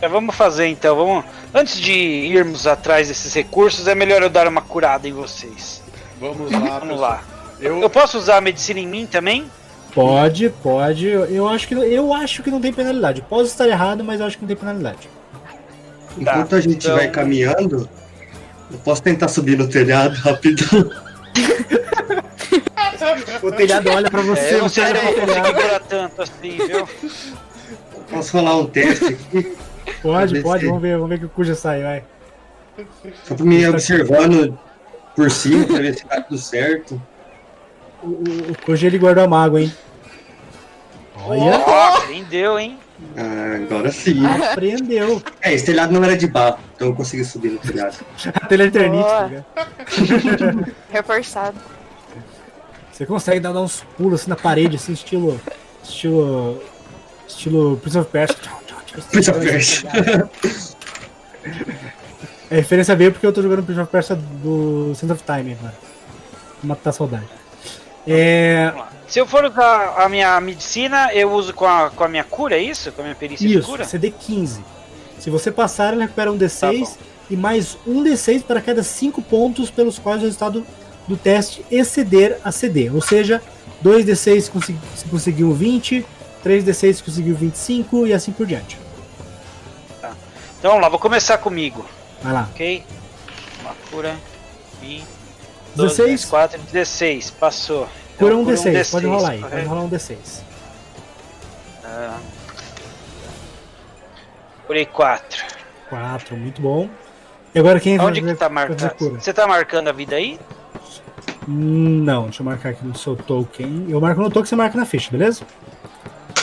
[0.00, 0.96] É, vamos fazer então.
[0.96, 1.24] Vamos.
[1.54, 5.82] Antes de irmos atrás desses recursos, é melhor eu dar uma curada em vocês.
[6.18, 6.98] Vamos lá, Vamos pessoal.
[6.98, 7.24] lá.
[7.60, 9.48] Eu, Eu posso usar a medicina em mim também?
[9.94, 11.06] Pode, pode.
[11.06, 13.22] Eu eu acho que eu acho que não tem penalidade.
[13.22, 15.08] Posso estar errado, mas eu acho que não tem penalidade.
[16.18, 17.88] Enquanto a gente então- vai caminhando,
[18.70, 20.90] eu posso tentar subir no telhado rapidão.
[23.42, 25.54] O telhado olha pra você, É, não você olha vou telhado.
[25.54, 26.88] curar tanto assim, viu?
[28.10, 29.56] Posso rolar um teste aqui,
[30.02, 32.04] Pode, pode, vamos ver, vamos ver que o Cuja sai, vai.
[33.24, 34.58] só pra me observando
[35.16, 37.00] por cima, pra ver se tá tudo certo.
[38.02, 38.22] O, o,
[38.52, 39.72] o Cuja ele guardou a mágoa, hein?
[41.24, 41.58] Olha,
[42.06, 42.78] prendeu, hein?
[43.16, 44.24] Ah, agora sim.
[44.24, 45.22] aprendeu.
[45.40, 47.96] É, esse telhado não era de barro, então eu consegui subir no telhado.
[48.34, 49.44] A teleternite, Boa.
[49.54, 49.64] tá
[50.06, 50.74] ligado?
[50.90, 51.58] Reforçado.
[52.90, 55.40] Você consegue dar, dar uns pulos assim na parede, assim, estilo.
[55.82, 56.62] Estilo.
[57.26, 58.36] Estilo Prince of Persia.
[59.10, 59.90] Prince of Persia.
[62.50, 65.74] A referência veio porque eu tô jogando Prince of Persia do Center of Time agora.
[66.62, 67.28] Matar a saudade.
[68.06, 68.66] É.
[68.66, 68.91] Vamos lá.
[69.12, 72.56] Se eu for usar a minha medicina, eu uso com a, com a minha cura,
[72.56, 72.90] é isso?
[72.92, 73.84] Com a minha perícia de Isso, cura?
[73.84, 74.64] CD 15.
[75.18, 76.96] Se você passar, ele recupera um D6 Tá
[77.28, 80.66] e mais um D6 para cada 5 pontos pelos quais o resultado
[81.06, 82.88] do teste exceder a CD.
[82.88, 83.42] Ou seja,
[83.84, 86.06] 2D6 se consegui- se conseguiu 20,
[86.42, 88.78] 3D6 se conseguiu 25 e assim por diante.
[90.58, 91.84] Então vamos lá, vou começar comigo,
[92.22, 92.48] Vai lá.
[92.50, 92.82] ok?
[93.60, 94.16] Uma cura.
[94.80, 95.04] 20,
[95.76, 97.30] 12, 16, 4, 16.
[97.30, 97.86] Passou.
[98.18, 99.38] Cura Então, um cura D6, pode rolar aí.
[99.40, 99.68] Pode correto?
[99.68, 100.16] rolar um D6.
[101.84, 102.18] Ah.
[104.66, 105.44] Curei 4.
[105.90, 106.88] 4, muito bom.
[107.54, 109.20] E agora quem Onde vai que tá cura?
[109.20, 110.38] Você tá marcando a vida aí?
[111.48, 113.86] Hum, Não, deixa eu marcar aqui no seu token.
[113.88, 115.44] Eu marco no token, você marca na ficha, beleza?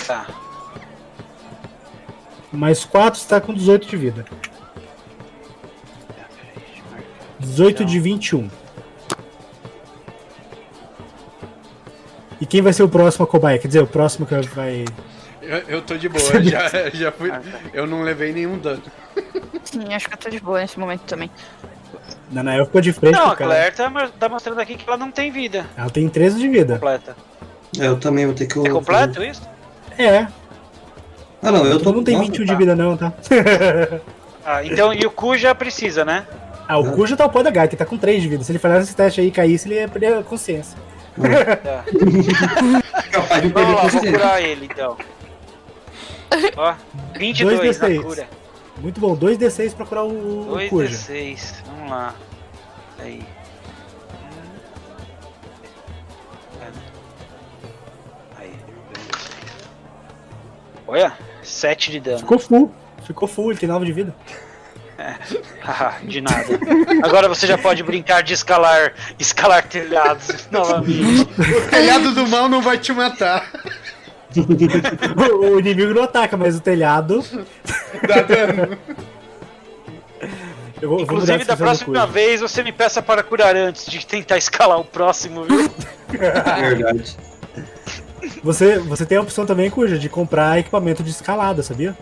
[0.06, 0.28] Tá.
[2.52, 4.24] Mais 4, você tá com 18 de vida.
[4.24, 4.30] Tá,
[6.36, 7.08] peraí, deixa eu marcar.
[7.40, 8.50] 18 de 21.
[12.42, 13.58] E quem vai ser o próximo a cobaia?
[13.60, 14.86] Quer dizer, o próximo que vai.
[15.42, 17.32] Eu, eu tô de boa, já, já fui.
[17.74, 18.82] Eu não levei nenhum dano.
[19.64, 21.30] Sim, acho que eu tô de boa nesse momento também.
[22.32, 23.72] Nanael ficou de frente Não, a cara.
[23.72, 26.74] Claire tá, tá mostrando aqui que ela não tem vida Ela tem 13 de vida.
[26.76, 27.16] completa.
[27.80, 28.60] É, eu também vou ter que.
[28.60, 29.42] É completo isso?
[29.98, 30.28] É,
[31.42, 31.92] Ah, não, eu tu tô.
[31.94, 32.58] não tem 21 de tá.
[32.58, 33.12] vida não, tá?
[34.46, 36.26] Ah, então, e o cu já precisa, né?
[36.68, 38.44] Ah, o Cujo tá o pó da gata, ele tá com 3 de vida.
[38.44, 40.76] Se ele falhasse esse teste aí e caísse, ele ia perder a consciência.
[41.20, 41.84] Tá.
[43.12, 44.98] Capaz de Vamos perder lá, vou curar ele então.
[46.56, 46.76] Ó,
[47.18, 48.02] 22 na 2d6.
[48.02, 48.28] cura.
[48.78, 50.94] Muito bom, 2d6 pra curar o, o Cujo.
[50.94, 52.16] 2d6, vamos lá.
[53.00, 53.26] Aí.
[58.38, 58.54] Aí,
[58.94, 59.40] 2d6.
[60.88, 61.14] Olha,
[61.44, 62.20] 7 de dano.
[62.20, 62.72] Ficou full.
[63.04, 64.16] Ficou full, ele tem 9 de vida.
[65.62, 66.60] Haha, de nada.
[67.04, 71.22] Agora você já pode brincar de escalar, escalar telhados novamente.
[71.22, 73.50] O telhado do mal não vai te matar.
[74.36, 77.24] o, o inimigo não ataca, mas o telhado.
[78.08, 78.78] Dá dano.
[80.82, 84.06] Eu vou, eu vou Inclusive, da próxima vez você me peça para curar antes de
[84.06, 85.70] tentar escalar o próximo, viu?
[86.10, 87.18] Verdade.
[88.44, 91.98] Você, você tem a opção também, Cuja, de comprar equipamento de escalada, sabia?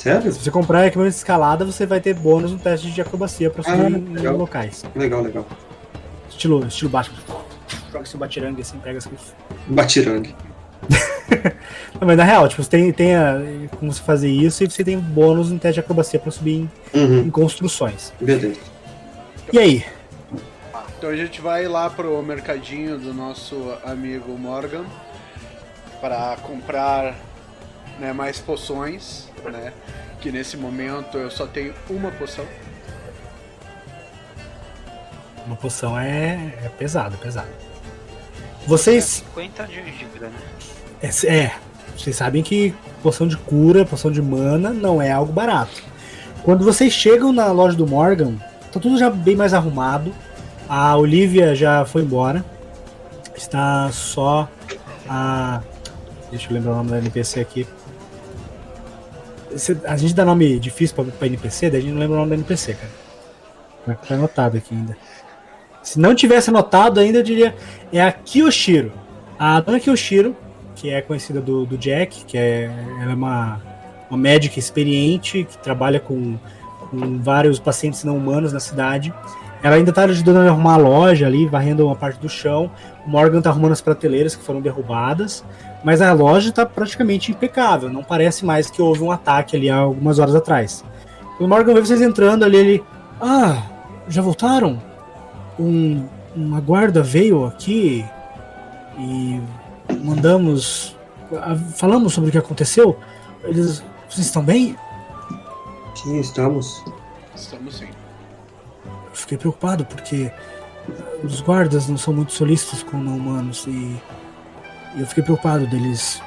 [0.00, 0.32] Sério?
[0.32, 3.62] Se você comprar equipamento de escalada, você vai ter bônus no teste de acrobacia pra
[3.62, 4.34] subir Ah, em legal.
[4.36, 4.82] locais.
[4.96, 5.46] Legal, legal.
[6.30, 7.12] Estilo, estilo baixo.
[7.92, 9.34] Joga seu batirangue assim, pega as coisas.
[9.66, 10.34] Batirangue.
[12.00, 13.40] Não, mas na real, tipo, você tem, tem a-
[13.78, 16.52] como você fazer isso e você tem bônus no teste de acrobacia pra subir
[16.94, 18.12] em, Uhum, em construções.
[18.18, 18.58] beleza.
[19.52, 19.84] E aí?
[20.98, 23.54] Então a gente vai lá pro mercadinho do nosso
[23.84, 24.84] amigo Morgan
[26.00, 27.14] para comprar
[27.98, 29.72] né, mais poções, né?
[30.20, 32.44] Que nesse momento eu só tenho uma poção.
[35.46, 37.48] Uma poção é, é pesado, é pesado.
[38.66, 39.24] Vocês.
[39.34, 40.38] 50 de vida, né?
[41.02, 41.54] É, é,
[41.96, 45.82] vocês sabem que poção de cura, poção de mana não é algo barato.
[46.42, 48.34] Quando vocês chegam na loja do Morgan,
[48.72, 50.12] tá tudo já bem mais arrumado.
[50.68, 52.44] A Olivia já foi embora.
[53.36, 54.48] Está só
[55.08, 55.60] a.
[56.30, 57.66] Deixa eu lembrar o nome da NPC aqui.
[59.84, 62.30] A gente dá nome difícil pra, pra NPC, daí a gente não lembra o nome
[62.30, 63.96] da NPC, cara.
[64.00, 64.96] Ficar anotado aqui ainda.
[65.82, 67.54] Se não tivesse anotado ainda, eu diria.
[67.92, 68.92] É a Kiyoshiro.
[69.38, 70.36] A dona Kiyoshiro,
[70.76, 72.70] que é conhecida do, do Jack, que é,
[73.00, 73.60] ela é uma,
[74.10, 76.36] uma médica experiente que trabalha com,
[76.90, 79.12] com vários pacientes não humanos na cidade.
[79.62, 82.70] Ela ainda tá ajudando a arrumar a loja ali, varrendo uma parte do chão.
[83.06, 85.44] O Morgan tá arrumando as prateleiras que foram derrubadas.
[85.82, 87.88] Mas a loja tá praticamente impecável.
[87.88, 90.84] Não parece mais que houve um ataque ali há algumas horas atrás.
[91.38, 92.84] O Morgan vê vocês entrando ali, ele.
[93.20, 93.62] Ah,
[94.08, 94.80] já voltaram?
[95.58, 98.04] Um, uma guarda veio aqui
[98.98, 99.40] e
[100.04, 100.96] mandamos.
[101.74, 102.98] Falamos sobre o que aconteceu.
[103.44, 103.82] Eles.
[104.08, 104.76] Vocês estão bem?
[105.94, 106.84] Sim, estamos.
[107.34, 107.88] Estamos sim.
[108.86, 110.30] Eu fiquei preocupado porque
[111.22, 113.96] os guardas não são muito solícitos com não humanos e,
[114.94, 116.22] e eu fiquei preocupado deles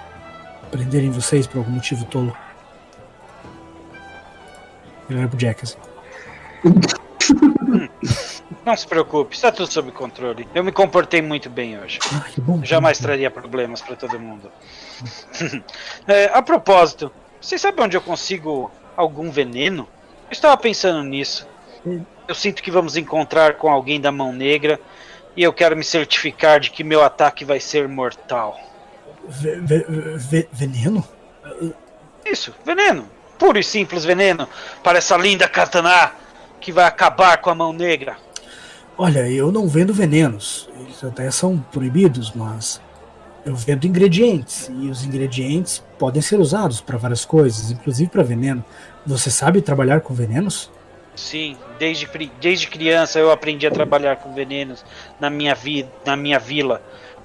[0.71, 2.35] prenderem vocês por algum motivo tolo.
[5.09, 5.77] Ele era pro Jack, assim.
[8.65, 10.47] Não se preocupe, está tudo sob controle.
[10.55, 11.99] Eu me comportei muito bem hoje.
[12.13, 12.63] Ah, que bom.
[12.63, 14.51] Jamais traria problemas para todo mundo.
[16.07, 17.11] É, a propósito,
[17.41, 19.87] vocês sabem onde eu consigo algum veneno?
[20.29, 21.47] Eu estava pensando nisso.
[22.27, 24.79] Eu sinto que vamos encontrar com alguém da mão negra
[25.35, 28.57] e eu quero me certificar de que meu ataque vai ser mortal.
[29.27, 29.85] Ve- ve-
[30.17, 31.03] ve- veneno?
[32.25, 33.07] Isso, veneno.
[33.37, 34.47] Puro e simples veneno
[34.83, 36.11] para essa linda katana
[36.61, 38.15] que vai acabar com a mão negra.
[38.97, 40.69] Olha, eu não vendo venenos.
[40.79, 42.79] Eles até são proibidos, mas
[43.45, 44.69] eu vendo ingredientes.
[44.79, 48.63] E os ingredientes podem ser usados para várias coisas, inclusive para veneno.
[49.05, 50.71] Você sabe trabalhar com venenos?
[51.15, 52.07] Sim, desde,
[52.39, 54.83] desde criança eu aprendi a trabalhar com venenos
[55.19, 56.81] na minha, vi, na minha vila.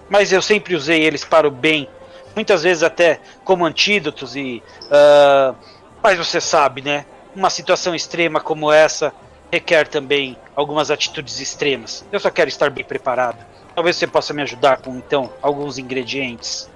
[0.09, 1.89] Mas eu sempre usei eles para o bem.
[2.35, 4.63] Muitas vezes até como antídotos e.
[4.91, 5.55] ah,
[6.03, 7.05] mas você sabe, né?
[7.35, 9.13] Uma situação extrema como essa
[9.51, 12.05] requer também algumas atitudes extremas.
[12.13, 13.45] Eu só quero estar bem preparado.
[13.75, 16.69] Talvez você possa me ajudar com então alguns ingredientes.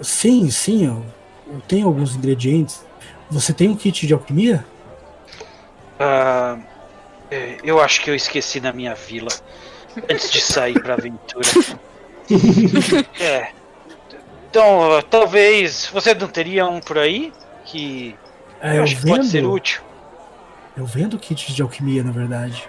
[0.00, 2.84] Sim, sim, eu tenho alguns ingredientes.
[3.30, 4.64] Você tem um kit de alquimia?
[6.04, 6.58] Ah,
[7.30, 9.28] é, eu acho que eu esqueci na minha vila
[10.10, 11.48] antes de sair pra aventura.
[13.20, 13.48] é.
[14.50, 17.32] Então, talvez você não teria um por aí
[17.64, 18.16] que
[18.60, 19.52] É, eu eu acho que pode ser vendo.
[19.52, 19.82] útil.
[20.76, 22.68] Eu vendo kits de alquimia, na verdade.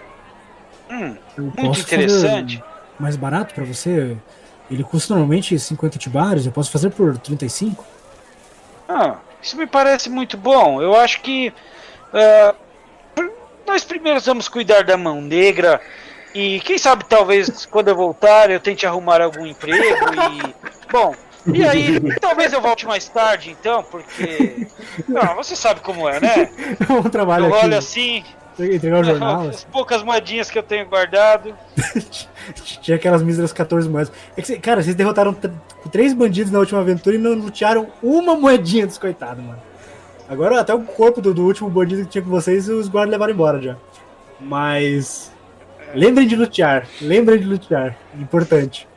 [0.89, 2.57] Hum, Eu muito posso interessante.
[2.57, 4.15] fazer mais barato pra você.
[4.69, 7.83] Ele custa normalmente 50 tibares, eu posso fazer por 35?
[8.87, 10.81] Ah, isso me parece muito bom.
[10.81, 11.53] Eu acho que
[12.13, 12.55] ah,
[13.65, 15.79] nós primeiro vamos cuidar da mão negra
[16.33, 19.83] e quem sabe talvez quando eu voltar eu tente arrumar algum emprego
[20.13, 21.15] e bom.
[21.53, 24.65] E aí, talvez eu volte mais tarde, então, porque.
[25.09, 26.49] Não, você sabe como é, né?
[26.89, 27.65] um trabalho Eu aqui.
[27.65, 28.23] olho assim,
[28.57, 29.49] Entregar o jornal.
[29.49, 31.53] as poucas moedinhas que eu tenho guardado.
[32.81, 34.13] Tinha aquelas míseras 14 moedas.
[34.37, 35.49] É que, cara, vocês derrotaram tr-
[35.91, 39.59] três bandidos na última aventura e não lutearam uma moedinha dos coitados, mano.
[40.33, 43.33] Agora até o corpo do, do último bandido que tinha com vocês, os guardas levaram
[43.33, 43.77] embora já.
[44.39, 45.31] Mas.
[45.95, 46.87] Lembrem de lutear.
[47.01, 47.95] Lembrem de lutear.
[48.15, 48.87] Importante.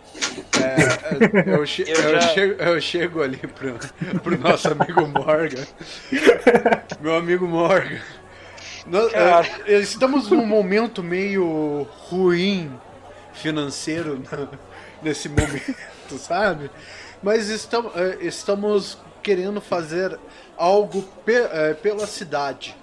[0.59, 3.75] É, eu, che- Eu eu já- chego, eu chego ali pro,
[4.21, 5.63] pro nosso amigo Morgan.
[7.01, 7.99] Meu amigo Morgan.
[8.87, 9.13] Nós,
[9.67, 12.71] é, estamos num momento meio ruim
[13.35, 14.49] financeiro na-
[15.03, 15.75] nesse momento,
[16.19, 16.71] sabe?
[17.23, 20.19] Mas estamos, é, estamos querendo fazer
[20.57, 22.77] algo pe- é, pela cidade.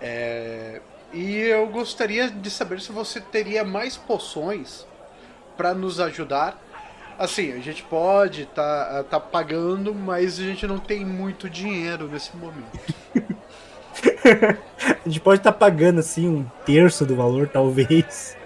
[0.00, 0.80] É,
[1.12, 4.86] e eu gostaria de saber se você teria mais poções
[5.56, 6.62] para nos ajudar.
[7.18, 12.36] Assim, a gente pode tá, tá pagando, mas a gente não tem muito dinheiro nesse
[12.36, 12.78] momento.
[15.04, 18.36] A gente pode estar pagando assim um terço do valor, talvez.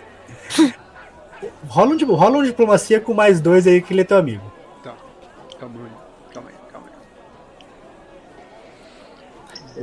[1.69, 4.53] rola, um, rola uma diplomacia com mais dois aí que ele é teu amigo.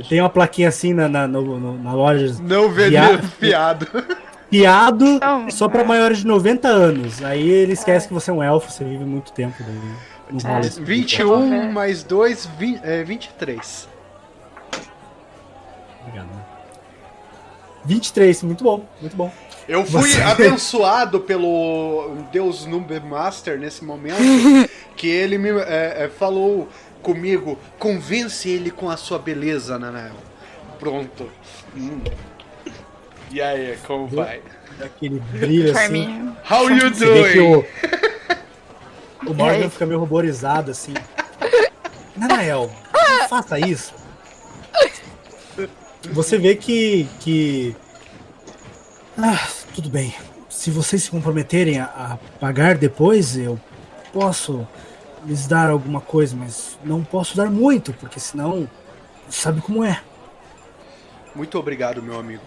[0.08, 2.36] Tem uma plaquinha assim na, na, no- no- na loja.
[2.40, 3.86] Não vender fiado.
[4.50, 5.50] Piado Não.
[5.50, 7.22] só pra maiores de 90 anos.
[7.22, 9.56] Aí ele esquece que você é um elfo, você vive muito tempo.
[9.60, 9.74] Daí
[10.30, 11.72] não tipo de 21 Vamos ver.
[11.72, 13.88] mais 2, 20, é, 23.
[16.02, 16.28] Obrigado.
[17.84, 19.30] 23, muito bom, muito bom.
[19.68, 24.16] Eu fui Você- abençoado pelo Deus Number Master nesse momento,
[24.96, 26.68] que ele me é, é, falou
[27.08, 30.12] comigo, convence ele com a sua beleza, Nanel.
[30.78, 31.30] Pronto.
[31.74, 32.02] Hum.
[33.30, 34.42] E aí, como vai?
[34.78, 36.34] Aquele brilho assim.
[36.50, 37.40] How you doing?
[37.40, 40.92] o, o Morgan fica meio ruborizado assim.
[42.14, 43.94] Nanael, não faça isso.
[46.12, 47.08] Você vê que.
[47.20, 47.74] que...
[49.16, 50.14] Ah, tudo bem.
[50.50, 53.58] Se vocês se comprometerem a, a pagar depois, eu
[54.12, 54.68] posso
[55.24, 58.68] lhes dar alguma coisa, mas não posso dar muito, porque senão.
[59.28, 60.00] Sabe como é.
[61.34, 62.42] Muito obrigado, meu amigo.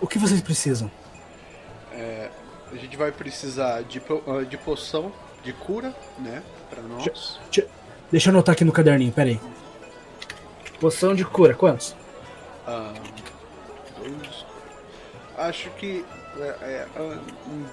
[0.00, 0.90] O que vocês precisam?
[2.74, 5.12] A gente vai precisar de, ah, de poção
[5.44, 6.42] de cura, né?
[6.68, 7.38] Pra nós.
[8.10, 9.40] Deixa eu anotar aqui no caderninho, peraí.
[10.80, 11.94] Poção de cura, quantos?
[12.66, 12.92] Ah,
[13.96, 14.44] dois.
[15.38, 16.04] Acho que
[16.36, 17.18] é, é, ah,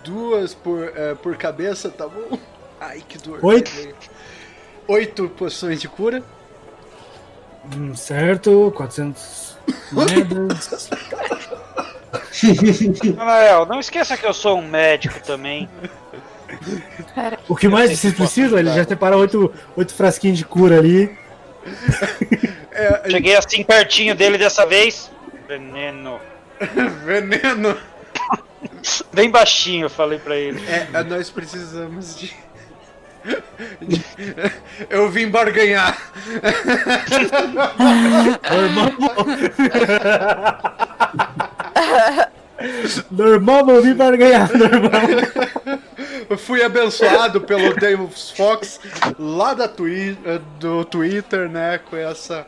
[0.03, 2.37] duas por, é, por cabeça, tá bom?
[2.81, 3.37] Ai, que dor.
[3.43, 3.71] Oito?
[4.87, 6.23] Oito poções de cura.
[7.77, 9.55] Hum, certo, 400
[9.91, 10.89] moedas.
[13.19, 15.69] Anael, não esqueça que eu sou um médico também.
[17.47, 18.57] O que mais vocês precisam?
[18.57, 21.15] Ele já separa oito, oito frasquinhos de cura ali.
[22.71, 25.11] É, Cheguei assim pertinho dele dessa vez.
[25.47, 26.19] Veneno.
[27.05, 27.77] veneno.
[29.13, 30.59] Bem baixinho, eu falei pra ele.
[30.67, 32.35] É, nós precisamos de.
[34.89, 35.97] Eu vim barganhar.
[43.09, 44.49] Normal, vou vir para ganhar.
[44.53, 45.01] Normal.
[46.29, 48.79] Eu fui abençoado pelo Deus Fox
[49.19, 50.17] lá da twi
[50.59, 51.79] do Twitter, né?
[51.89, 52.47] Com essa,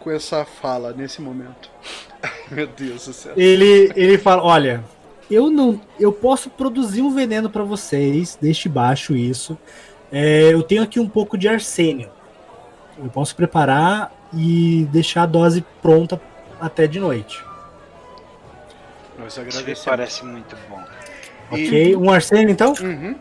[0.00, 1.70] com essa fala nesse momento.
[2.50, 3.32] Meu Deus do céu.
[3.36, 4.82] Ele, ele fala: Olha,
[5.32, 5.80] eu não.
[5.98, 9.56] Eu posso produzir um veneno para vocês, deixe baixo isso.
[10.10, 12.10] É, eu tenho aqui um pouco de arsênio.
[13.02, 16.20] Eu posso preparar e deixar a dose pronta
[16.60, 17.42] até de noite.
[19.18, 19.84] Nós Isso agradecemos.
[19.84, 20.82] parece muito bom.
[21.56, 21.96] E- Ok?
[21.96, 22.74] Um arsênio então?
[22.80, 23.14] Uhum.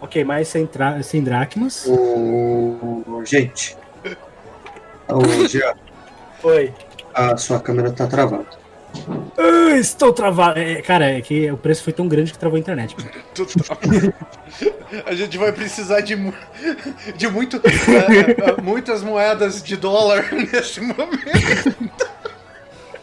[0.00, 1.86] Ok, mais 100, tra- 100 dracmas.
[1.88, 3.76] Ô, gente.
[5.48, 5.74] Jean,
[6.44, 6.72] Oi.
[7.14, 8.46] a sua câmera tá travada.
[9.36, 10.58] Ah, estou travado.
[10.58, 12.94] É, cara, é que o preço foi tão grande que travou a internet.
[15.06, 16.32] A gente vai precisar de, mu-
[17.16, 17.60] de muito, eh,
[18.58, 21.74] eh, muitas moedas de dólar nesse momento.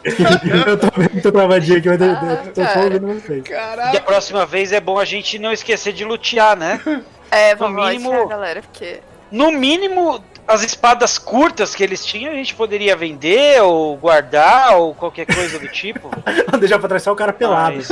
[0.67, 2.85] eu tô vendo tô travadinho aqui, mas eu- Ah, eu tô só cara.
[2.85, 3.43] ouvindo vocês.
[3.93, 6.79] E a próxima vez é bom a gente não esquecer de lutear, né?
[7.31, 8.99] É, vamos No lá, mínimo- tirar, galera, porque.
[9.31, 14.93] No mínimo, as espadas curtas que eles tinham, a gente poderia vender ou guardar ou
[14.93, 16.09] qualquer coisa do tipo.
[16.59, 17.77] Deixar pra trás só o cara pelado.
[17.77, 17.87] Mas-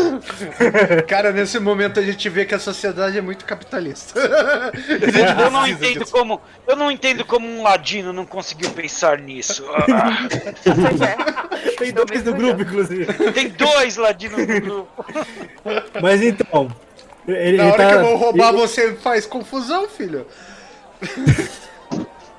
[1.08, 4.20] Cara, nesse momento a gente vê que a sociedade é muito capitalista.
[5.42, 6.40] eu não entendo como.
[6.68, 9.66] Eu não entendo como um ladino não conseguiu pensar nisso.
[9.72, 10.28] Ah.
[11.78, 13.06] Tem dois no grupo, inclusive.
[13.34, 15.06] tem dois ladinos no grupo.
[16.02, 16.70] Mas então.
[17.28, 20.28] Ele, Na ele hora tá- que eu vou roubar, ele- você faz confusão, filho.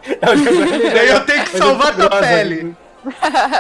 [0.21, 2.77] Daí Daí eu tenho que salvar tua pele.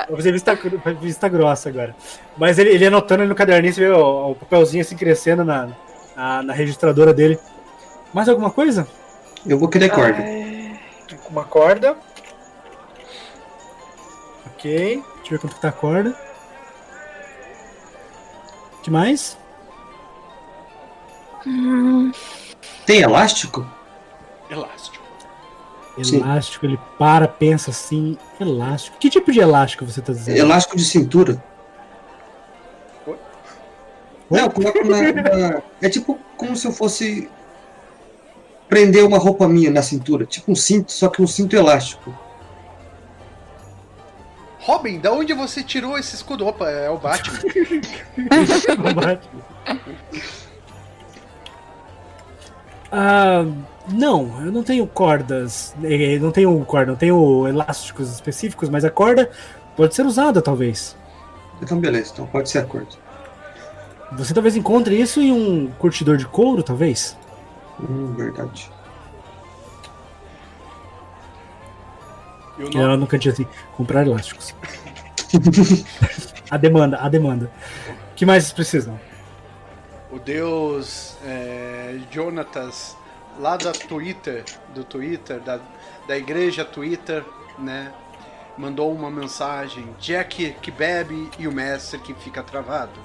[0.08, 0.58] Vou fazer vista,
[1.00, 1.94] vista grossa agora.
[2.36, 5.68] Mas ele, ele anotando ali no caderninho, você vê o, o papelzinho assim crescendo na,
[6.16, 7.38] na, na registradora dele.
[8.12, 8.86] Mais alguma coisa?
[9.46, 10.24] Eu vou querer corda.
[11.30, 11.96] Uma corda.
[14.46, 15.02] Ok.
[15.16, 16.16] Deixa eu ver quanto que tá a corda.
[18.78, 19.36] O que mais?
[21.46, 22.12] Hum,
[22.86, 23.66] Tem elástico?
[24.48, 24.83] Elástico.
[26.02, 26.16] Sim.
[26.16, 28.18] Elástico, ele para, pensa assim.
[28.40, 28.96] Elástico.
[28.98, 30.38] Que tipo de elástico você tá dizendo?
[30.38, 31.42] Elástico de cintura.
[33.06, 33.16] Oi?
[34.30, 37.28] Não, eu coloco na, na- É tipo como se eu fosse
[38.68, 40.26] prender uma roupa minha na cintura.
[40.26, 42.12] Tipo um cinto, só que um cinto elástico.
[44.60, 46.46] Robin, da onde você tirou esse escudo?
[46.46, 47.38] Opa, é o Batman.
[48.82, 49.28] Combate.
[52.90, 53.44] Ah,
[53.88, 55.74] não, eu não tenho cordas.
[55.82, 59.30] eh, Não tenho corda, não tenho elásticos específicos, mas a corda
[59.76, 60.96] pode ser usada, talvez.
[61.62, 62.88] Então beleza, então pode ser a corda.
[64.12, 67.16] Você talvez encontre isso em um curtidor de couro, talvez.
[67.80, 68.70] Hum, verdade.
[72.58, 73.46] E o E nome- ela nunca tinha assim,
[73.76, 74.54] comprar elásticos.
[76.50, 77.50] a demanda, a demanda.
[78.12, 78.98] O que mais vocês precisam?
[80.12, 82.96] O deus é, Jonatas,
[83.38, 84.44] lá da Twitter,
[84.74, 85.58] do Twitter, da,
[86.06, 87.24] da igreja Twitter,
[87.58, 87.92] né?
[88.56, 93.00] Mandou uma mensagem: Jack que bebe e o mestre que fica travado.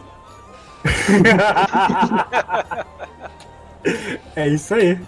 [4.35, 4.99] É isso aí.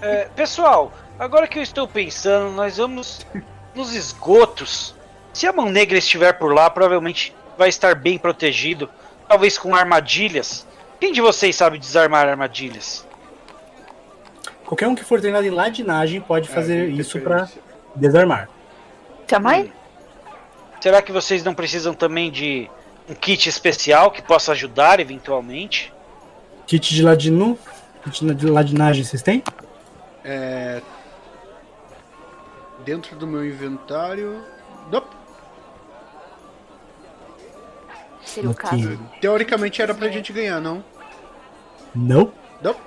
[0.00, 3.24] É, pessoal, agora que eu estou pensando, nós vamos
[3.72, 4.96] nos esgotos.
[5.32, 8.90] Se a mão negra estiver por lá, provavelmente vai estar bem protegido.
[9.28, 10.66] Talvez com armadilhas.
[11.02, 13.04] Quem de vocês sabe desarmar armadilhas?
[14.64, 17.62] Qualquer um que for treinado em ladinagem pode fazer É, isso pra interferência.
[17.96, 18.48] desarmar.
[19.26, 19.72] Também?
[20.80, 22.70] Será que vocês não precisam também de
[23.10, 25.92] um kit especial que possa ajudar eventualmente?
[26.68, 27.58] Kit de ladino,
[28.04, 29.42] kit de ladinagem vocês têm?
[30.24, 30.80] É,
[32.84, 34.40] dentro do meu inventário.
[34.88, 35.16] Nope.
[38.24, 39.00] Seria o caso.
[39.20, 40.91] Teoricamente era pra gente ganhar, não?
[41.94, 42.32] Não.
[42.62, 42.80] Nope.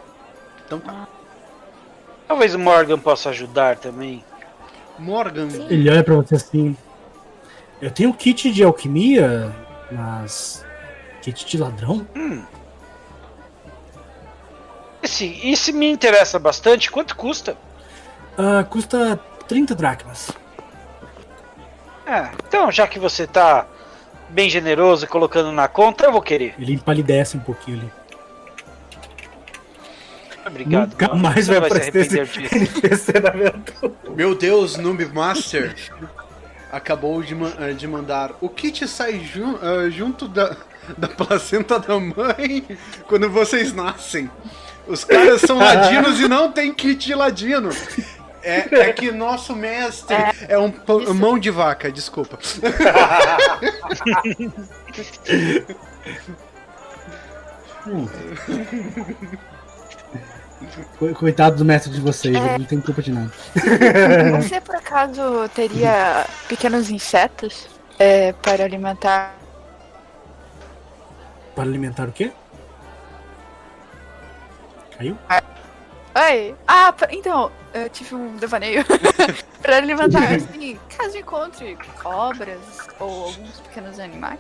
[0.65, 1.07] Então tá.
[2.27, 4.23] Talvez o Morgan possa ajudar também.
[4.97, 5.47] Morgan.
[5.69, 6.75] Ele olha pra você assim.
[7.81, 9.53] Eu tenho kit de alquimia,
[9.91, 10.65] mas.
[11.21, 12.07] Kit de ladrão?
[15.03, 16.89] Esse, esse me interessa bastante.
[16.89, 17.55] Quanto custa?
[18.37, 20.31] Ah, custa 30 dracmas.
[22.05, 23.67] É, então, já que você tá
[24.29, 26.55] bem generoso e colocando na conta, eu vou querer.
[26.59, 27.91] Ele empalidece um pouquinho ali.
[30.45, 30.91] Obrigado.
[30.91, 31.21] Nunca mano.
[31.23, 32.55] mais vai não se aparecer arrepender esse disso.
[32.55, 33.93] NPC na aventura.
[34.15, 35.75] Meu Deus, Noob Master
[36.71, 38.31] acabou de, ma- eh, de mandar.
[38.41, 40.55] O kit sai jun- ah, junto da,
[40.97, 42.65] da placenta da mãe
[43.07, 44.29] quando vocês nascem.
[44.87, 47.69] Os caras são ladinos e não tem kit de ladino.
[48.43, 50.15] É, é que nosso mestre
[50.47, 52.37] é, um pão- mão de vaca, desculpa.
[57.83, 58.09] Co-
[61.15, 62.39] Coitado do mestre de vocês, É.
[62.39, 63.31] ele não tem culpa de nada.
[64.41, 65.21] Você por acaso
[65.53, 67.67] teria pequenos insetos
[67.99, 69.33] é, para alimentar?
[71.55, 72.31] Para alimentar o quê?
[74.97, 75.17] Caiu?
[76.17, 76.55] Oi!
[76.67, 78.83] Ah, pra- então, eu tive um devaneio.
[79.61, 82.59] para alimentar, assim, caso encontre cobras
[82.99, 84.39] ou alguns pequenos animais.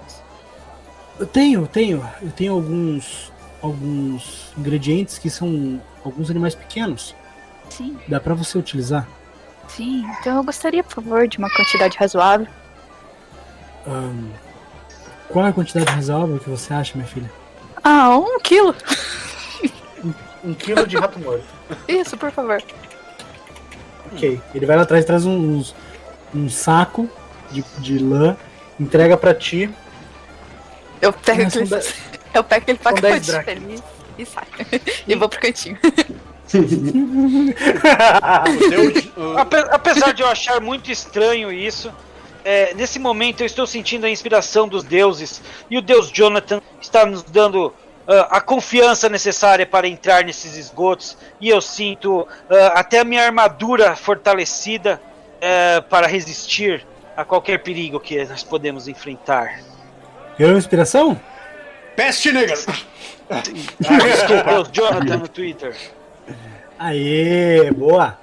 [1.19, 2.09] Eu tenho, eu tenho.
[2.21, 3.31] Eu tenho alguns.
[3.61, 7.15] alguns ingredientes que são alguns animais pequenos.
[7.69, 9.07] Sim, Dá pra você utilizar.
[9.67, 10.05] sim.
[10.19, 12.47] Então eu gostaria, por favor, de uma quantidade razoável.
[13.87, 14.29] Ahn,
[15.29, 17.29] qual é a quantidade razoável que você acha, minha filha?
[17.83, 18.75] Ah, um quilo.
[20.43, 21.43] Um quilo de rato morto.
[21.87, 22.61] Isso, por favor.
[24.11, 24.39] Ok.
[24.53, 25.75] Ele vai lá atrás, traz uns,
[26.33, 27.09] um saco
[27.51, 28.37] de, de lã,
[28.79, 29.69] entrega pra ti.
[31.01, 31.69] Eu pego aquele,
[32.33, 33.83] eu pego aquele pacote feliz
[34.17, 34.47] e saio.
[35.07, 35.77] e vou pro cantinho.
[39.71, 41.91] Apesar de eu achar muito estranho isso,
[42.43, 47.05] é, nesse momento eu estou sentindo a inspiração dos deuses e o deus Jonathan está
[47.05, 47.73] nos dando
[48.07, 53.23] ah, a confiança necessária para entrar nesses esgotos e eu sinto ah, até a minha
[53.23, 55.01] armadura fortalecida
[55.41, 56.85] eh, para resistir
[57.17, 59.59] a qualquer perigo que nós podemos enfrentar.
[60.37, 61.19] Ganhou inspiração?
[61.95, 62.57] Peste negra!
[63.85, 65.75] O deus Jonathan no Twitter.
[66.77, 68.17] Aê, boa.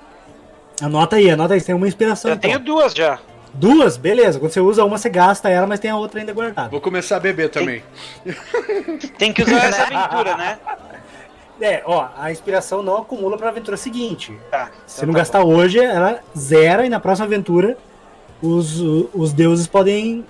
[0.81, 2.31] Anota aí, anota aí, você tem uma inspiração.
[2.31, 2.51] Eu então.
[2.51, 3.19] tenho duas já.
[3.55, 3.97] Duas?
[3.97, 4.39] Beleza.
[4.39, 6.69] Quando você usa uma, você gasta ela, mas tem a outra ainda guardada.
[6.71, 7.83] Vou começar a beber também.
[9.19, 10.59] Tem que usar essa aventura, né?
[11.61, 14.37] É, ó, a inspiração não acumula pra aventura seguinte.
[14.51, 14.69] Tá.
[14.85, 17.79] Se então não tá gastar hoje, ela zera e na próxima aventura
[18.43, 18.81] os,
[19.15, 20.27] os deuses podem,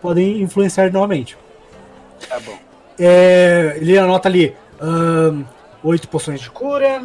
[0.00, 1.36] podem influenciar novamente.
[1.36, 2.65] bom, Tá bom.
[2.98, 5.44] É, ele anota ali ahn,
[5.82, 7.02] oito poções de cura,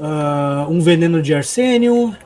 [0.00, 2.16] ah, um veneno de arsênio,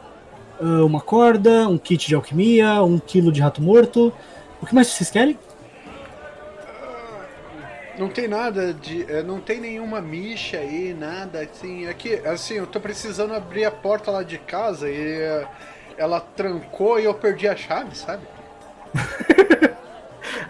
[0.60, 4.12] ah, uma corda, um kit de alquimia, um quilo de rato morto.
[4.60, 5.38] O que mais vocês querem?
[7.98, 9.10] Não tem nada de.
[9.10, 11.86] é, Não tem nenhuma micha aí, nada assim.
[11.86, 15.46] Aqui, assim, eu tô precisando abrir a porta lá de casa e é,
[15.98, 18.22] ela trancou e eu perdi a chave, sabe?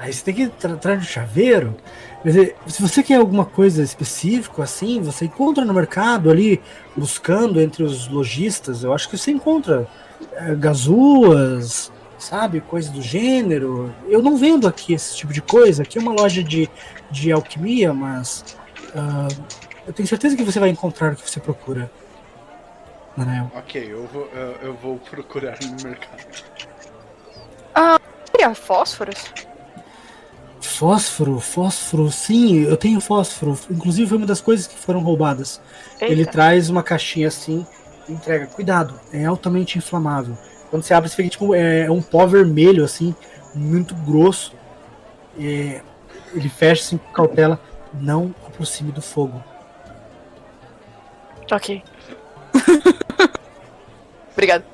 [0.01, 1.77] Aí você tem que tra atrás do chaveiro.
[2.22, 6.59] Quer dizer, se você quer alguma coisa específica assim, você encontra no mercado ali,
[6.97, 9.86] buscando entre os lojistas, eu acho que você encontra
[10.32, 12.62] é, gazuas, sabe?
[12.62, 13.94] Coisa do gênero.
[14.09, 15.82] Eu não vendo aqui esse tipo de coisa.
[15.82, 16.66] Aqui é uma loja de,
[17.10, 18.56] de alquimia, mas
[18.97, 19.28] ah,
[19.86, 21.93] eu tenho certeza que você vai encontrar o que você procura.
[23.14, 23.52] Manel.
[23.55, 26.24] Ok, eu vou, eu, eu vou procurar no mercado.
[28.32, 29.49] Queria fósforos?
[30.70, 33.59] Fósforo, fósforo, sim, eu tenho fósforo.
[33.68, 35.60] Inclusive foi uma das coisas que foram roubadas.
[36.01, 36.32] Ele Eita.
[36.32, 37.66] traz uma caixinha assim
[38.09, 38.47] e entrega.
[38.47, 40.38] Cuidado, é altamente inflamável.
[40.70, 43.14] Quando você abre, você fica tipo é, um pó vermelho assim,
[43.55, 44.55] muito grosso.
[45.38, 45.82] É,
[46.32, 47.60] ele fecha assim com cautela.
[47.92, 49.42] Não aproxime do fogo.
[51.51, 51.82] Ok.
[54.32, 54.64] Obrigado.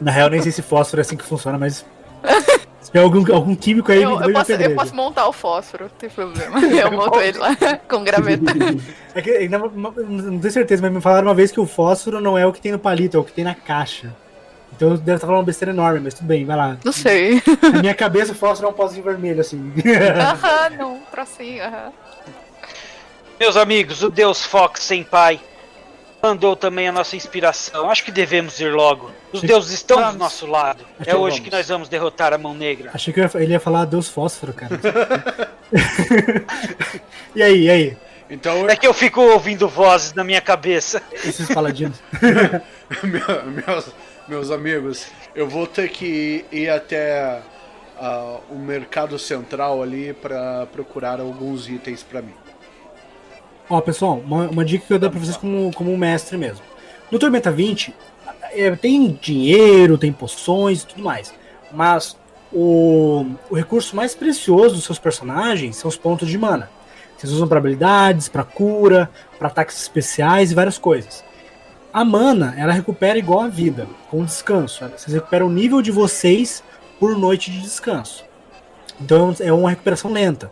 [0.00, 1.84] Na real, nem sei se fósforo é assim que funciona, mas.
[2.82, 5.84] Se tiver algum, algum químico aí, Eu, me eu, posso, eu posso montar o fósforo,
[5.84, 6.60] não tem problema.
[6.66, 7.54] Eu monto ele lá
[7.88, 8.44] com graveta.
[9.14, 9.92] É que, ainda- não
[10.38, 12.72] tenho certeza, mas me falaram uma vez que o fósforo não é o que tem
[12.72, 14.12] no palito, é o que tem na caixa.
[14.74, 16.76] Então eu devo estar falando uma besteira enorme, mas tudo bem, vai lá.
[16.82, 17.42] Não sei.
[17.72, 19.72] Na minha cabeça o fósforo é um pozinho vermelho, assim.
[20.18, 21.92] Aham, não, trocinho, aham.
[23.38, 25.38] Meus amigos, o Deus Fox Senpai
[26.22, 27.90] mandou também a nossa inspiração.
[27.90, 29.10] Acho que devemos ir logo.
[29.32, 30.12] Os deuses estão Vamos.
[30.14, 30.84] do nosso lado.
[31.06, 31.40] É hoje vamos.
[31.40, 32.90] que nós vamos derrotar a Mão Negra.
[32.92, 34.78] Achei que eu ia- ele ia falar Deus fósforo, cara.
[37.34, 37.96] e aí, e aí?
[38.30, 41.02] Então, É que eu fico ouvindo vozes na minha cabeça.
[41.12, 41.98] Esses paladinos.
[43.02, 43.86] meu- meus,
[44.26, 47.40] meus amigos, eu vou ter que ir até
[48.00, 52.34] ah, o mercado central ali pra procurar alguns itens pra mim.
[53.68, 56.64] Ó, pessoal, uma, uma dica que eu dou pra vocês como, como um mestre mesmo.
[57.10, 57.94] No Tormenta 20,
[58.54, 61.32] é, tem dinheiro, tem poções e tudo mais.
[61.72, 62.16] Mas
[62.52, 66.70] o, o recurso mais precioso dos seus personagens são os pontos de mana.
[67.16, 69.08] Vocês usam pra habilidades, pra cura,
[69.38, 71.24] pra ataques especiais e várias coisas.
[71.92, 74.80] A mana, ela recupera igual a vida, com descanso.
[74.96, 76.64] Vocês recuperam o nível de vocês
[76.98, 78.24] por noite de descanso.
[79.00, 80.50] Então é uma recuperação lenta.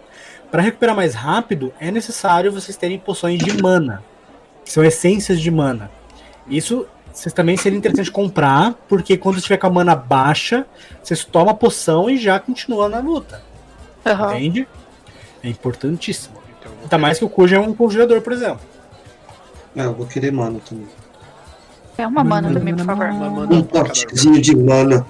[0.50, 4.02] Para recuperar mais rápido, é necessário vocês terem poções de mana,
[4.64, 5.90] que são essências de mana.
[6.48, 10.66] Isso vocês também seria interessante comprar, porque quando estiver com a mana baixa,
[11.02, 13.42] vocês tomam a poção e já continua na luta.
[14.06, 14.36] Aham.
[14.36, 14.68] Entende?
[15.42, 16.36] É importantíssimo.
[16.58, 18.60] Então, Ainda mais que o Cujo é um conjurador, por exemplo.
[19.76, 20.86] É, eu vou querer mana também.
[21.98, 23.12] É uma mana também, por favor.
[23.12, 25.06] Mana Um potezinho de mana.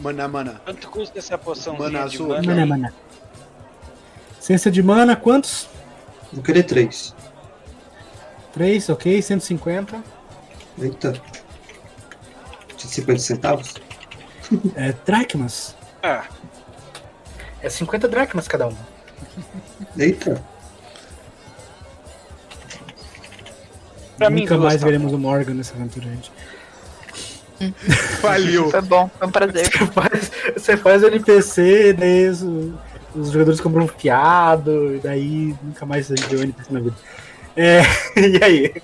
[0.00, 0.60] Mana, mana.
[0.64, 2.28] Quanto custa essa poção Mana de azul.
[2.28, 2.42] mana?
[2.46, 2.94] Mana, mana.
[4.40, 5.68] Essência de mana, quantos?
[6.32, 7.14] Vou querer três.
[8.52, 10.02] 3, ok, 150.
[10.78, 11.12] Eita.
[12.76, 13.74] De 50 centavos?
[14.74, 15.74] É, dracmas.
[16.02, 16.24] Ah,
[17.62, 18.76] É 50 dracmas cada um.
[19.96, 20.42] Eita.
[24.18, 26.32] pra mim, Nunca mais tá veremos o Morgan nessa aventura, gente.
[28.20, 28.70] Faliu.
[28.70, 29.70] Foi bom, foi um prazer.
[29.92, 32.42] faz, você faz o NPC, daí os,
[33.14, 36.96] os jogadores compram um fiado, e daí nunca mais você vê o NPC na vida.
[37.56, 37.82] É,
[38.18, 38.82] e aí?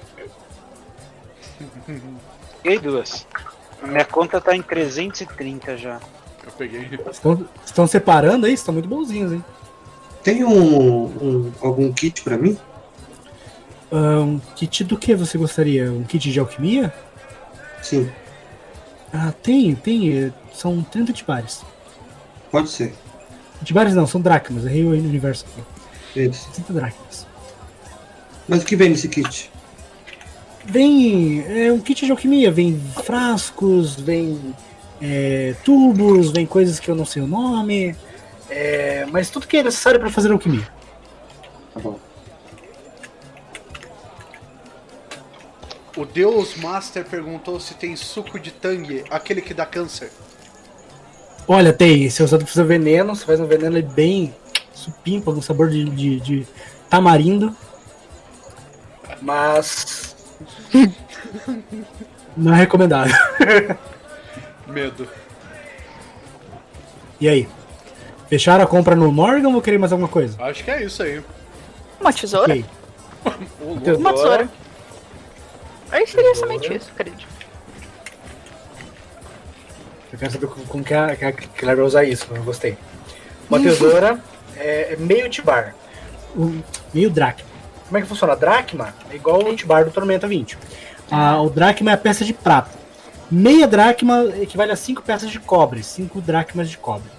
[2.69, 3.27] Peguei duas.
[3.83, 5.99] Minha conta tá em 330 já.
[6.45, 6.87] Eu peguei.
[7.11, 8.53] Estão, estão separando aí?
[8.53, 9.43] Estão muito bonzinhos, hein?
[10.23, 12.59] Tem um, um- algum kit pra mim?
[13.91, 15.91] Um kit do que você gostaria?
[15.91, 16.93] Um kit de alquimia?
[17.83, 18.11] Sim,
[19.15, 20.31] Ah, tem, tem.
[20.53, 21.63] São 30 tibares.
[22.51, 22.95] pode ser.
[23.65, 24.67] Tibares não, são dracmas.
[24.67, 25.63] Errei o universo aqui.
[26.15, 26.45] Eles.
[26.53, 27.27] 30 dracmas.
[28.47, 29.51] Mas o que vem nesse kit?
[30.69, 34.55] Vem é um kit de alquimia, vem frascos, vem
[35.01, 37.97] é, tubos, vem coisas que eu não sei o nome,
[38.51, 40.69] é, mas tudo que é necessário para fazer alquimia.
[41.73, 41.99] Tá bom.
[45.97, 50.13] O Deus Master perguntou se tem suco de tangue, aquele que dá câncer.
[51.49, 54.35] Olha, tem, se é usado para fazer veneno, você faz um veneno ali bem
[54.73, 56.47] supimpa, com sabor de, de, de
[56.89, 57.57] tamarindo.
[59.21, 60.08] Mas.
[62.37, 63.15] não é recomendável.
[64.67, 65.09] Medo.
[67.21, 67.49] E aí?
[68.29, 70.41] Fecharam a compra no Morgan ou vou querer mais alguma coisa?
[70.43, 71.23] Acho que é isso aí.
[72.01, 72.53] Uma tesoura?
[72.53, 72.65] Ok.
[73.61, 73.81] Ô, louco.
[73.81, 73.99] Tesoura.
[73.99, 74.49] Uma tesoura.
[75.91, 77.27] Aí seria somente isso, acredito.
[80.13, 82.77] Eu quero saber como, que, a, que a Claire vai usar isso, eu gostei.
[83.49, 84.21] Uma tesoura
[84.57, 85.75] é, é meio tibar.
[86.37, 86.61] Um,
[86.93, 87.48] meio dracma.
[87.89, 88.35] Como é que funciona?
[88.35, 90.57] A dracma é igual o tibar do Tormenta 20.
[91.11, 92.71] Ah, o dracma é a peça de prata.
[93.31, 95.83] Meia dracma equivale a 5 peças de cobre.
[95.83, 97.11] 5 dracmas de cobre.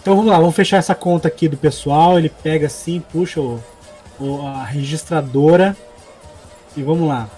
[0.00, 2.18] Então vamos lá, vamos fechar essa conta aqui do pessoal.
[2.18, 3.62] Ele pega assim, puxa o,
[4.18, 5.76] o- a registradora.
[6.76, 7.28] E vamos lá.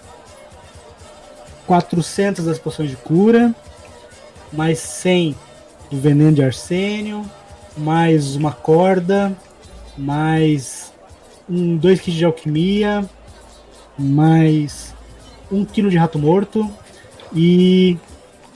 [1.67, 3.53] 400 das poções de cura,
[4.53, 5.37] mais 100
[5.91, 7.29] do veneno de arsênio,
[7.77, 9.33] mais uma corda,
[9.97, 10.93] mais
[11.48, 13.09] um, dois kits de alquimia,
[13.98, 14.94] mais
[15.51, 16.68] um quilo de rato morto
[17.35, 17.98] e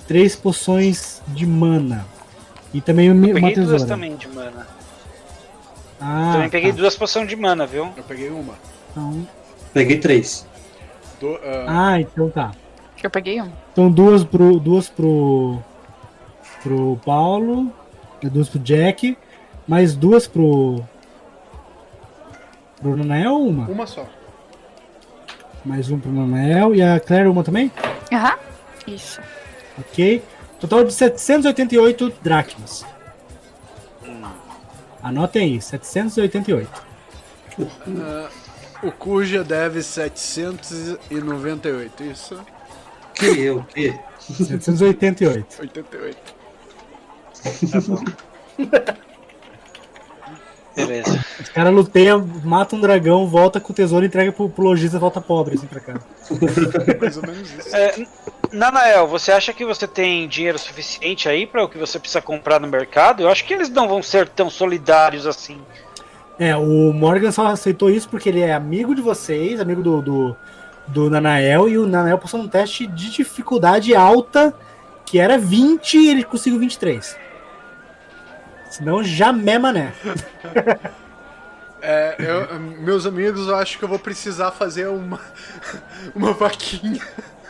[0.06, 2.06] três poções de mana.
[2.72, 3.86] E também uma Eu peguei duas tesoura.
[3.86, 4.66] também de mana.
[6.00, 6.78] Ah, também peguei tá.
[6.78, 7.90] duas poções de mana, viu?
[7.96, 8.54] Eu peguei uma.
[8.90, 9.26] Então-
[9.72, 10.46] Peguei três.
[11.20, 12.52] Do, ah, ah, então tá.
[13.02, 13.50] Eu peguei um.
[13.72, 15.58] Então duas pro, duas pro,
[16.62, 17.72] pro Paulo,
[18.22, 19.16] duas pro Jack,
[19.66, 20.82] mais duas pro.
[22.80, 23.66] Pro Nanael ou uma?
[23.68, 24.06] uma só.
[25.64, 27.70] Mais um pro Nanael e a Claire uma também?
[28.12, 28.36] Aham.
[28.86, 29.20] Isso.
[29.78, 30.22] Ok.
[30.58, 32.84] Total de 788 dracmas.
[35.02, 36.86] Anotem aí, 788.
[37.98, 38.28] Ah,
[38.82, 42.38] o Cuja deve 798, isso?
[43.14, 43.98] Que eu, que?
[44.18, 45.60] 788.
[45.60, 46.16] 88.
[47.70, 48.02] Tá bom.
[50.74, 51.24] Beleza.
[51.40, 55.00] Os caras luteiam, matam um dragão, volta com o tesouro, entrega pro, pro lojista e
[55.00, 55.94] volta pobre assim pra cá.
[57.00, 57.76] Mais ou menos isso.
[57.76, 58.06] É,
[58.52, 62.60] Nanael, você acha que você tem dinheiro suficiente aí para o que você precisa comprar
[62.60, 63.22] no mercado?
[63.22, 65.60] Eu acho que eles não vão ser tão solidários assim.
[66.38, 70.36] É, o Morgan só aceitou isso porque ele é amigo de vocês, amigo do, do,
[70.86, 74.54] do Nanael, e o Nanael passou num teste de dificuldade alta,
[75.04, 77.16] que era 20 e ele conseguiu 23.
[78.70, 79.92] Senão jamais mané.
[81.82, 85.18] É, eu- meus amigos, eu acho que eu vou precisar fazer uma,
[86.14, 87.00] uma vaquinha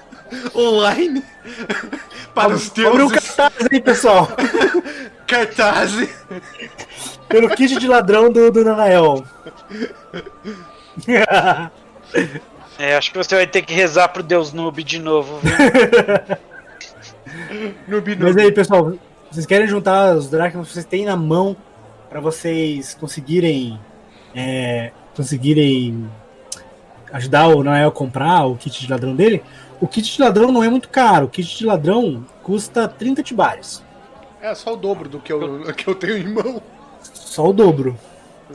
[0.54, 1.24] online
[2.34, 4.28] para os Abre um cartaz aí, pessoal.
[5.26, 6.08] cartazes.
[7.28, 9.24] Pelo kit de ladrão do, do Nanael.
[12.78, 15.56] É, acho que você vai ter que rezar pro Deus Noob de novo, viu?
[17.86, 18.92] No Mas aí, pessoal,
[19.30, 21.56] vocês querem juntar os dracmas que vocês têm na mão
[22.08, 23.78] para vocês conseguirem
[24.34, 26.10] é, conseguirem
[27.12, 29.42] ajudar o Noel a comprar o kit de ladrão dele?
[29.80, 31.26] O kit de ladrão não é muito caro.
[31.26, 33.82] O kit de ladrão custa 30 tibares.
[34.42, 36.62] É só o dobro do que eu, que eu tenho em mão.
[37.14, 37.96] Só o dobro.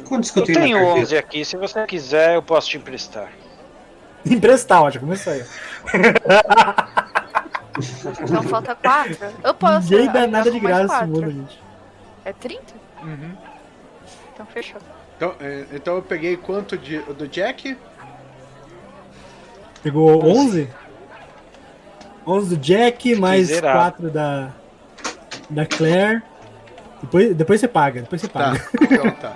[0.07, 1.03] Quantos que eu Eu tenho, tenho na carteira?
[1.03, 3.31] 11 aqui, se você quiser eu posso te emprestar.
[4.25, 5.43] Emprestar, ó, já começou aí.
[8.21, 9.17] Então falta quatro.
[9.43, 9.91] Eu posso.
[9.91, 11.07] Ninguém dá nada de graça quatro.
[11.07, 11.61] mundo, gente.
[12.23, 12.73] É 30?
[14.33, 14.81] Então fechou.
[15.17, 17.77] Então, é, então eu peguei quanto de, do Jack?
[19.83, 20.69] Pegou 11?
[22.25, 23.81] 11 do Jack, mais Miserável.
[23.81, 24.49] 4 da,
[25.49, 26.21] da Claire.
[27.01, 28.69] Depois, depois você paga, depois você Tá, paga.
[28.81, 29.35] então tá.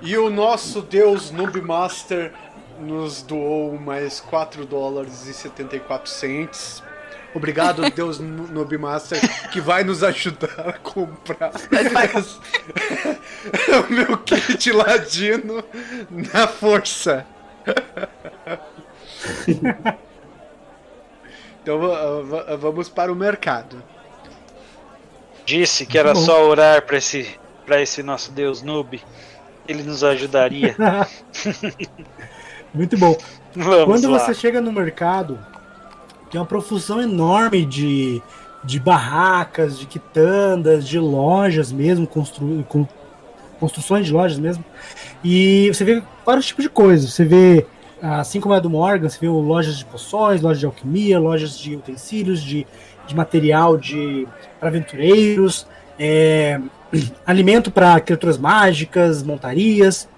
[0.00, 2.32] E o nosso deus Noob Master
[2.80, 6.82] nos doou mais 4 dólares e 74 cents.
[7.34, 11.52] Obrigado, Deus Nu- Noob Master, que vai nos ajudar a comprar
[13.88, 15.62] o meu kit ladino
[16.10, 17.24] na força.
[21.62, 23.82] Então va- va- vamos para o mercado.
[25.44, 26.20] Disse que era Bom.
[26.20, 29.02] só orar pra esse, pra esse nosso Deus noob.
[29.66, 30.74] Ele nos ajudaria.
[32.72, 33.16] Muito bom.
[33.54, 34.18] Vamos Quando lá.
[34.18, 35.38] você chega no mercado,
[36.30, 38.22] tem uma profusão enorme de,
[38.62, 42.86] de barracas, de quitandas, de lojas mesmo, constru, com,
[43.58, 44.64] construções de lojas mesmo.
[45.24, 47.12] E você vê vários tipos de coisas.
[47.12, 47.66] Você vê,
[48.00, 51.58] assim como é a do Morgan, você vê lojas de poções, lojas de alquimia, lojas
[51.58, 52.66] de utensílios, de,
[53.06, 54.26] de material de
[54.60, 55.66] para aventureiros,
[55.98, 56.60] é,
[57.26, 60.08] alimento para criaturas mágicas, montarias.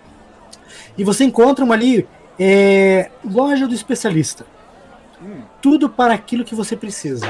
[0.99, 2.07] E você encontra uma ali
[2.43, 4.47] é, loja do especialista.
[5.61, 7.27] Tudo para aquilo que você precisa.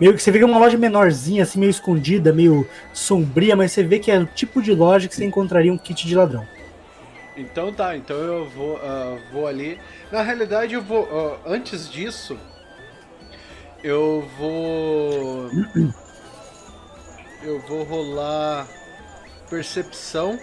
[0.00, 3.72] Meio que você vê que é uma loja menorzinha, assim, meio escondida, meio sombria, mas
[3.72, 6.46] você vê que é o tipo de loja que você encontraria um kit de ladrão.
[7.36, 9.78] Então tá, então eu vou, ah, vou ali.
[10.10, 11.06] Na realidade, eu vou.
[11.12, 12.38] ah, antes disso,
[13.84, 15.50] eu vou.
[17.42, 18.66] Eu vou rolar
[19.48, 20.36] percepção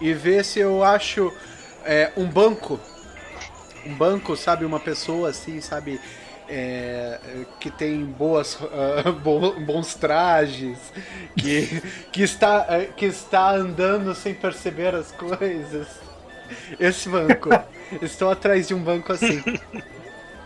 [0.00, 1.32] e ver se eu acho
[1.84, 2.78] é, um banco.
[3.86, 4.64] Um banco, sabe?
[4.64, 6.00] Uma pessoa assim, sabe?
[6.48, 7.18] é,
[7.58, 10.78] que tem boas, ah, bo- bons trajes,
[11.36, 11.82] que,
[12.12, 15.88] que, está, eh, que está andando sem perceber as coisas.
[16.78, 17.48] Esse banco.
[18.02, 19.42] Estou atrás de um banco assim.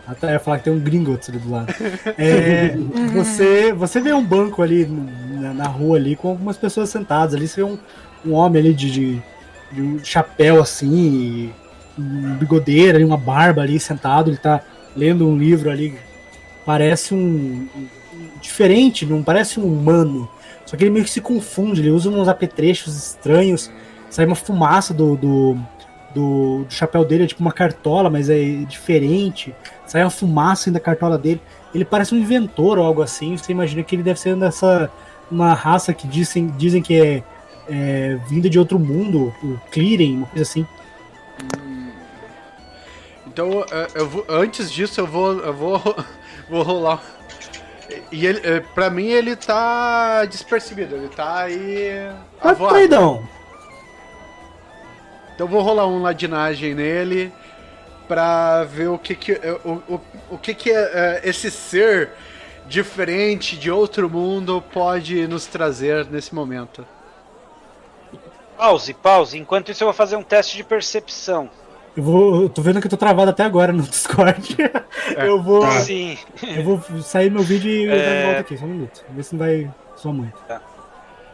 [0.07, 1.73] Até eu ia falar que tem um Gringotts ali do lado.
[2.17, 2.75] É,
[3.13, 7.47] você, você vê um banco ali na, na rua ali com algumas pessoas sentadas ali.
[7.47, 7.77] Você vê um,
[8.25, 9.21] um homem ali de, de,
[9.71, 11.53] de um chapéu assim, e
[12.01, 14.29] um bigodeira ali, uma barba ali sentado.
[14.29, 14.61] Ele tá
[14.95, 15.97] lendo um livro ali.
[16.65, 17.17] Parece um,
[17.75, 17.87] um-
[18.41, 20.29] diferente, não parece um humano.
[20.65, 21.81] Só que ele meio que se confunde.
[21.81, 23.71] Ele usa uns apetrechos estranhos.
[24.09, 25.57] Sai uma fumaça do, do,
[26.13, 29.53] do, do chapéu dele, é tipo uma cartola, mas é diferente
[29.89, 31.41] sai uma fumaça da cartola dele.
[31.73, 33.35] Ele parece um inventor ou algo assim.
[33.35, 34.89] Você imagina que ele deve ser dessa
[35.29, 37.23] uma raça que dizem, dizem que é,
[37.69, 40.65] é vinda de outro mundo, o Clearing, uma coisa assim.
[43.27, 45.79] Então, eh, eu vou, antes disso, eu vou, eu vou,
[46.49, 47.01] vou rolar.
[48.11, 50.95] E ele, eh, pra mim, ele tá despercebido.
[50.95, 52.09] Ele tá aí.
[52.41, 52.73] Avoado.
[52.73, 53.27] traidão.
[55.33, 57.31] Então, vou rolar um ladinagem nele
[58.07, 60.01] pra ver o que que, eh, o, o,
[60.31, 62.09] o que, que eh, esse ser
[62.67, 66.85] diferente de outro mundo pode nos trazer nesse momento.
[68.59, 69.37] Pause, pause.
[69.37, 71.49] Enquanto isso, eu vou fazer um teste de percepção.
[71.95, 72.41] Eu vou.
[72.43, 74.57] Eu tô vendo que eu tô travado até agora no Discord.
[75.17, 75.61] eu vou.
[75.61, 75.79] Tá.
[75.79, 76.17] Sim.
[76.43, 78.25] Eu vou sair meu vídeo e entrar de É.
[78.25, 79.01] volta aqui, só um minuto.
[79.11, 80.37] Ver se não vai soar muito.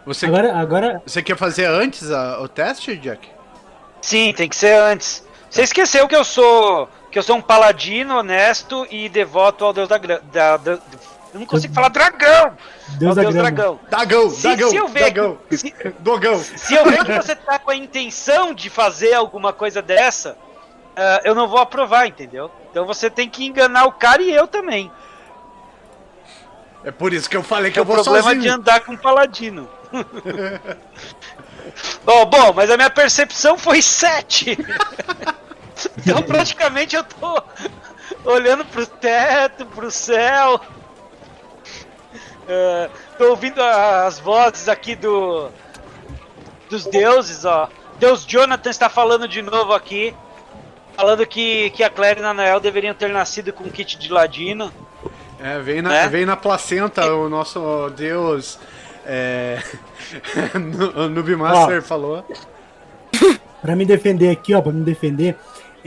[0.06, 1.02] Você, Agora, agora.
[1.04, 3.28] você quer fazer antes a- o teste, Jack?
[4.02, 5.26] Sim, tem que ser antes.
[5.50, 9.88] Você esqueceu que eu sou que eu sou um paladino honesto e devoto ao deus
[9.90, 10.80] da, da, da-
[11.36, 12.56] eu não consigo falar dragão.
[12.98, 13.78] Deus da deus dragão.
[13.90, 16.40] Dagão, Se, Dagão, se eu ver Dagão, que, se, Dogão.
[16.40, 20.38] se eu ver que você tá com a intenção de fazer alguma coisa dessa,
[20.96, 22.50] ah, eu não vou aprovar, entendeu?
[22.72, 24.90] Então você tem que enganar o cara e eu também.
[26.86, 28.42] É por isso que eu falei que é eu o vou problema sozinho.
[28.42, 29.68] de andar com paladino.
[32.06, 34.58] bom, bom, mas a minha percepção foi 7.
[36.00, 37.44] então praticamente eu tô
[38.24, 40.62] olhando pro teto, pro céu.
[42.48, 45.50] É, tô ouvindo as vozes aqui do
[46.70, 47.70] dos deuses, ó.
[48.00, 50.14] Deus Jonathan está falando de novo aqui.
[50.96, 54.12] Falando que, que a Claire e a Nael deveriam ter nascido com um kit de
[54.12, 54.72] ladino.
[55.40, 56.08] É, vem na, Né?
[56.08, 58.58] vem na placenta o nosso deus.
[59.06, 59.60] É.
[60.96, 61.82] o Noob Master Ó.
[61.82, 62.26] falou.
[63.62, 65.36] Pra me defender aqui, ó, pra me defender,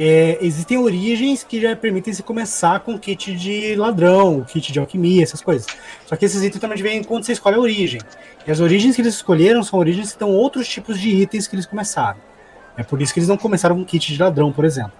[0.00, 5.22] é, existem origens que já permitem se começar com kit de ladrão, kit de alquimia,
[5.24, 5.66] essas coisas.
[6.06, 8.00] Só que esses itens também vêm quando você escolhe a origem.
[8.46, 11.56] E as origens que eles escolheram são origens que dão outros tipos de itens que
[11.56, 12.18] eles começaram.
[12.76, 14.92] É por isso que eles não começaram com kit de ladrão, por exemplo.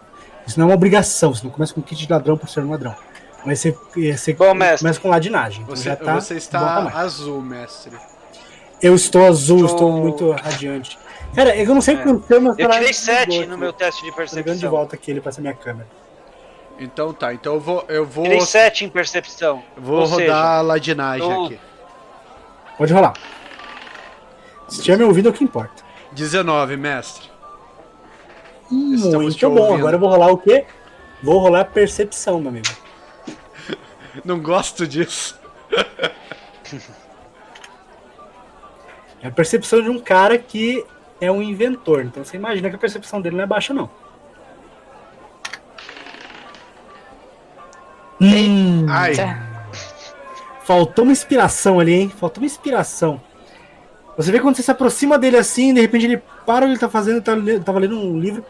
[0.45, 2.70] Isso não é uma obrigação, você não começa com kit de ladrão por ser um
[2.70, 2.95] ladrão.
[3.47, 4.79] Mas você, é, você Bom, mestre.
[4.81, 5.62] começa com ladinagem.
[5.62, 7.93] então Você, tá você está azul, mestre.
[8.83, 10.99] Eu estou azul, Estou- estou muito radiante.
[11.34, 12.02] Cara, eu não sei o É.
[12.02, 14.70] que aconteceu, mas Eu tirei 7 desligou no meu teste de Tô ligando de percepção.
[14.70, 15.88] volta aqui ele pra essa minha câmera.
[16.80, 17.84] Então tá, então eu vou.
[17.88, 19.62] Eu vou, Tirei 7 em percepção.
[19.76, 21.60] vou Ou rodar seja, a ladinagem eu- aqui.
[22.76, 23.14] Pode rolar.
[24.68, 25.82] Se tiver me ouvindo, é o que importa.
[26.12, 27.28] 19, mestre.
[28.68, 29.74] Te Muito bom.
[29.74, 30.66] Agora eu vou rolar o quê?
[31.22, 32.68] Vou rolar percepção, meu amigo.
[34.24, 35.38] Não gosto disso.
[39.22, 40.84] É a percepção de um cara que
[41.20, 42.05] é um inventor.
[42.05, 43.90] Então você imagina que a percepção dele não é baixa, não.
[48.20, 49.49] Hum, Ai, Tá.
[50.65, 52.12] Faltou uma inspiração ali, hein?
[52.15, 53.20] Faltou uma inspiração.
[54.19, 56.78] Você vê quando você se aproxima dele assim, de repente ele para o que ele
[56.78, 57.32] tá fazendo, tá,
[57.65, 58.45] tava lendo um livro,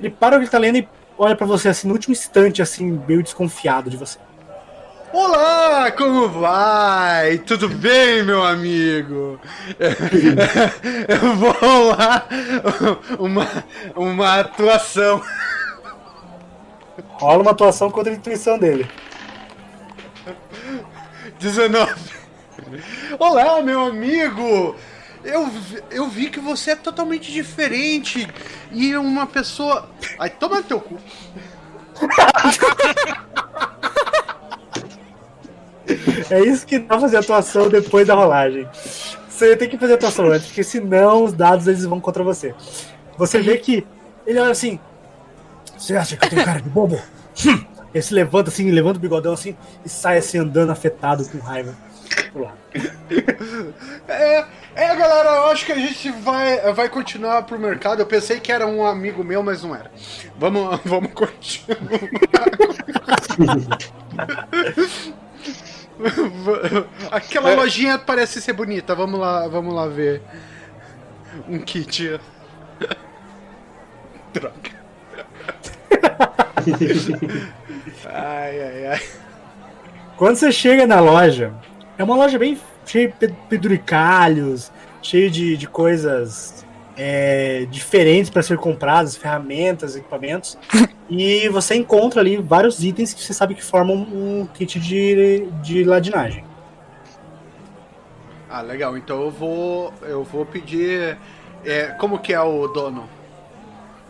[0.00, 0.88] ele para o que ele tá lendo e
[1.18, 4.18] olha pra você assim, no último instante, assim, meio desconfiado de você.
[5.12, 7.38] Olá, como vai?
[7.38, 9.40] Tudo bem, meu amigo?
[11.08, 12.26] Eu vou rolar
[13.18, 13.46] uma,
[13.96, 15.22] uma atuação.
[17.12, 18.88] Rola uma atuação contra a intuição dele.
[21.38, 21.94] 19.
[23.18, 24.76] Olá, meu amigo!
[25.24, 28.28] Eu, vi- eu vi que você é totalmente diferente
[28.70, 29.88] e uma pessoa.
[30.18, 30.98] Ai, toma no teu cu.
[36.30, 38.68] É isso que dá pra fazer atuação depois da rolagem.
[39.28, 42.54] Você tem que fazer atuação antes, porque senão os dados eles vão contra você.
[43.16, 43.86] Você vê que
[44.26, 44.78] ele olha assim.
[45.76, 47.00] Você acha que eu tenho cara de bobo?
[47.94, 51.74] Ele se levanta assim, levanta o bigodão assim e sai assim andando afetado com raiva.
[52.32, 52.58] pro lado.
[54.06, 54.44] É,
[54.74, 58.00] é, galera, eu acho que a gente vai, vai continuar pro mercado.
[58.00, 59.90] Eu pensei que era um amigo meu, mas não era.
[60.36, 61.78] Vamos, vamos continuar.
[67.10, 68.94] Aquela lojinha parece ser bonita.
[68.94, 70.22] Vamos lá, vamos lá ver.
[71.48, 72.18] Um kit.
[74.32, 74.78] Droga.
[78.06, 79.02] Ai, ai, ai.
[80.16, 81.52] Quando você chega na loja,
[81.96, 84.72] é uma loja bem cheia de pe- penduricalhos,
[85.02, 86.64] cheia de, de coisas
[86.98, 90.58] é, diferentes para ser compradas, ferramentas, equipamentos.
[91.08, 95.84] e você encontra ali vários itens que você sabe que formam um kit de, de
[95.84, 96.44] ladinagem.
[98.50, 98.96] Ah, legal.
[98.96, 101.16] Então eu vou, eu vou pedir.
[101.64, 103.08] é, como que é o dono?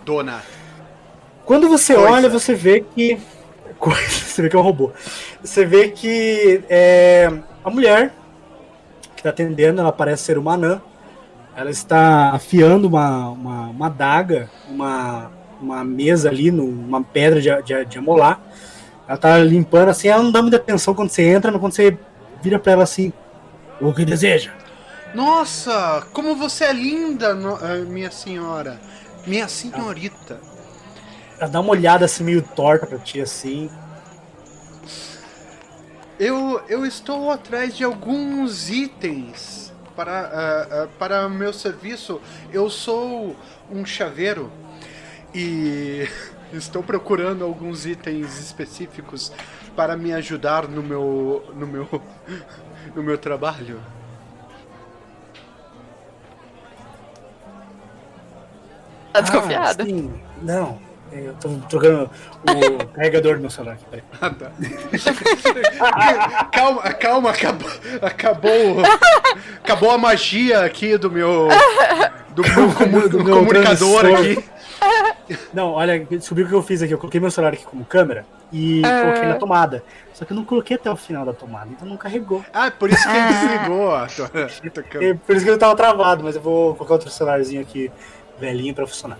[0.05, 0.43] Dona.
[1.44, 2.10] Quando você Coisa.
[2.10, 3.19] olha, você vê que.
[3.78, 4.90] Você vê que é um robô.
[5.40, 7.31] Você vê que é,
[7.65, 8.12] a mulher
[9.15, 10.82] que está atendendo, ela parece ser uma anã.
[11.59, 15.28] Ela está afiando uma, uma, uma adaga, uma,
[15.60, 18.40] uma mesa ali, numa pedra de, de, de amolar.
[19.09, 21.98] Ela tá limpando assim, ela não dá muita atenção quando você entra, mas quando você
[22.40, 23.12] vira para ela assim,
[23.80, 24.52] o que deseja?
[25.12, 28.80] Nossa, como você é linda, eh, minha senhora.
[29.26, 30.39] Minha senhorita.
[31.40, 33.68] Ela dá uma olhada assim meio torta pra ti assim.
[36.20, 39.57] Eu, eu estou atrás de alguns itens
[39.98, 42.20] para, ah, ah, para meu serviço.
[42.52, 43.34] Eu sou
[43.68, 44.48] um chaveiro
[45.34, 46.08] e
[46.54, 49.32] estou procurando alguns itens específicos
[49.74, 51.88] para me ajudar no meu, no meu,
[52.94, 53.80] no meu trabalho.
[59.12, 59.82] Tá desconfiado.
[59.82, 60.22] Ah, sim.
[60.40, 60.80] Não,
[61.12, 62.10] eu tô trocando
[62.44, 64.05] o carregador do meu celular aqui, peraí.
[64.20, 64.51] Ah, tá.
[66.52, 67.68] calma, calma, acabou,
[68.02, 68.82] acabou,
[69.62, 71.48] acabou a magia aqui do meu,
[72.35, 74.44] do meu, comu- Do meu comunicador aqui.
[75.52, 76.93] Não, olha, descobri o que eu fiz aqui.
[76.94, 79.01] Eu coloquei meu celular aqui como câmera e Ah.
[79.02, 79.82] coloquei na tomada.
[80.14, 82.44] Só que eu não coloquei até o final da tomada, então não carregou.
[82.52, 85.18] Ah, por isso que ele desligou a tua, a tua É câmera.
[85.26, 87.90] por isso que ele tava travado, mas eu vou colocar outro celularzinho aqui,
[88.40, 89.18] velhinho, pra funcionar.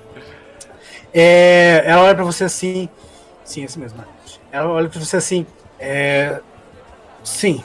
[1.13, 2.89] É, ela olha pra você assim.
[3.45, 3.99] Sim, esse mesmo.
[3.99, 4.05] né?
[4.53, 5.47] Ela olha pra você assim.
[5.79, 6.41] É,
[7.25, 7.63] sim.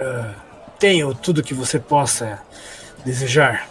[0.00, 0.34] ah,
[0.78, 2.40] tenho tudo que você possa
[3.04, 3.68] desejar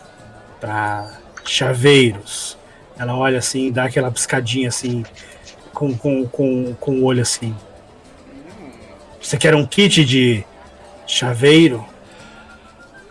[0.59, 1.11] pra
[1.43, 2.57] chaveiros.
[2.97, 5.03] Ela olha assim, dá aquela piscadinha assim,
[5.73, 7.55] com, com, com, com o olho assim.
[9.21, 10.45] Você quer um kit de
[11.07, 11.85] chaveiro?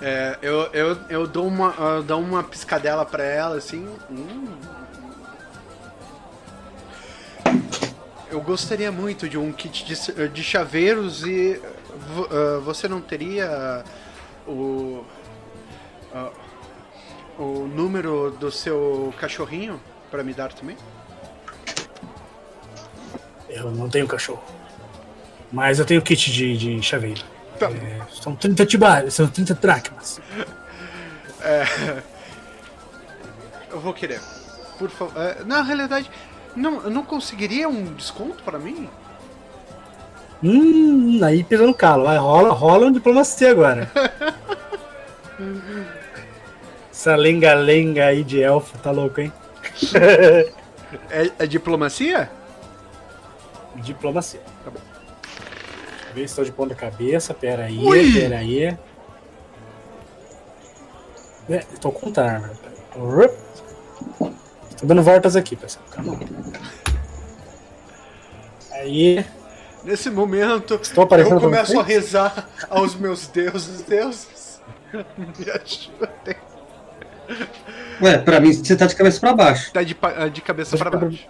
[0.00, 3.86] É, eu, eu, eu dou uma, eu dou uma piscadela pra ela assim.
[4.10, 4.79] hum.
[8.30, 11.60] Eu gostaria muito de um kit de, de chaveiros e
[12.30, 13.84] ah, você não teria
[14.46, 15.04] o
[16.14, 16.30] ah,
[17.38, 19.80] o número do seu cachorrinho
[20.10, 20.76] pra me dar também?
[23.48, 24.44] Eu não tenho cachorro.
[25.50, 27.22] Mas eu tenho kit de, de chaveiro.
[27.58, 27.70] Tá.
[27.70, 30.20] É, são 30 tibares, são 30 dracmas.
[33.70, 34.20] Eu vou querer.
[34.78, 35.14] Por favor.
[35.46, 36.10] na realidade,
[36.56, 38.88] não, eu não conseguiria um desconto pra mim?
[40.42, 42.04] Hum, aí pisou no calo.
[42.04, 43.90] Vai, rola, rola um diplomacia agora.
[46.90, 49.32] Essa lenga-lenga aí de elfo, tá louco, hein?
[51.08, 52.28] É, é diplomacia?
[53.76, 54.40] Diplomacia.
[54.64, 54.80] Tá bom.
[56.12, 57.32] Ver se estou de ponta cabeça.
[57.32, 58.12] Pera aí, Ui!
[58.12, 58.76] pera aí.
[61.48, 62.48] É, tô contando.
[62.48, 62.56] né?
[64.80, 65.84] Tô dando voltas aqui, pessoal.
[65.90, 66.18] Calma.
[68.72, 69.24] Aí.
[69.84, 73.82] Nesse momento, Estou eu começo a rezar aos meus deuses.
[73.82, 74.60] Deuses,
[74.92, 76.36] me ajudem.
[78.02, 79.72] Ué, pra mim você tá de cabeça pra baixo.
[79.72, 81.26] Tá de, pa- de cabeça pra baixo.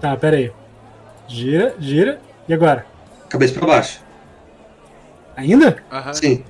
[0.00, 0.52] Tá, pera aí.
[1.28, 2.20] Gira, gira.
[2.48, 2.86] E agora?
[3.28, 4.00] Cabeça pra baixo.
[5.36, 5.76] Ainda?
[5.92, 6.14] Aham.
[6.14, 6.44] Sim.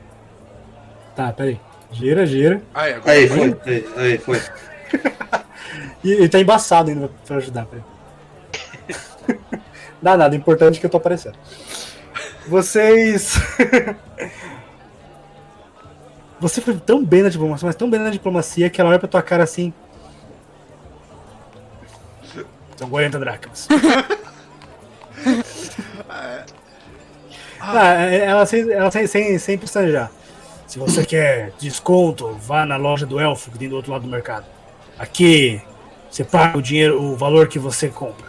[1.17, 1.61] Tá, pera aí.
[1.91, 2.63] Gira, gira.
[2.75, 3.13] Aí, agora.
[3.13, 3.57] Aí, foi.
[3.67, 4.41] Aí, aí, foi.
[6.09, 7.69] E ele tá embaçado ainda pra ajudar.
[10.01, 11.37] Dá nada, o importante é que eu tô aparecendo.
[12.47, 13.35] Vocês.
[16.41, 19.07] Você foi tão bem na diplomacia, mas tão bem na diplomacia que ela olha pra
[19.09, 19.71] tua cara assim.
[22.77, 23.69] São 40 dracmas.
[27.61, 30.11] ah, ela, sem, ela sem, sem, sem pestanejar.
[30.67, 34.09] Se você quer desconto, vá na loja do elfo que tem do outro lado do
[34.09, 34.47] mercado.
[34.99, 35.61] Aqui
[36.11, 38.29] você paga o dinheiro, o valor que você compra.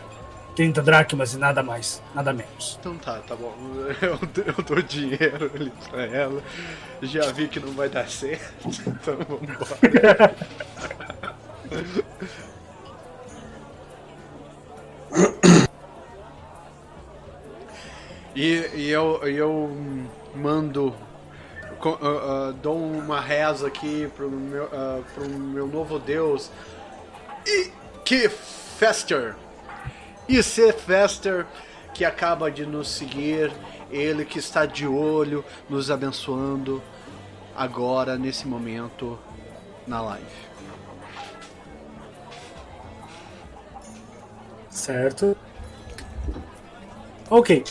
[0.55, 2.77] 30 dracmas e nada mais, nada menos.
[2.81, 3.53] Então tá, tá bom.
[4.01, 6.43] Eu, eu dou dinheiro ali pra ela.
[7.01, 8.67] Já vi que não vai dar certo.
[8.85, 10.35] Então vambora.
[18.35, 19.69] E, e eu, eu
[20.35, 20.95] mando.
[21.83, 26.51] ah, ah, dou uma reza aqui pro meu, ah, pro meu novo deus.
[27.49, 27.71] E
[28.05, 29.35] que Fester!
[30.27, 31.45] E Fester
[31.93, 33.51] que acaba de nos seguir,
[33.91, 36.81] ele que está de olho, nos abençoando
[37.55, 39.17] agora, nesse momento,
[39.87, 40.25] na live.
[44.69, 45.35] Certo.
[47.29, 47.63] Ok.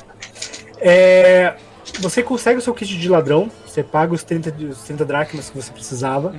[0.81, 1.57] É,
[2.01, 3.51] você consegue o seu kit de ladrão.
[3.67, 6.35] Você paga os 30, de- os 30 dracmas que você precisava.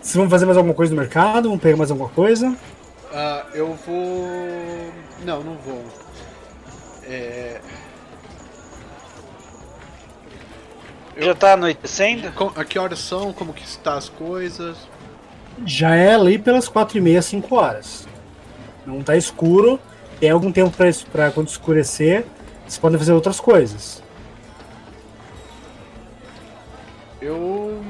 [0.00, 1.48] Vocês vão fazer mais alguma coisa no mercado?
[1.48, 2.56] Vão pegar mais alguma coisa?
[3.12, 4.92] Ah, eu vou.
[5.24, 5.84] Não, não vou.
[7.04, 7.60] É...
[11.16, 12.32] Já tá anoitecendo?
[12.56, 13.32] A que horas são?
[13.32, 14.76] Como que está as coisas?
[15.64, 18.06] Já é ali pelas 4 e meia, 5 horas.
[18.84, 19.78] Não tá escuro.
[20.20, 20.76] Tem algum tempo
[21.10, 22.26] pra quando escurecer.
[22.62, 24.02] Vocês podem fazer outras coisas.
[27.24, 27.82] Eu.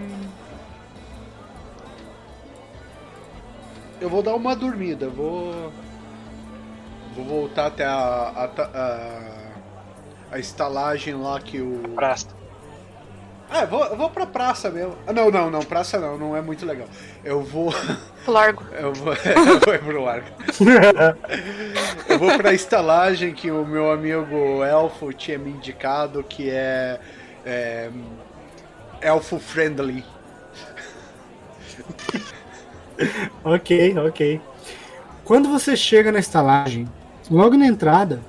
[4.01, 5.73] Eu vou dar uma dormida, vou.
[7.17, 7.91] Vou voltar até a.
[7.97, 9.11] a, a,
[10.31, 11.81] a estalagem lá que o.
[11.97, 12.29] Praça.
[13.51, 14.95] Ah, eu vou, eu vou pra praça mesmo.
[15.05, 16.87] Ah, não, não, não, praça não, não é muito legal.
[17.25, 17.75] Eu vou.
[18.29, 18.63] Largo.
[18.73, 20.31] Eu vou, eu vou pro arco.
[22.09, 27.01] Eu vou pra estalagem que o meu amigo Elfo tinha me indicado, que é.
[27.45, 27.91] é
[29.05, 30.03] elfo friendly.
[33.45, 34.41] Ok, ok.
[35.25, 36.89] Quando você chega na estalagem,
[37.31, 38.21] logo na entrada,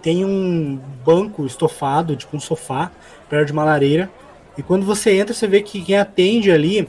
[0.00, 2.90] tem um banco estofado, tipo um sofá,
[3.28, 4.10] perto de uma lareira.
[4.56, 6.88] E quando você entra, você vê que quem atende ali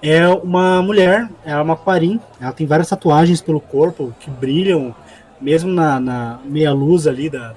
[0.00, 2.18] é uma mulher, ela é uma quarim.
[2.40, 4.94] Ela tem várias tatuagens pelo corpo que brilham,
[5.40, 7.54] mesmo na, na meia luz ali, da,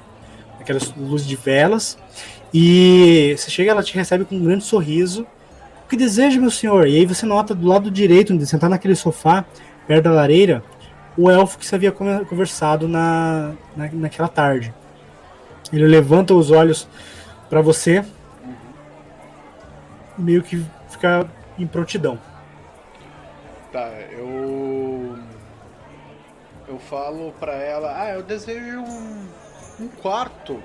[0.59, 1.97] aquelas luzes de velas.
[2.57, 5.27] E você chega, ela te recebe com um grande sorriso.
[5.83, 6.87] O que deseja, meu senhor?
[6.87, 9.43] E aí você nota do lado direito, onde sentar naquele sofá,
[9.85, 10.63] perto da lareira,
[11.17, 14.73] o elfo que você havia conversado na, na, naquela tarde.
[15.73, 16.87] Ele levanta os olhos
[17.49, 18.05] para você,
[20.17, 21.27] meio que fica
[21.59, 22.17] em prontidão.
[23.69, 25.17] Tá, eu.
[26.69, 29.27] Eu falo pra ela, ah, eu desejo um,
[29.81, 30.63] um quarto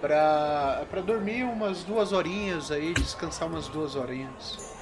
[0.00, 4.76] pra, pra dormir umas duas horinhas aí, descansar umas duas horinhas.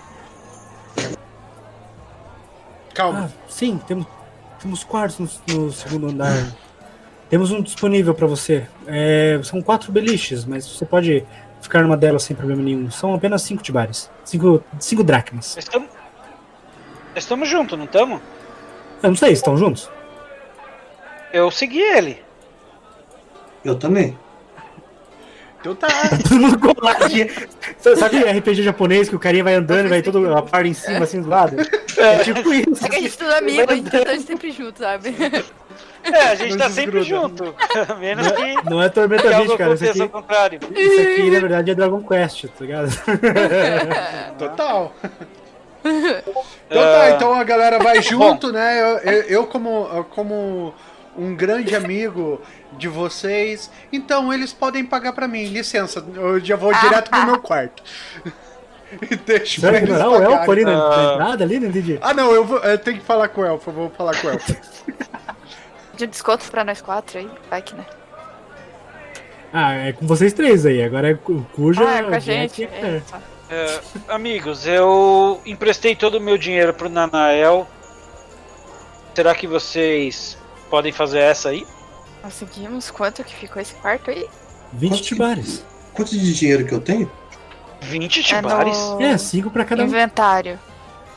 [2.94, 3.30] Calma.
[3.30, 4.06] Ah, sim, temos,
[4.60, 6.32] temos quartos no, no segundo andar.
[7.28, 8.66] Temos um disponível para você.
[8.86, 11.26] É, são quatro beliches, mas você pode
[11.60, 12.90] ficar numa delas sem problema nenhum.
[12.90, 14.10] São apenas cinco tibares.
[14.24, 15.56] Cinco, cinco dracmas.
[15.56, 15.90] Estamos,
[17.14, 18.20] estamos juntos, não estamos?
[19.02, 19.90] Eu não sei, estão juntos?
[21.32, 22.24] Eu segui ele.
[23.64, 24.16] Eu também.
[25.60, 25.88] Então tá.
[26.28, 27.28] Todo mundo coladinho.
[27.78, 31.04] Sabe RPG japonês que o carinha vai andando e vai todo a parte em cima,
[31.04, 31.56] assim, do lado?
[31.96, 32.84] É tipo isso.
[32.84, 35.14] É que a gente tudo amigo, a gente tá sempre junto, sabe?
[36.12, 37.54] É, a gente Não tá sempre junto.
[37.98, 39.74] Menos que, Não é Tormenta 20, algo cara.
[39.74, 40.60] Isso aqui, contrário.
[40.74, 42.88] isso aqui, na verdade, é Dragon Quest, tá ligado?
[44.38, 44.94] Total.
[45.84, 48.80] Então tá, Ah, então a galera vai junto, né?
[48.80, 50.74] Eu, eu, eu como, eu como
[51.16, 52.40] um grande amigo
[52.72, 55.46] de vocês, então eles podem pagar pra mim.
[55.46, 57.82] Licença, eu já vou direto pro meu quarto.
[59.10, 61.12] e deixo vai pra eles ignorar o elfo ali na, na Ah.
[61.14, 61.58] entrada ali?
[61.60, 61.98] Não entendi.
[62.02, 64.26] Ah, não, eu, vou, eu tenho que falar com o elfo, eu vou falar com
[64.26, 64.56] o elfo.
[65.94, 67.30] De desconto pra nós quatro aí.
[67.48, 67.84] Vai que, né?
[69.52, 70.82] Ah, é com vocês três aí.
[70.82, 71.82] Agora é cu- cuja.
[71.88, 72.62] ah, é com a gente.
[72.62, 73.02] e É.
[73.48, 77.66] É, amigos, eu emprestei todo o meu dinheiro pro Nanael.
[79.14, 80.36] Será que vocês
[80.68, 81.64] podem fazer essa aí?
[82.30, 82.90] Conseguimos.
[82.90, 84.28] Quanto que ficou esse quarto aí?
[84.72, 85.64] 20 Quanto que- tibares.
[85.94, 87.10] Quanto de dinheiro que eu tenho?
[87.82, 88.76] 20 É tibares?
[88.76, 89.86] no É, 5 pra cada um.
[89.86, 90.58] inventário.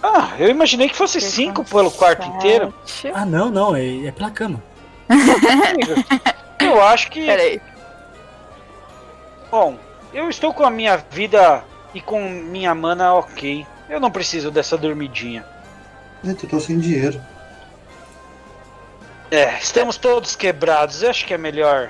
[0.03, 2.71] Ah, eu imaginei que fosse 5 pelo quarto inteiro.
[2.85, 3.11] Sete.
[3.15, 3.75] Ah, não, não.
[3.75, 4.61] É, é pela cama.
[6.59, 7.25] Eu acho que.
[7.25, 7.59] Pera aí.
[9.49, 9.77] Bom,
[10.13, 11.63] eu estou com a minha vida
[11.93, 13.65] e com minha mana ok.
[13.89, 15.43] Eu não preciso dessa dormidinha.
[16.23, 17.19] Eu tô sem dinheiro.
[19.31, 21.03] É, estamos todos quebrados.
[21.03, 21.89] Eu acho que é melhor.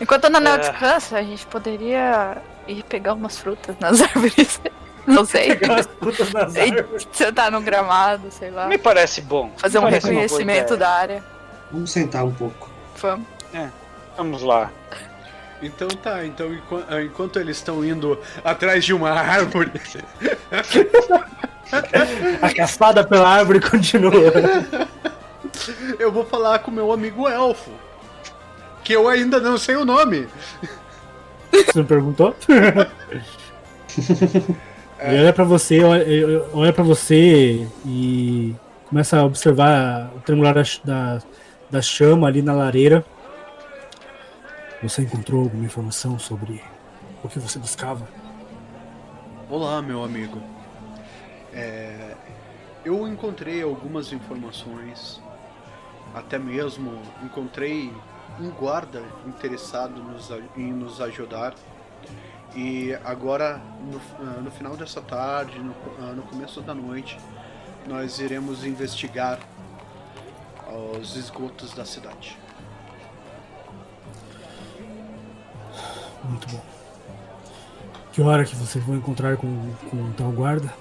[0.00, 0.58] Enquanto o Nanel É.
[0.58, 4.60] descansa, a gente poderia ir pegar umas frutas nas árvores.
[5.06, 5.52] Não sei.
[5.52, 6.72] Aquelas putas nas Ei.
[6.72, 7.06] árvores.
[7.12, 8.66] Sentar no gramado, sei lá.
[8.66, 9.52] Me parece bom.
[9.56, 11.22] Fazer um Me boa reconhecimento da área.
[11.70, 12.70] Vamos sentar um pouco.
[12.96, 13.26] Vamos.
[14.16, 14.70] Vamos lá.
[15.62, 16.50] Então tá, então
[16.88, 19.70] ah, enquanto eles estão indo atrás de uma árvore,
[22.40, 24.10] A caçada pela árvore continua.
[25.98, 27.70] eu vou falar com meu amigo elfo.
[28.84, 30.26] Que eu ainda não sei o nome.
[31.52, 32.34] Você não perguntou?
[35.00, 36.04] Ele olha pra você, olha,
[36.52, 38.54] olha pra você e
[38.86, 41.22] começa a observar o triangular da, da,
[41.70, 43.04] da chama ali na lareira.
[44.82, 46.62] Você encontrou alguma informação sobre
[47.22, 48.06] o que você buscava?
[49.48, 50.40] Olá, meu amigo.
[51.52, 52.14] É,
[52.84, 55.20] eu encontrei algumas informações,
[56.14, 57.92] até mesmo encontrei
[58.38, 61.54] um guarda interessado nos em nos ajudar.
[62.54, 67.16] E agora, no, ah, no final dessa tarde, no, ah, no começo da noite,
[67.86, 69.38] nós iremos investigar
[71.00, 72.36] os esgotos da cidade.
[76.24, 76.62] Muito bom.
[78.12, 80.72] Que hora que vocês vão encontrar com, com o tal guarda?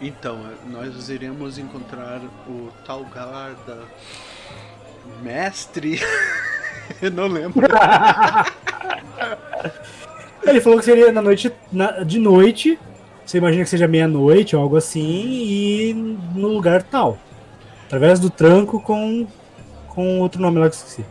[0.00, 3.84] Então, nós iremos encontrar o tal guarda
[5.22, 6.00] mestre.
[7.02, 7.66] Eu não lembro.
[10.42, 12.78] Ele falou que seria na noite, na- de noite.
[13.24, 15.92] Você imagina que seja meia-noite ou algo assim, e
[16.34, 17.18] no lugar tal.
[17.86, 19.26] Através do tranco com,
[19.88, 21.04] com outro nome lá que eu esqueci.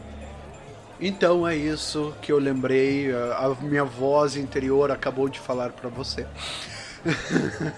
[0.99, 3.11] Então é isso que eu lembrei.
[3.13, 6.25] A minha voz interior acabou de falar pra você.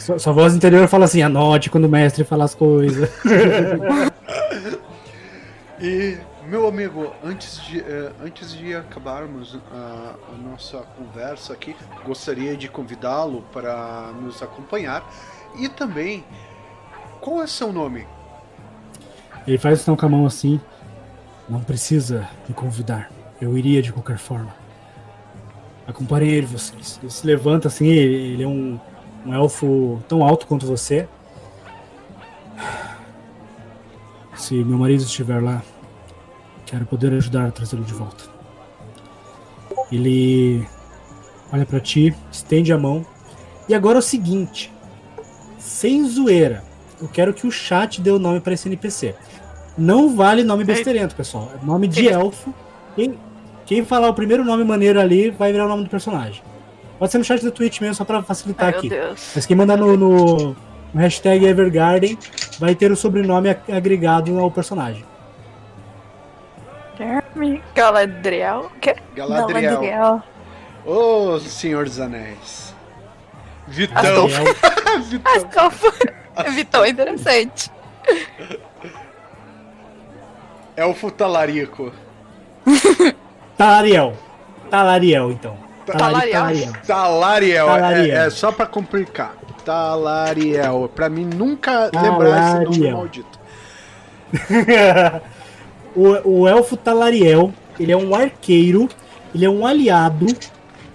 [0.00, 3.10] Sua, sua voz interior fala assim: anote quando o mestre fala as coisas.
[5.80, 12.56] E, meu amigo, antes de, eh, antes de acabarmos a, a nossa conversa aqui, gostaria
[12.56, 15.04] de convidá-lo para nos acompanhar.
[15.58, 16.24] E também,
[17.20, 18.06] qual é seu nome?
[19.46, 20.58] Ele faz sinal com a mão assim.
[21.48, 23.10] Não precisa me convidar.
[23.40, 24.54] Eu iria de qualquer forma.
[25.86, 26.98] Acompanhem ele, vocês.
[27.02, 28.80] Ele se levanta assim, ele, ele é um,
[29.26, 31.06] um elfo tão alto quanto você.
[34.36, 35.62] Se meu marido estiver lá,
[36.66, 38.24] quero poder ajudar a trazê-lo de volta.
[39.90, 40.66] Ele
[41.52, 43.04] olha pra ti, estende a mão.
[43.68, 44.72] E agora é o seguinte:
[45.58, 46.62] sem zoeira,
[47.00, 49.14] eu quero que o chat dê o nome para esse NPC.
[49.76, 51.52] Não vale nome besteirento, pessoal.
[51.60, 52.54] É nome de elfo.
[52.94, 53.18] Quem,
[53.66, 56.42] quem falar o primeiro nome maneiro ali vai virar o nome do personagem.
[56.98, 58.90] Pode ser no chat da Twitch mesmo, só pra facilitar Ai, aqui.
[59.34, 60.56] Mas quem mandar no, no,
[60.96, 62.18] no hashtag Evergarden
[62.58, 65.04] vai ter o sobrenome ag- agregado ao personagem.
[67.74, 68.70] Galadriel.
[68.80, 68.96] Que?
[69.14, 69.62] Galadriel.
[69.82, 70.22] Galadriel.
[70.86, 72.74] Ô, Senhor dos Anéis.
[73.68, 74.26] Vitão.
[74.26, 75.32] Vitão.
[75.36, 75.92] Astolfo.
[76.54, 77.70] Vitão é interessante.
[80.76, 81.92] Elfo Talarico.
[83.58, 84.14] Talariel.
[84.70, 85.58] Talariel, então.
[85.84, 86.72] Talari- Talariel.
[86.86, 87.66] Talariel.
[87.66, 88.16] Talariel.
[88.16, 89.34] É, é só pra complicar.
[89.66, 90.88] Talariel.
[90.94, 93.38] Pra mim nunca lembrar esse nome maldito.
[95.94, 98.88] o, o elfo Talariel, ele é um arqueiro,
[99.34, 100.26] ele é um aliado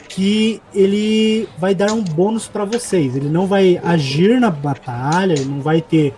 [0.08, 3.16] que ele vai dar um bônus pra vocês.
[3.16, 6.14] Ele não vai agir na batalha, ele não vai ter,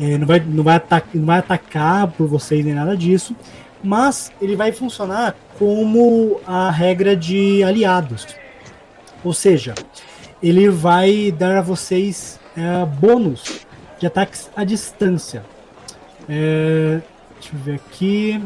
[0.00, 3.36] eh, não vai, não vai, atacar, não vai atacar por vocês nem nada disso,
[3.82, 8.26] mas ele vai funcionar como a regra de aliados.
[9.24, 9.74] Ou seja,
[10.42, 13.66] ele vai dar a vocês eh, bônus
[13.98, 15.44] de ataques à distância.
[16.28, 17.00] É,
[17.34, 18.42] deixa eu ver aqui.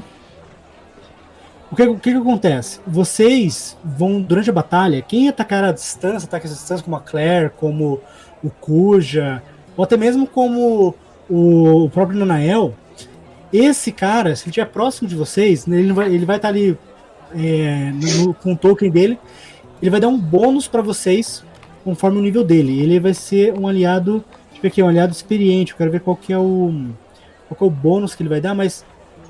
[1.71, 2.81] O que, o que, que acontece?
[2.87, 7.51] Vocês vão, durante a batalha, quem atacar a distância, ataca a distância como a Claire,
[7.57, 8.01] como
[8.43, 9.43] o Kuja,
[9.77, 10.95] ou até mesmo como
[11.29, 12.75] o, o próprio Nanael,
[13.53, 16.79] esse cara, se ele estiver próximo de vocês, ele vai, ele vai estar ali
[17.35, 19.19] é, no, com o token dele,
[19.81, 21.43] ele vai dar um bônus para vocês
[21.85, 22.81] conforme o nível dele.
[22.81, 24.25] Ele vai ser um aliado,
[24.61, 25.73] ver aqui, um aliado experiente.
[25.73, 26.91] Eu quero ver qual que é o
[27.49, 28.85] qual que é o bônus que ele vai dar, mas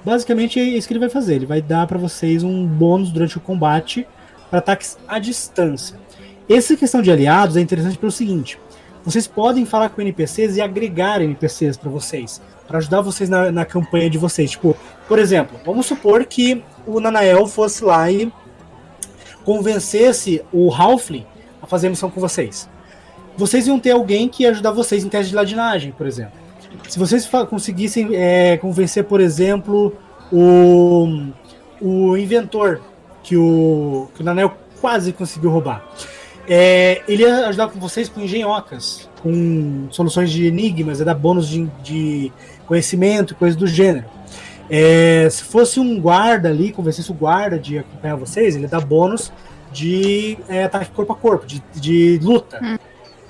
[0.05, 1.37] basicamente é isso que ele vai fazer.
[1.37, 4.07] Ele vai dar para vocês um bônus durante o combate
[4.49, 5.99] para ataques à distância.
[6.49, 8.59] Essa questão de aliados é interessante pelo seguinte:
[9.05, 13.65] vocês podem falar com NPCs e agregar NPCs para vocês, para ajudar vocês na, na
[13.65, 14.53] campanha de vocês.
[14.53, 14.77] Tipo,
[15.09, 18.33] por exemplo, vamos supor que o Nanael fosse lá e
[19.45, 21.27] convencesse o Halfling
[21.63, 22.69] a fazer a missão com vocês.
[23.37, 26.33] Vocês iam ter alguém que ia ajudar vocês em teste de ladinagem, por exemplo.
[26.89, 29.97] Se vocês conseguissem é, convencer, por exemplo,
[30.31, 31.29] o,
[31.81, 32.81] o inventor
[33.23, 35.87] que o, que o Nanel quase conseguiu roubar,
[36.49, 41.49] é, ele ia ajudar com vocês com engenhocas, com soluções de enigmas, ia dar bônus
[41.49, 42.33] de, de
[42.67, 44.07] conhecimento, coisas do gênero.
[44.69, 49.33] É, se fosse um guarda ali, convencesse o guarda de acompanhar vocês, ele dá bônus
[49.73, 52.61] de é, ataque corpo a corpo, de, de luta.
[52.63, 52.79] Hum.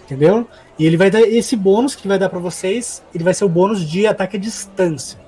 [0.05, 0.47] Entendeu?
[0.78, 3.48] E ele vai dar esse bônus que vai dar para vocês, ele vai ser o
[3.48, 5.19] bônus de ataque à distância.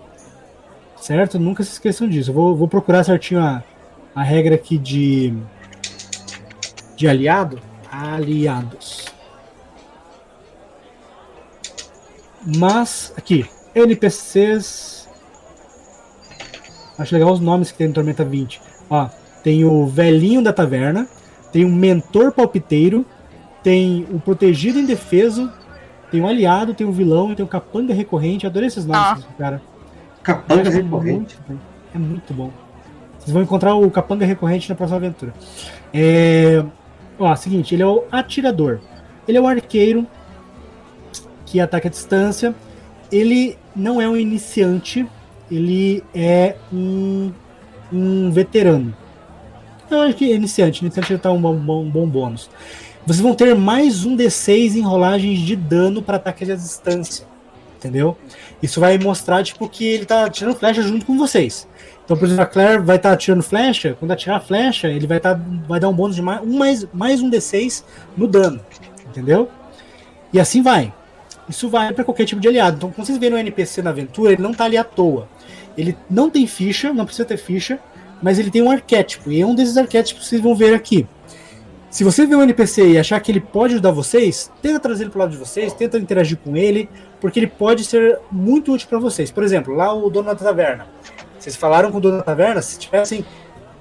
[1.00, 1.38] Certo?
[1.38, 2.30] Nunca se esqueçam disso.
[2.30, 3.62] Eu vou, vou procurar certinho a,
[4.14, 5.34] a regra aqui de
[6.96, 7.60] de aliado,
[7.90, 9.06] aliados.
[12.46, 14.94] Mas aqui, NPCs
[16.98, 18.60] Acho legal os nomes que tem no Tormenta 20.
[18.88, 19.08] Ó,
[19.44, 21.06] tem o velhinho da taverna,
[21.52, 23.04] tem o mentor palpiteiro,
[23.62, 25.52] tem o protegido indefeso,
[26.10, 28.46] tem o aliado, tem o vilão e tem o capanga recorrente.
[28.46, 29.34] Adorei esses nomes, ah.
[29.38, 29.62] cara.
[30.22, 31.38] Capanga recorrente?
[31.46, 31.62] Muito,
[31.94, 32.50] é muito bom.
[33.18, 35.34] Vocês vão encontrar o capanga recorrente na próxima aventura.
[35.92, 36.64] É...
[37.18, 38.80] Ó, seguinte, ele é o atirador.
[39.28, 40.06] Ele é o arqueiro
[41.44, 42.54] que ataca a distância.
[43.12, 45.06] Ele não é um iniciante,
[45.50, 47.30] ele é um,
[47.92, 49.03] um veterano.
[49.90, 52.48] Eu acho que iniciante, iniciante já tá um bom, um bom bônus.
[53.06, 57.26] Vocês vão ter mais um D6 em rolagens de dano para ataque à distância.
[57.76, 58.16] Entendeu?
[58.62, 61.68] Isso vai mostrar, tipo, que ele tá tirando flecha junto com vocês.
[62.02, 63.94] Então, por exemplo, a Claire vai estar tá tirando flecha.
[63.98, 65.38] Quando atirar a flecha, ele vai, tá,
[65.68, 67.84] vai dar um bônus de mais um, mais, mais um D6
[68.16, 68.60] no dano.
[69.06, 69.50] Entendeu?
[70.32, 70.92] E assim vai.
[71.46, 72.78] Isso vai para qualquer tipo de aliado.
[72.78, 75.28] Então, quando vocês verem um NPC na aventura, ele não está ali à toa.
[75.76, 77.78] Ele não tem ficha, não precisa ter ficha,
[78.24, 79.30] mas ele tem um arquétipo.
[79.30, 81.06] E é um desses arquétipos que vocês vão ver aqui.
[81.90, 85.10] Se você vê um NPC e achar que ele pode ajudar vocês, tenta trazer ele
[85.10, 86.88] pro lado de vocês, tenta interagir com ele,
[87.20, 89.30] porque ele pode ser muito útil para vocês.
[89.30, 90.86] Por exemplo, lá o dono da taverna.
[91.38, 93.26] Vocês falaram com o dono da taverna, se tivessem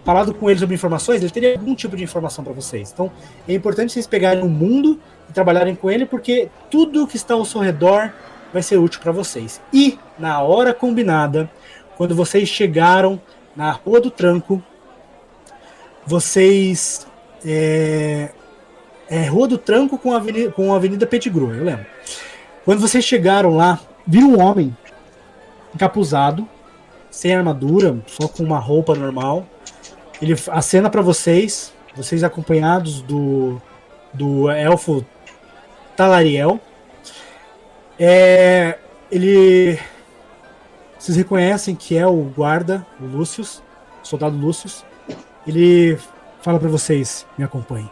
[0.04, 2.92] falado com ele sobre informações, ele teria algum tipo de informação para vocês.
[2.92, 3.10] Então,
[3.48, 5.00] é importante vocês pegarem o mundo
[5.30, 8.12] e trabalharem com ele, porque tudo que está ao seu redor
[8.52, 9.62] vai ser útil para vocês.
[9.72, 11.50] E na hora combinada,
[11.96, 13.22] quando vocês chegaram
[13.56, 14.62] na Rua do Tranco,
[16.06, 17.08] vocês
[17.46, 18.30] é,
[19.10, 21.86] é Rua do Tranco com a Avenida, com Avenida Pettigrew, eu lembro.
[22.66, 24.76] Quando vocês chegaram lá, viram um homem
[25.76, 26.48] encapuzado,
[27.12, 29.46] sem armadura, só com uma roupa normal.
[30.22, 33.62] Ele acena para vocês, vocês acompanhados do,
[34.14, 35.06] do elfo
[35.96, 36.60] Talariel.
[38.00, 38.78] É,
[39.12, 39.78] ele.
[41.04, 43.62] Vocês reconhecem que é o guarda, o Lúcius,
[44.02, 44.86] o soldado Lúcius.
[45.46, 45.98] Ele
[46.42, 47.92] fala para vocês, me acompanhem.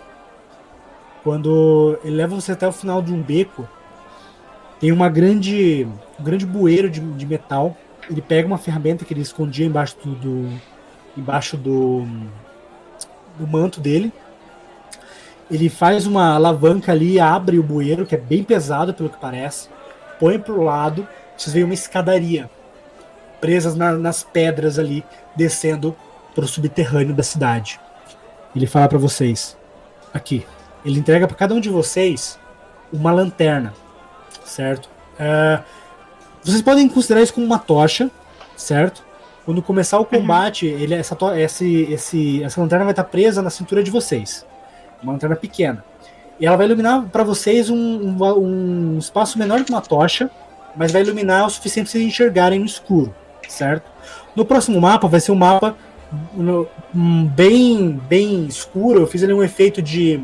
[1.21, 3.67] Quando ele leva você até o final de um beco,
[4.79, 5.85] tem uma grande,
[6.17, 7.75] um grande bueiro de, de metal.
[8.09, 10.61] Ele pega uma ferramenta que ele escondia embaixo do, do
[11.17, 12.07] embaixo do,
[13.37, 14.13] do manto dele.
[15.51, 19.67] Ele faz uma alavanca ali, abre o bueiro, que é bem pesado pelo que parece,
[20.17, 21.05] põe pro lado,
[21.35, 22.49] vocês veem uma escadaria
[23.41, 25.03] presas na, nas pedras ali,
[25.35, 25.95] descendo
[26.33, 27.79] pro subterrâneo da cidade
[28.55, 29.57] ele fala para vocês
[30.13, 30.45] aqui.
[30.83, 32.39] Ele entrega para cada um de vocês
[32.91, 33.73] uma lanterna,
[34.43, 34.89] certo?
[35.15, 35.63] Uh,
[36.43, 38.09] vocês podem considerar isso como uma tocha,
[38.57, 39.03] certo?
[39.45, 40.05] Quando começar o uhum.
[40.05, 40.79] combate, uhum.
[40.79, 44.45] ele, essa, esse, esse, essa lanterna vai estar presa na cintura de vocês.
[45.01, 45.83] Uma lanterna pequena.
[46.39, 50.29] E ela vai iluminar para vocês um, um, um, espaço menor que uma tocha,
[50.75, 53.13] mas vai iluminar o suficiente para vocês enxergarem no escuro,
[53.51, 53.89] certo?
[54.35, 55.75] No próximo mapa vai ser um mapa
[57.35, 59.01] bem, bem escuro.
[59.01, 60.21] Eu fiz ali um efeito de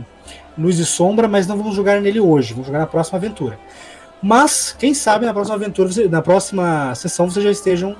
[0.58, 2.54] luz e sombra, mas não vamos jogar nele hoje.
[2.54, 3.60] Vamos jogar na próxima aventura.
[4.22, 7.96] Mas, quem sabe na próxima aventura, na próxima sessão, vocês já estejam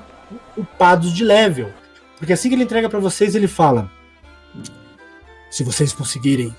[0.58, 1.72] upados de level.
[2.18, 3.90] Porque assim que ele entrega para vocês, ele fala:
[5.52, 6.56] Se vocês conseguirem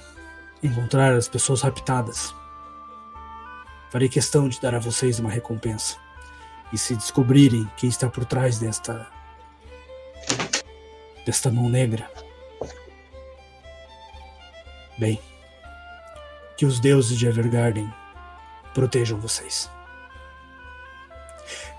[0.62, 2.32] encontrar as pessoas raptadas,
[3.90, 5.97] farei questão de dar a vocês uma recompensa.
[6.73, 9.07] E se descobrirem quem está por trás desta
[11.24, 12.11] desta mão negra,
[14.99, 15.20] bem,
[16.57, 17.93] que os deuses de Evergarden
[18.73, 19.70] protejam vocês.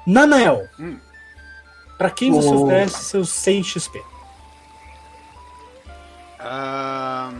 [0.05, 0.99] Nanael, Hum.
[1.97, 2.63] para quem você Oh.
[2.63, 4.03] oferece seus 100 XP?
[6.39, 7.33] Ahn,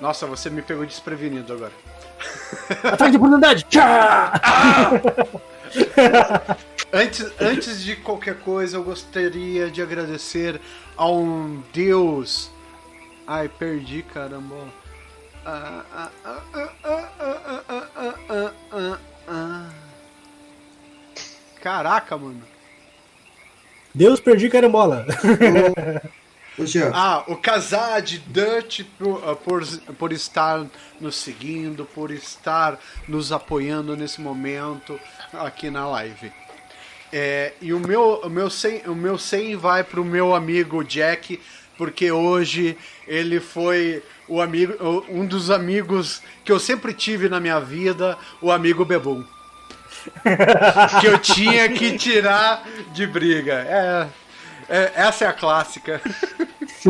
[0.00, 1.72] Nossa, você me pegou desprevenido agora.
[2.84, 3.66] Ataque de oportunidade!
[6.92, 10.60] Antes, antes de qualquer coisa, eu gostaria de agradecer
[10.96, 12.50] a um Deus.
[13.26, 14.56] Ai, perdi, caramba.
[21.62, 22.42] Caraca, mano.
[23.94, 25.06] Deus perdi carambola.
[26.94, 29.66] Ah, o casar de Dutch por, ah, por,
[29.98, 30.66] por estar
[31.00, 34.98] nos seguindo, por estar nos apoiando nesse momento
[35.32, 36.32] aqui na live.
[37.12, 41.40] É, e o meu, o, meu 100, o meu 100 vai pro meu amigo Jack,
[41.76, 42.76] porque hoje
[43.06, 44.74] ele foi o amigo,
[45.08, 49.24] um dos amigos que eu sempre tive na minha vida, o amigo Bebum.
[51.00, 52.62] que eu tinha que tirar
[52.92, 53.54] de briga.
[53.54, 54.08] É,
[54.68, 56.00] é- essa é a clássica.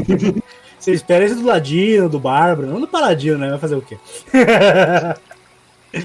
[0.79, 3.51] Você espera esse do Ladino, do Bárbaro, não do Paladino, né?
[3.51, 3.99] Vai fazer o quê?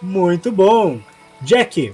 [0.00, 1.00] Muito bom.
[1.40, 1.92] Jack,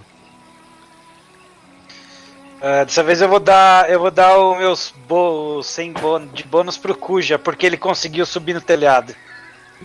[2.61, 6.45] Ah, dessa vez eu vou dar, eu vou dar os meus bo 100 bônus, de
[6.45, 9.15] bônus pro Cuja, porque ele conseguiu subir no telhado.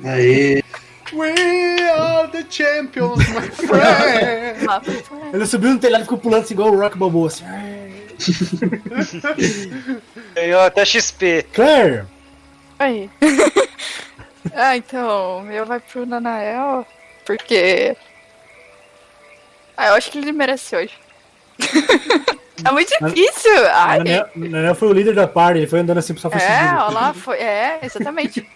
[0.04, 0.64] Aê.
[1.14, 1.32] We
[1.92, 5.04] are the champions, my friend.
[5.32, 7.28] Ele subiu no telhado e ficou pulando assim, igual o Rock Balboa.
[7.28, 7.44] Assim.
[10.36, 11.46] Ganhou até XP.
[11.54, 12.06] Claire,
[12.80, 13.10] Aí.
[14.54, 16.86] ah, então, o meu vai pro Nanael,
[17.26, 17.96] porque.
[19.78, 20.94] Ah, eu acho que ele merece hoje.
[22.66, 23.68] é muito difícil!
[23.72, 24.00] Ai,
[24.36, 27.14] Nanel foi o líder da party, ele foi andando assim só foi é, olha lá,
[27.14, 27.38] foi.
[27.38, 28.48] É, exatamente.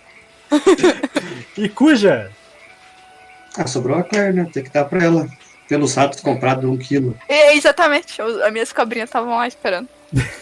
[1.58, 2.32] E Cuja,
[3.58, 4.48] Ah, sobrou a Claire, né?
[4.52, 5.28] Tem que dar pra ela.
[5.68, 7.18] Pelos ratos comprados um quilo.
[7.27, 9.88] É, exatamente, os- as minhas cobrinhas estavam lá esperando.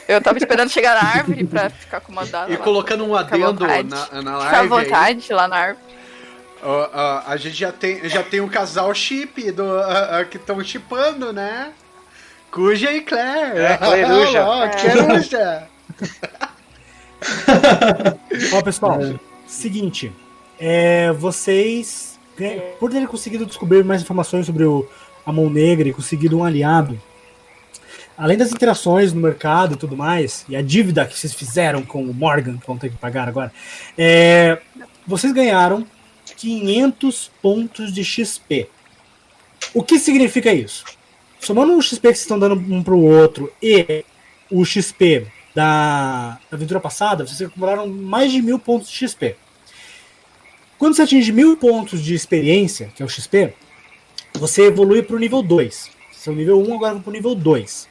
[0.08, 2.52] Eu tava esperando chegar na árvore pra ficar acomodada.
[2.52, 2.64] E lá.
[2.64, 3.90] colocando um Fica adendo vontade.
[3.90, 4.56] na, na Ficar à live.
[4.56, 5.86] aí, vontade lá na árvore.
[6.64, 10.64] ó, ó, a gente já tem, já tem um casal chip do, ah, que estão
[10.64, 11.72] chipando, né?
[12.52, 13.58] Cuja e Claire.
[13.60, 14.46] É, Clairuja.
[14.46, 15.64] Ó, Clairuja.
[18.54, 19.00] Ó, pessoal,
[19.48, 20.12] seguinte.
[20.60, 24.88] É, vocês, né, por terem conseguido descobrir mais informações sobre o,
[25.26, 27.02] a Mão Negra e conseguido um aliado,
[28.18, 32.04] além das interações no mercado e tudo mais, e a dívida que vocês fizeram com
[32.04, 33.52] o Morgan, que vão ter que pagar agora,
[33.98, 34.60] é,
[35.06, 35.86] vocês ganharam
[36.38, 38.70] 500 pontos de XP.
[39.74, 40.86] O que significa isso?
[41.40, 44.06] Somando o XP que vocês estão dando um para o outro e
[44.50, 49.36] o XP da aventura passada, vocês acumularam mais de mil pontos de XP.
[50.78, 53.54] Quando você atinge mil pontos de experiência, que é o XP,
[54.38, 55.90] você evolui para o nível 2.
[56.12, 57.88] Você é o nível 1, agora vão para o nível 2.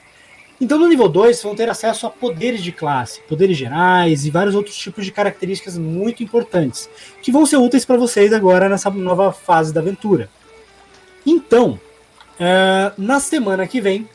[0.60, 4.30] Então no nível 2 vocês vão ter acesso a poderes de classe, poderes gerais e
[4.30, 6.88] vários outros tipos de características muito importantes,
[7.20, 10.30] que vão ser úteis para vocês agora nessa nova fase da aventura.
[11.26, 11.78] Então,
[12.38, 14.08] é, na semana que vem,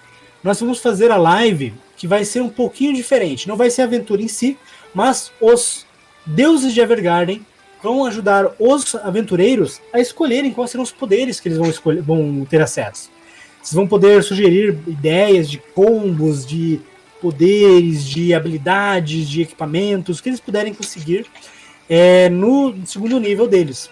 [0.43, 3.47] nós vamos fazer a live que vai ser um pouquinho diferente.
[3.47, 4.57] Não vai ser a aventura em si,
[4.93, 5.85] mas os
[6.25, 7.45] deuses de Evergarden
[7.81, 12.45] vão ajudar os aventureiros a escolherem quais serão os poderes que eles vão, escolher, vão
[12.49, 13.09] ter acesso.
[13.61, 16.79] Vocês vão poder sugerir ideias de combos, de
[17.21, 21.25] poderes, de habilidades, de equipamentos que eles puderem conseguir
[21.89, 23.89] é, no segundo nível deles.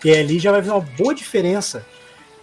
[0.00, 1.84] Que ali já vai fazer uma boa diferença.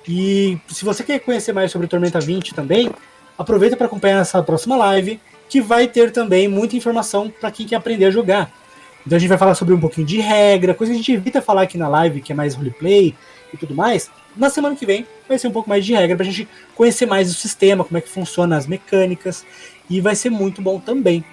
[0.08, 2.92] E se você quer conhecer mais sobre Tormenta 20 também,
[3.38, 5.20] aproveita para acompanhar essa próxima live,
[5.50, 8.63] que vai ter também muita informação para quem quer aprender a jogar.
[9.06, 11.42] Então a gente vai falar sobre um pouquinho de regra, coisa que a gente evita
[11.42, 13.14] falar aqui na live, que é mais roleplay
[13.54, 14.10] e tudo mais.
[14.36, 17.30] Na semana que vem vai ser um pouco mais de regra pra gente conhecer mais
[17.30, 19.46] o sistema, como é que funciona as mecânicas,
[19.90, 21.24] e vai ser muito bom também.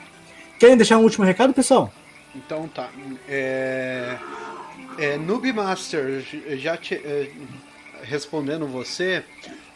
[0.59, 1.93] Querem deixar um último recado, pessoal?
[2.35, 2.91] Então tá.
[3.29, 4.17] É,
[4.99, 6.23] é, Noob Master,
[6.59, 7.31] já te, é,
[8.03, 9.25] respondendo você,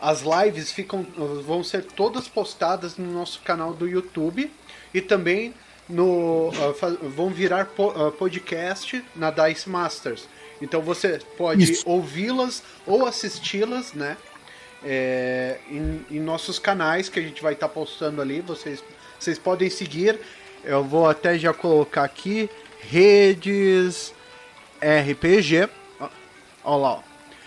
[0.01, 1.07] as lives ficam,
[1.47, 4.51] vão ser todas postadas no nosso canal do YouTube
[4.93, 5.55] e também
[5.89, 10.28] no uh, vão virar po- uh, podcast na Dice Masters.
[10.62, 14.16] Então você pode ouvi-las ou assisti-las, né?
[14.85, 18.40] é, em, em nossos canais que a gente vai estar postando ali.
[18.40, 18.85] Vocês,
[19.19, 20.20] vocês podem seguir.
[20.62, 22.51] Eu vou até já colocar aqui
[22.81, 24.12] redes
[24.81, 25.69] RPG.
[26.62, 27.01] Ó lá, ó.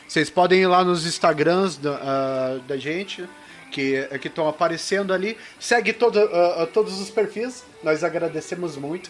[0.07, 3.27] Vocês podem ir lá nos Instagrams da, ah, da gente,
[3.71, 5.37] que que estão aparecendo ali.
[5.59, 9.09] Segue todo, ah, ah, todos os perfis, nós agradecemos muito.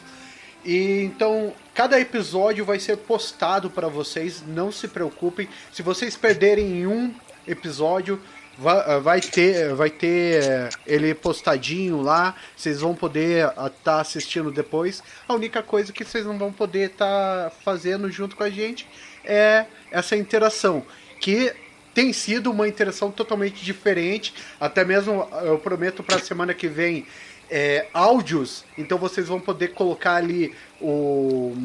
[0.66, 5.48] E então, cada episódio vai ser postado para vocês, não se preocupem.
[5.72, 7.14] Se vocês perderem um
[7.48, 8.20] episódio,
[8.58, 12.36] vai, vai ter, vai ter eh, ele postadinho lá.
[12.56, 15.02] Vocês vão poder estar assistindo depois.
[15.28, 18.88] A única coisa que vocês não vão poder estar fazendo junto com a gente
[19.24, 20.86] é essa interação,
[21.20, 21.54] que
[21.98, 24.32] tem sido uma interação totalmente diferente.
[24.60, 27.08] Até mesmo eu prometo para a semana que vem
[27.50, 31.58] é, áudios, então vocês vão poder colocar ali o,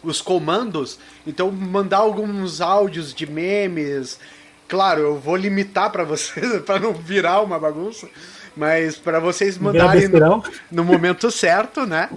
[0.00, 1.00] os comandos.
[1.26, 4.20] Então mandar alguns áudios de memes.
[4.68, 8.08] Claro, eu vou limitar para vocês para não virar uma bagunça,
[8.56, 12.08] mas para vocês mandarem no, no momento certo, né?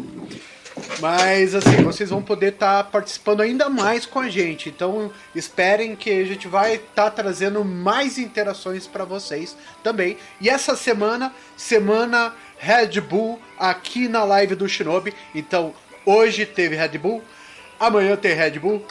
[1.00, 4.70] Mas assim, vocês vão poder estar tá participando ainda mais com a gente.
[4.70, 10.18] Então esperem que a gente vai estar tá trazendo mais interações para vocês também.
[10.40, 15.14] E essa semana, semana Red Bull aqui na live do Shinobi.
[15.34, 15.74] Então
[16.06, 17.22] hoje teve Red Bull,
[17.80, 18.86] amanhã tem Red Bull.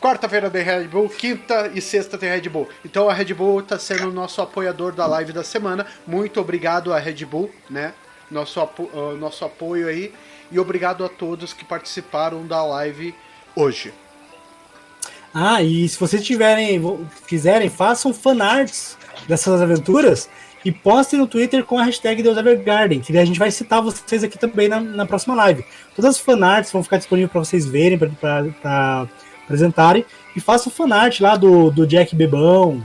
[0.00, 2.68] Quarta-feira tem Red Bull, quinta e sexta tem Red Bull.
[2.84, 5.86] Então a Red Bull está sendo o nosso apoiador da live da semana.
[6.06, 7.94] Muito obrigado a Red Bull, né?
[8.30, 10.12] Nosso, apo uh, nosso apoio aí
[10.50, 13.14] e obrigado a todos que participaram da live
[13.54, 13.92] hoje.
[15.32, 16.80] Ah, e se vocês tiverem,
[17.26, 18.96] quiserem, façam fanarts
[19.26, 20.28] dessas aventuras
[20.64, 24.24] e postem no Twitter com a hashtag Deus Evergarden, que a gente vai citar vocês
[24.24, 25.64] aqui também na, na próxima live.
[25.94, 29.06] Todas as fanarts vão ficar disponíveis para vocês verem, para
[29.44, 30.04] apresentarem.
[30.34, 32.84] E façam fanart lá do, do Jack Bebão.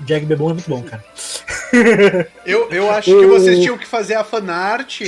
[0.00, 1.04] Jack Bebão é muito bom, cara.
[2.44, 5.00] eu, eu acho que vocês tinham que fazer a fanart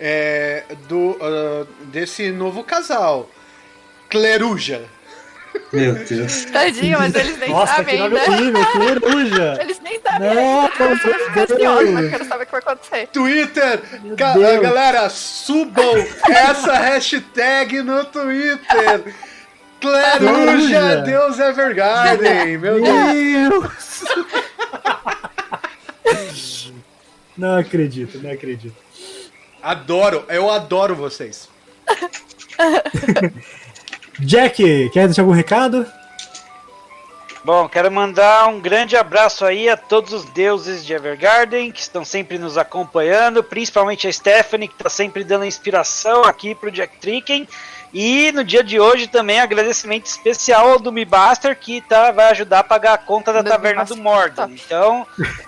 [0.00, 3.28] é, do, uh, desse novo casal.
[4.08, 4.84] Cleruja.
[5.72, 6.44] Meu Deus.
[6.46, 8.32] Tadinho, mas eles nem Nossa, sabem que nome ainda.
[8.32, 9.58] horrível, Cleruja.
[9.60, 10.78] Eles nem sabem Não, ainda.
[10.78, 11.46] Meu vão ficar
[12.04, 13.06] eu quero saber o que vai acontecer.
[13.08, 13.80] Twitter!
[14.16, 14.62] Ca- Deus.
[14.62, 15.96] galera, subam
[16.28, 19.14] essa hashtag no Twitter!
[19.80, 20.96] Cleruja.
[21.02, 22.58] Deus é Evergarden!
[22.58, 24.04] Meu Deus!
[26.04, 26.72] Deus!
[27.36, 28.74] Não acredito, não acredito.
[29.62, 31.48] Adoro, eu adoro vocês.
[34.20, 35.86] Jack, quer deixar algum recado?
[37.44, 42.04] Bom, quero mandar um grande abraço aí a todos os deuses de Evergarden que estão
[42.04, 47.48] sempre nos acompanhando, principalmente a Stephanie, que está sempre dando inspiração aqui pro Jack Trinken.
[47.94, 52.58] E no dia de hoje também agradecimento especial ao do Mibaster, que tá, vai ajudar
[52.58, 54.46] a pagar a conta da Taverna do Mordor.
[54.46, 54.52] top.
[54.52, 55.06] Então,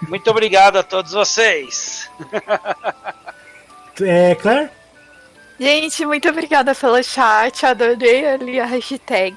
[0.08, 2.08] muito obrigado a todos vocês.
[4.02, 4.70] É, Claire?
[5.58, 7.66] Gente, muito obrigada pelo chat.
[7.66, 9.36] Adorei ali a hashtag.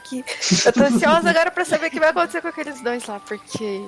[0.66, 3.82] Eu tô ansiosa agora pra saber o que vai acontecer com aqueles dois lá, porque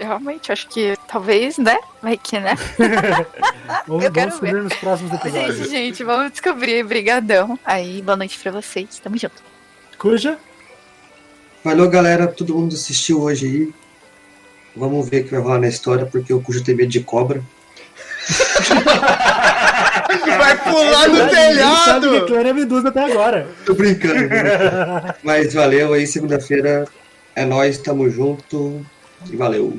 [0.00, 1.78] realmente acho que talvez, né?
[2.02, 2.54] Vai que, né?
[3.86, 4.62] Vamos, Eu quero vamos descobrir ver.
[4.62, 5.70] nos próximos Gente, episódios.
[5.70, 6.82] gente, vamos descobrir.
[6.84, 7.58] Brigadão.
[7.64, 8.98] Aí, boa noite pra vocês.
[9.02, 9.42] Tamo junto.
[9.98, 10.38] Cuja?
[11.62, 12.26] Valeu, galera.
[12.26, 13.74] Todo mundo assistiu hoje aí.
[14.74, 17.42] Vamos ver o que vai rolar na história, porque o Cujo tem medo de cobra.
[20.18, 21.30] Vai pular no Ninguém
[21.84, 22.26] sabe que telhado!
[22.26, 23.46] Claire é medusa até agora.
[23.64, 24.28] Tô brincando.
[24.28, 25.14] né?
[25.22, 26.86] Mas valeu aí, segunda-feira.
[27.34, 28.84] É nóis, tamo junto.
[29.30, 29.78] E valeu.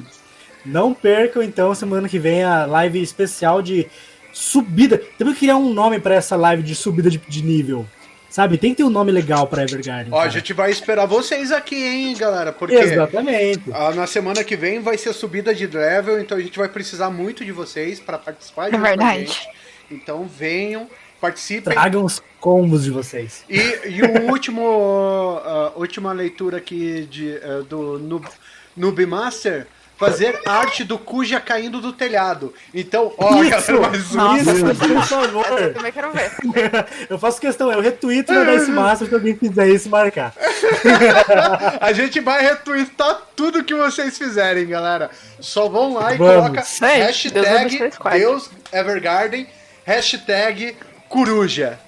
[0.66, 3.88] Não percam, então, semana que vem a live especial de
[4.34, 5.02] subida.
[5.18, 7.86] Temos que criar um nome pra essa live de subida de, de nível.
[8.30, 8.58] Sabe?
[8.58, 10.14] Tem que ter um nome legal pra Evergarden.
[10.14, 12.52] Ó, a gente vai esperar vocês aqui, hein, galera?
[12.52, 13.64] Porque Exatamente.
[13.74, 17.10] ah, na semana que vem vai ser subida de level, então a gente vai precisar
[17.10, 19.20] muito de vocês para participar É a verdade.
[19.22, 19.48] gente.
[19.90, 20.88] Então venham,
[21.22, 21.74] participem.
[21.74, 23.44] Tragam os combos de vocês.
[23.50, 28.28] E, e o último, a última leitura aqui de, eh, do Noob,
[28.76, 29.66] Noob Master,
[29.98, 32.54] fazer arte do Cuja caindo do telhado.
[32.72, 33.50] Então, ó, Isso!
[33.72, 34.52] galera, mais um Nossa.
[34.52, 34.76] isso.
[34.76, 35.74] Por Eu favor.
[35.74, 36.32] também quero ver.
[37.10, 40.36] Eu faço questão, eu retweet na Dice Master se alguém fizer isso e marcar.
[41.82, 45.10] A gente vai retweetar tudo que vocês fizerem, galera.
[45.40, 46.36] Só vão lá e Vamos.
[46.36, 47.90] coloca Deus hashtag.
[48.20, 49.48] Deus Evergarden,
[49.88, 50.76] hashtag
[51.08, 51.80] Coruja.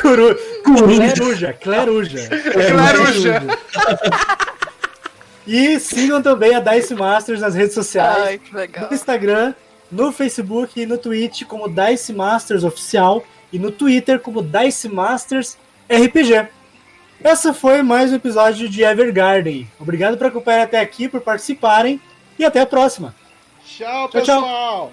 [0.00, 0.34] Curu...
[0.64, 2.28] Cleruja, Cleruja.
[2.28, 3.42] Cleruja.
[5.46, 8.22] E sigam também a Dice Masters nas redes sociais.
[8.22, 8.86] Ai, que legal.
[8.88, 9.54] no Instagram,
[9.90, 15.58] no Facebook e no Twitch como Dice Masters Oficial e no Twitter como Dice Masters
[15.88, 16.46] RPG.
[17.24, 19.68] Essa foi mais um episódio de Evergarden.
[19.80, 22.00] Obrigado por acompanhar até aqui, por participarem
[22.38, 23.12] e até a próxima.
[23.64, 24.40] Tchau, Tchau, tchau.
[24.42, 24.92] pessoal!